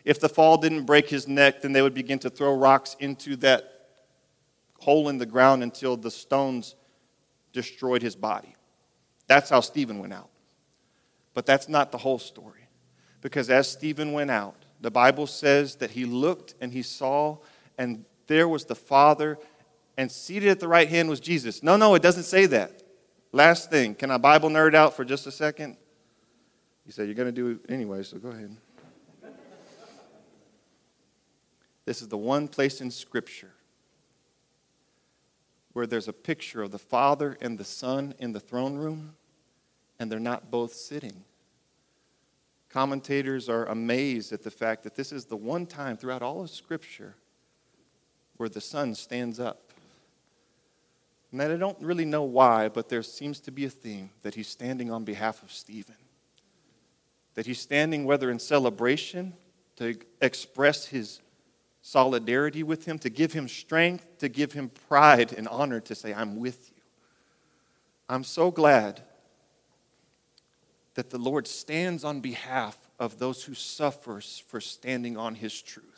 If 0.05 0.19
the 0.19 0.27
fall 0.29 0.57
didn't 0.57 0.85
break 0.85 1.09
his 1.09 1.27
neck, 1.27 1.61
then 1.61 1.71
they 1.71 1.81
would 1.81 1.93
begin 1.93 2.19
to 2.19 2.29
throw 2.29 2.55
rocks 2.55 2.95
into 2.99 3.35
that 3.37 3.69
hole 4.79 5.07
in 5.07 5.17
the 5.17 5.25
ground 5.25 5.63
until 5.63 5.95
the 5.95 6.11
stones 6.11 6.75
destroyed 7.53 8.01
his 8.01 8.15
body. 8.15 8.55
That's 9.27 9.49
how 9.49 9.61
Stephen 9.61 9.99
went 9.99 10.13
out. 10.13 10.29
But 11.33 11.45
that's 11.45 11.69
not 11.69 11.91
the 11.91 11.97
whole 11.97 12.19
story. 12.19 12.67
Because 13.21 13.49
as 13.49 13.69
Stephen 13.69 14.11
went 14.11 14.31
out, 14.31 14.65
the 14.81 14.91
Bible 14.91 15.27
says 15.27 15.77
that 15.77 15.91
he 15.91 16.05
looked 16.05 16.55
and 16.59 16.73
he 16.73 16.81
saw, 16.81 17.37
and 17.77 18.03
there 18.27 18.47
was 18.47 18.65
the 18.65 18.75
Father, 18.75 19.37
and 19.97 20.11
seated 20.11 20.49
at 20.49 20.59
the 20.59 20.67
right 20.67 20.87
hand 20.87 21.09
was 21.09 21.19
Jesus. 21.19 21.63
No, 21.63 21.77
no, 21.77 21.95
it 21.95 22.01
doesn't 22.01 22.23
say 22.23 22.45
that. 22.47 22.83
Last 23.31 23.69
thing, 23.69 23.95
can 23.95 24.11
I 24.11 24.17
Bible 24.17 24.49
nerd 24.49 24.75
out 24.75 24.95
for 24.95 25.03
just 25.03 25.27
a 25.27 25.31
second? 25.31 25.77
You 26.85 26.91
said 26.91 27.07
you're 27.07 27.15
going 27.15 27.27
to 27.27 27.31
do 27.31 27.47
it 27.49 27.71
anyway, 27.71 28.03
so 28.03 28.17
go 28.17 28.29
ahead. 28.29 28.55
This 31.85 32.01
is 32.01 32.07
the 32.07 32.17
one 32.17 32.47
place 32.47 32.79
in 32.81 32.91
Scripture 32.91 33.51
where 35.73 35.87
there's 35.87 36.07
a 36.07 36.13
picture 36.13 36.61
of 36.61 36.71
the 36.71 36.79
Father 36.79 37.37
and 37.41 37.57
the 37.57 37.63
Son 37.65 38.13
in 38.19 38.31
the 38.31 38.39
throne 38.39 38.75
room, 38.75 39.15
and 39.99 40.11
they're 40.11 40.19
not 40.19 40.51
both 40.51 40.73
sitting. 40.73 41.23
Commentators 42.69 43.49
are 43.49 43.65
amazed 43.65 44.31
at 44.31 44.43
the 44.43 44.51
fact 44.51 44.83
that 44.83 44.95
this 44.95 45.11
is 45.11 45.25
the 45.25 45.35
one 45.35 45.65
time 45.65 45.97
throughout 45.97 46.21
all 46.21 46.41
of 46.41 46.49
Scripture 46.49 47.15
where 48.37 48.49
the 48.49 48.61
Son 48.61 48.95
stands 48.95 49.39
up. 49.39 49.62
And 51.33 51.41
I 51.41 51.57
don't 51.57 51.81
really 51.81 52.05
know 52.05 52.23
why, 52.23 52.69
but 52.69 52.89
there 52.89 53.01
seems 53.01 53.39
to 53.41 53.51
be 53.51 53.65
a 53.65 53.69
theme 53.69 54.11
that 54.21 54.35
he's 54.35 54.47
standing 54.47 54.91
on 54.91 55.03
behalf 55.03 55.41
of 55.41 55.51
Stephen. 55.51 55.95
That 57.33 57.47
he's 57.47 57.59
standing, 57.59 58.05
whether 58.05 58.29
in 58.29 58.37
celebration, 58.37 59.33
to 59.77 59.97
express 60.21 60.85
his 60.85 61.21
solidarity 61.81 62.61
with 62.61 62.85
him, 62.85 62.99
to 62.99 63.09
give 63.09 63.33
him 63.33 63.47
strength, 63.47 64.19
to 64.19 64.29
give 64.29 64.53
him 64.53 64.69
pride 64.87 65.33
and 65.33 65.47
honor, 65.47 65.79
to 65.81 65.95
say, 65.95 66.13
I'm 66.13 66.39
with 66.39 66.69
you. 66.69 66.81
I'm 68.07 68.23
so 68.23 68.51
glad 68.51 69.01
that 70.93 71.09
the 71.09 71.17
Lord 71.17 71.47
stands 71.47 72.03
on 72.03 72.21
behalf 72.21 72.77
of 72.99 73.17
those 73.17 73.43
who 73.43 73.55
suffers 73.55 74.43
for 74.47 74.61
standing 74.61 75.17
on 75.17 75.33
his 75.33 75.59
truth. 75.59 75.92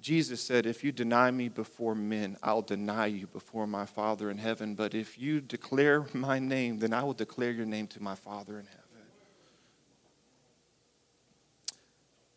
Jesus 0.00 0.40
said, 0.40 0.66
If 0.66 0.82
you 0.82 0.92
deny 0.92 1.30
me 1.30 1.48
before 1.48 1.94
men, 1.94 2.36
I'll 2.42 2.62
deny 2.62 3.06
you 3.06 3.26
before 3.26 3.66
my 3.66 3.84
Father 3.86 4.30
in 4.30 4.38
heaven. 4.38 4.74
But 4.74 4.94
if 4.94 5.18
you 5.18 5.40
declare 5.40 6.06
my 6.12 6.38
name, 6.38 6.78
then 6.78 6.92
I 6.92 7.02
will 7.02 7.12
declare 7.12 7.50
your 7.50 7.66
name 7.66 7.86
to 7.88 8.02
my 8.02 8.14
Father 8.14 8.58
in 8.58 8.66
heaven. 8.66 8.80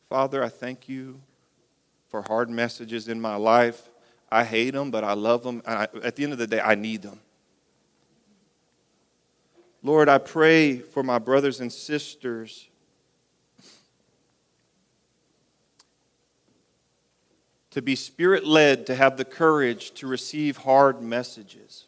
Father, 0.09 0.43
I 0.43 0.49
thank 0.49 0.89
you 0.89 1.21
for 2.09 2.21
hard 2.21 2.49
messages 2.49 3.07
in 3.07 3.19
my 3.19 3.35
life. 3.35 3.89
I 4.31 4.43
hate 4.43 4.71
them, 4.71 4.91
but 4.91 5.03
I 5.03 5.13
love 5.13 5.43
them. 5.43 5.61
I, 5.65 5.87
at 6.03 6.15
the 6.15 6.23
end 6.23 6.33
of 6.33 6.39
the 6.39 6.47
day, 6.47 6.59
I 6.59 6.75
need 6.75 7.01
them. 7.01 7.19
Lord, 9.81 10.09
I 10.09 10.17
pray 10.17 10.77
for 10.77 11.03
my 11.03 11.19
brothers 11.19 11.59
and 11.59 11.71
sisters 11.71 12.69
to 17.73 17.81
be 17.81 17.95
spirit 17.95 18.45
led, 18.45 18.85
to 18.85 18.95
have 18.95 19.17
the 19.17 19.25
courage 19.25 19.91
to 19.95 20.05
receive 20.05 20.57
hard 20.57 21.01
messages. 21.01 21.87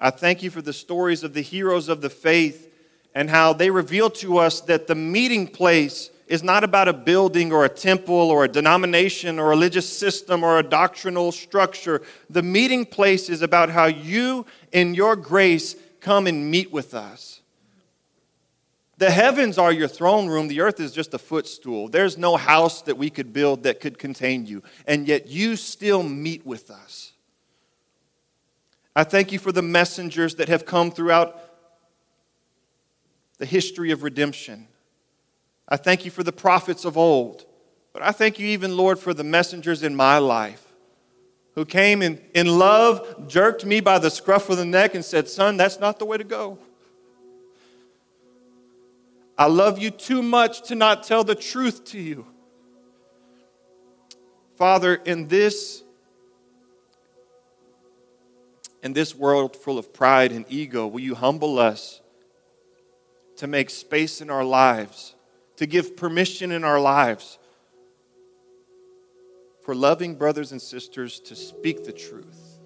I 0.00 0.10
thank 0.10 0.42
you 0.42 0.50
for 0.50 0.62
the 0.62 0.72
stories 0.72 1.22
of 1.22 1.32
the 1.32 1.42
heroes 1.42 1.88
of 1.88 2.00
the 2.00 2.10
faith 2.10 2.68
and 3.14 3.30
how 3.30 3.52
they 3.52 3.70
reveal 3.70 4.10
to 4.10 4.38
us 4.38 4.60
that 4.62 4.88
the 4.88 4.96
meeting 4.96 5.46
place 5.46 6.10
is 6.26 6.42
not 6.42 6.64
about 6.64 6.88
a 6.88 6.92
building 6.92 7.52
or 7.52 7.64
a 7.64 7.68
temple 7.68 8.14
or 8.14 8.44
a 8.44 8.48
denomination 8.48 9.38
or 9.38 9.46
a 9.46 9.48
religious 9.50 9.88
system 9.88 10.42
or 10.42 10.58
a 10.58 10.62
doctrinal 10.62 11.30
structure. 11.30 12.02
The 12.28 12.42
meeting 12.42 12.84
place 12.84 13.28
is 13.28 13.42
about 13.42 13.70
how 13.70 13.86
you, 13.86 14.44
in 14.72 14.94
your 14.94 15.14
grace, 15.14 15.76
come 16.00 16.26
and 16.26 16.50
meet 16.50 16.72
with 16.72 16.94
us. 16.94 17.39
The 19.00 19.10
heavens 19.10 19.56
are 19.56 19.72
your 19.72 19.88
throne 19.88 20.26
room. 20.28 20.48
The 20.48 20.60
earth 20.60 20.78
is 20.78 20.92
just 20.92 21.14
a 21.14 21.18
footstool. 21.18 21.88
There's 21.88 22.18
no 22.18 22.36
house 22.36 22.82
that 22.82 22.98
we 22.98 23.08
could 23.08 23.32
build 23.32 23.62
that 23.62 23.80
could 23.80 23.98
contain 23.98 24.44
you. 24.44 24.62
And 24.86 25.08
yet 25.08 25.26
you 25.26 25.56
still 25.56 26.02
meet 26.02 26.44
with 26.44 26.70
us. 26.70 27.12
I 28.94 29.04
thank 29.04 29.32
you 29.32 29.38
for 29.38 29.52
the 29.52 29.62
messengers 29.62 30.34
that 30.34 30.50
have 30.50 30.66
come 30.66 30.90
throughout 30.90 31.40
the 33.38 33.46
history 33.46 33.90
of 33.90 34.02
redemption. 34.02 34.68
I 35.66 35.78
thank 35.78 36.04
you 36.04 36.10
for 36.10 36.22
the 36.22 36.30
prophets 36.30 36.84
of 36.84 36.98
old. 36.98 37.46
But 37.94 38.02
I 38.02 38.12
thank 38.12 38.38
you, 38.38 38.48
even, 38.48 38.76
Lord, 38.76 38.98
for 38.98 39.14
the 39.14 39.24
messengers 39.24 39.82
in 39.82 39.96
my 39.96 40.18
life 40.18 40.74
who 41.54 41.64
came 41.64 42.02
in, 42.02 42.20
in 42.34 42.58
love, 42.58 43.28
jerked 43.28 43.64
me 43.64 43.80
by 43.80 43.98
the 43.98 44.10
scruff 44.10 44.50
of 44.50 44.58
the 44.58 44.66
neck, 44.66 44.94
and 44.94 45.02
said, 45.02 45.26
Son, 45.26 45.56
that's 45.56 45.80
not 45.80 45.98
the 45.98 46.04
way 46.04 46.18
to 46.18 46.24
go. 46.24 46.58
I 49.40 49.46
love 49.46 49.78
you 49.78 49.90
too 49.90 50.22
much 50.22 50.68
to 50.68 50.74
not 50.74 51.02
tell 51.02 51.24
the 51.24 51.34
truth 51.34 51.86
to 51.86 51.98
you. 51.98 52.26
Father, 54.56 54.96
in 54.96 55.28
this 55.28 55.82
in 58.82 58.92
this 58.92 59.14
world 59.14 59.56
full 59.56 59.78
of 59.78 59.94
pride 59.94 60.32
and 60.32 60.44
ego, 60.50 60.86
will 60.86 61.00
you 61.00 61.14
humble 61.14 61.58
us 61.58 62.02
to 63.36 63.46
make 63.46 63.70
space 63.70 64.20
in 64.20 64.28
our 64.28 64.44
lives, 64.44 65.14
to 65.56 65.64
give 65.64 65.96
permission 65.96 66.52
in 66.52 66.62
our 66.62 66.78
lives 66.78 67.38
for 69.64 69.74
loving 69.74 70.16
brothers 70.16 70.52
and 70.52 70.60
sisters 70.60 71.18
to 71.18 71.34
speak 71.34 71.84
the 71.84 71.92
truth, 71.92 72.58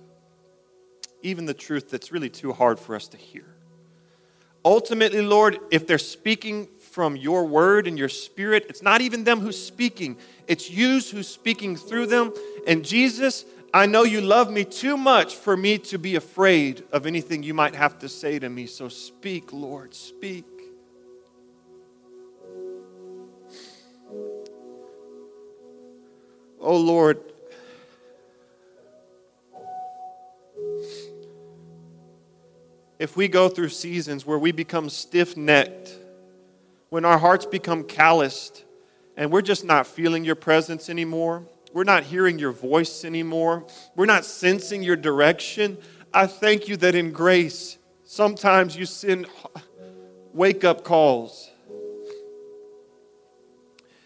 even 1.22 1.46
the 1.46 1.54
truth 1.54 1.88
that's 1.88 2.10
really 2.10 2.30
too 2.30 2.52
hard 2.52 2.80
for 2.80 2.96
us 2.96 3.06
to 3.06 3.16
hear. 3.16 3.54
Ultimately, 4.64 5.20
Lord, 5.20 5.58
if 5.70 5.86
they're 5.86 5.98
speaking 5.98 6.68
from 6.78 7.16
your 7.16 7.44
word 7.44 7.86
and 7.86 7.98
your 7.98 8.08
spirit, 8.08 8.66
it's 8.68 8.82
not 8.82 9.00
even 9.00 9.24
them 9.24 9.40
who's 9.40 9.62
speaking, 9.62 10.16
it's 10.46 10.70
you 10.70 11.00
who's 11.00 11.28
speaking 11.28 11.76
through 11.76 12.06
them. 12.06 12.32
And 12.66 12.84
Jesus, 12.84 13.44
I 13.74 13.86
know 13.86 14.04
you 14.04 14.20
love 14.20 14.50
me 14.50 14.64
too 14.64 14.96
much 14.96 15.34
for 15.34 15.56
me 15.56 15.78
to 15.78 15.98
be 15.98 16.16
afraid 16.16 16.84
of 16.92 17.06
anything 17.06 17.42
you 17.42 17.52
might 17.52 17.74
have 17.74 17.98
to 17.98 18.08
say 18.08 18.38
to 18.38 18.48
me. 18.48 18.66
So 18.66 18.88
speak, 18.88 19.52
Lord, 19.52 19.92
speak. 19.94 20.46
Oh, 26.60 26.78
Lord, 26.78 27.33
if 33.04 33.18
we 33.18 33.28
go 33.28 33.50
through 33.50 33.68
seasons 33.68 34.24
where 34.24 34.38
we 34.38 34.50
become 34.50 34.88
stiff 34.88 35.36
necked, 35.36 35.94
when 36.88 37.04
our 37.04 37.18
hearts 37.18 37.44
become 37.44 37.84
calloused, 37.84 38.64
and 39.14 39.30
we're 39.30 39.42
just 39.42 39.62
not 39.62 39.86
feeling 39.86 40.24
your 40.24 40.34
presence 40.34 40.88
anymore, 40.88 41.46
we're 41.74 41.84
not 41.84 42.02
hearing 42.02 42.38
your 42.38 42.50
voice 42.50 43.04
anymore, 43.04 43.66
we're 43.94 44.06
not 44.06 44.24
sensing 44.24 44.82
your 44.82 44.96
direction, 44.96 45.76
I 46.14 46.26
thank 46.26 46.66
you 46.66 46.78
that 46.78 46.94
in 46.94 47.12
grace, 47.12 47.76
sometimes 48.04 48.74
you 48.74 48.86
send 48.86 49.26
wake 50.32 50.64
up 50.64 50.82
calls. 50.82 51.50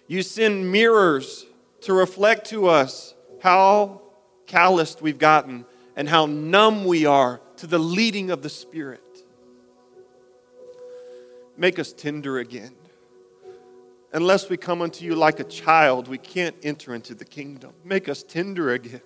You 0.09 0.23
send 0.23 0.73
mirrors 0.73 1.47
to 1.83 1.93
reflect 1.93 2.49
to 2.49 2.67
us 2.67 3.15
how 3.41 4.03
calloused 4.49 5.01
we've 5.01 5.19
gotten 5.19 5.67
and 5.95 6.09
how 6.09 6.27
numb 6.27 6.85
we 6.85 7.07
are 7.07 7.41
to 7.59 7.67
the 7.67 7.79
leading 7.79 8.31
of 8.31 8.43
the 8.43 8.49
Spirit. 8.49 9.03
Make 11.57 11.79
us 11.79 11.93
tender 11.93 12.39
again. 12.39 12.75
Unless 14.13 14.49
we 14.49 14.57
come 14.57 14.81
unto 14.81 15.05
you 15.05 15.15
like 15.15 15.41
a 15.41 15.45
child, 15.45 16.09
we 16.09 16.19
can't 16.19 16.57
enter 16.63 16.95
into 16.95 17.15
the 17.15 17.25
kingdom. 17.25 17.73
Make 17.85 18.09
us 18.09 18.23
tender 18.23 18.73
again. 18.73 19.03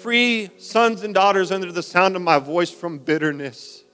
Free 0.00 0.50
sons 0.56 1.02
and 1.02 1.12
daughters 1.12 1.52
under 1.52 1.70
the 1.70 1.82
sound 1.82 2.16
of 2.16 2.22
my 2.22 2.38
voice 2.38 2.70
from 2.70 2.98
bitterness, 2.98 3.84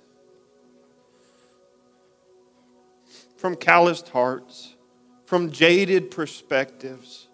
from 3.36 3.56
calloused 3.56 4.10
hearts, 4.10 4.76
from 5.24 5.50
jaded 5.50 6.10
perspectives 6.10 7.25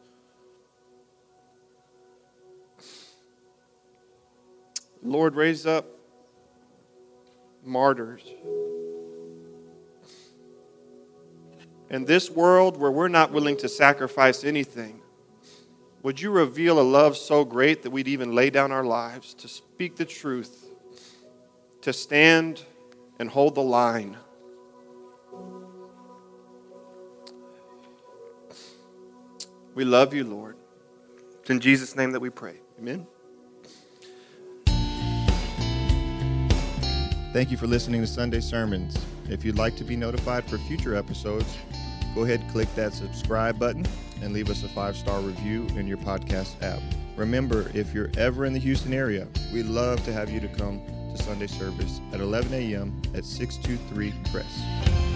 Lord, 5.02 5.34
raise 5.34 5.66
up 5.66 5.86
martyrs. 7.64 8.22
In 11.90 12.04
this 12.04 12.30
world 12.30 12.76
where 12.76 12.90
we're 12.90 13.08
not 13.08 13.32
willing 13.32 13.56
to 13.58 13.68
sacrifice 13.68 14.44
anything, 14.44 15.02
would 16.02 16.20
you 16.20 16.30
reveal 16.30 16.80
a 16.80 16.82
love 16.82 17.16
so 17.16 17.44
great 17.44 17.82
that 17.82 17.90
we'd 17.90 18.08
even 18.08 18.34
lay 18.34 18.50
down 18.50 18.72
our 18.72 18.84
lives 18.84 19.34
to 19.34 19.48
speak 19.48 19.96
the 19.96 20.04
truth, 20.04 20.66
to 21.82 21.92
stand 21.92 22.64
and 23.18 23.28
hold 23.28 23.54
the 23.54 23.62
line? 23.62 24.16
We 29.74 29.84
love 29.84 30.12
you, 30.14 30.24
Lord. 30.24 30.56
It's 31.40 31.50
in 31.50 31.60
Jesus' 31.60 31.96
name 31.96 32.12
that 32.12 32.20
we 32.20 32.30
pray. 32.30 32.56
Amen. 32.78 33.06
Thank 37.32 37.50
you 37.50 37.56
for 37.56 37.66
listening 37.66 38.02
to 38.02 38.06
Sunday 38.06 38.40
Sermons. 38.40 38.94
If 39.30 39.42
you'd 39.42 39.56
like 39.56 39.74
to 39.76 39.84
be 39.84 39.96
notified 39.96 40.44
for 40.44 40.58
future 40.58 40.94
episodes, 40.94 41.56
go 42.14 42.24
ahead 42.24 42.44
click 42.52 42.72
that 42.74 42.92
subscribe 42.92 43.58
button 43.58 43.86
and 44.20 44.34
leave 44.34 44.50
us 44.50 44.64
a 44.64 44.68
five 44.68 44.96
star 44.96 45.18
review 45.20 45.66
in 45.68 45.86
your 45.86 45.96
podcast 45.96 46.62
app. 46.62 46.82
Remember, 47.16 47.70
if 47.72 47.94
you're 47.94 48.10
ever 48.18 48.44
in 48.44 48.52
the 48.52 48.58
Houston 48.58 48.92
area, 48.92 49.26
we'd 49.50 49.64
love 49.64 50.04
to 50.04 50.12
have 50.12 50.30
you 50.30 50.40
to 50.40 50.48
come 50.48 50.82
to 51.16 51.22
Sunday 51.22 51.46
service 51.46 52.02
at 52.12 52.20
11 52.20 52.52
a.m. 52.52 53.00
at 53.14 53.24
623 53.24 54.12
Kress. 54.30 55.11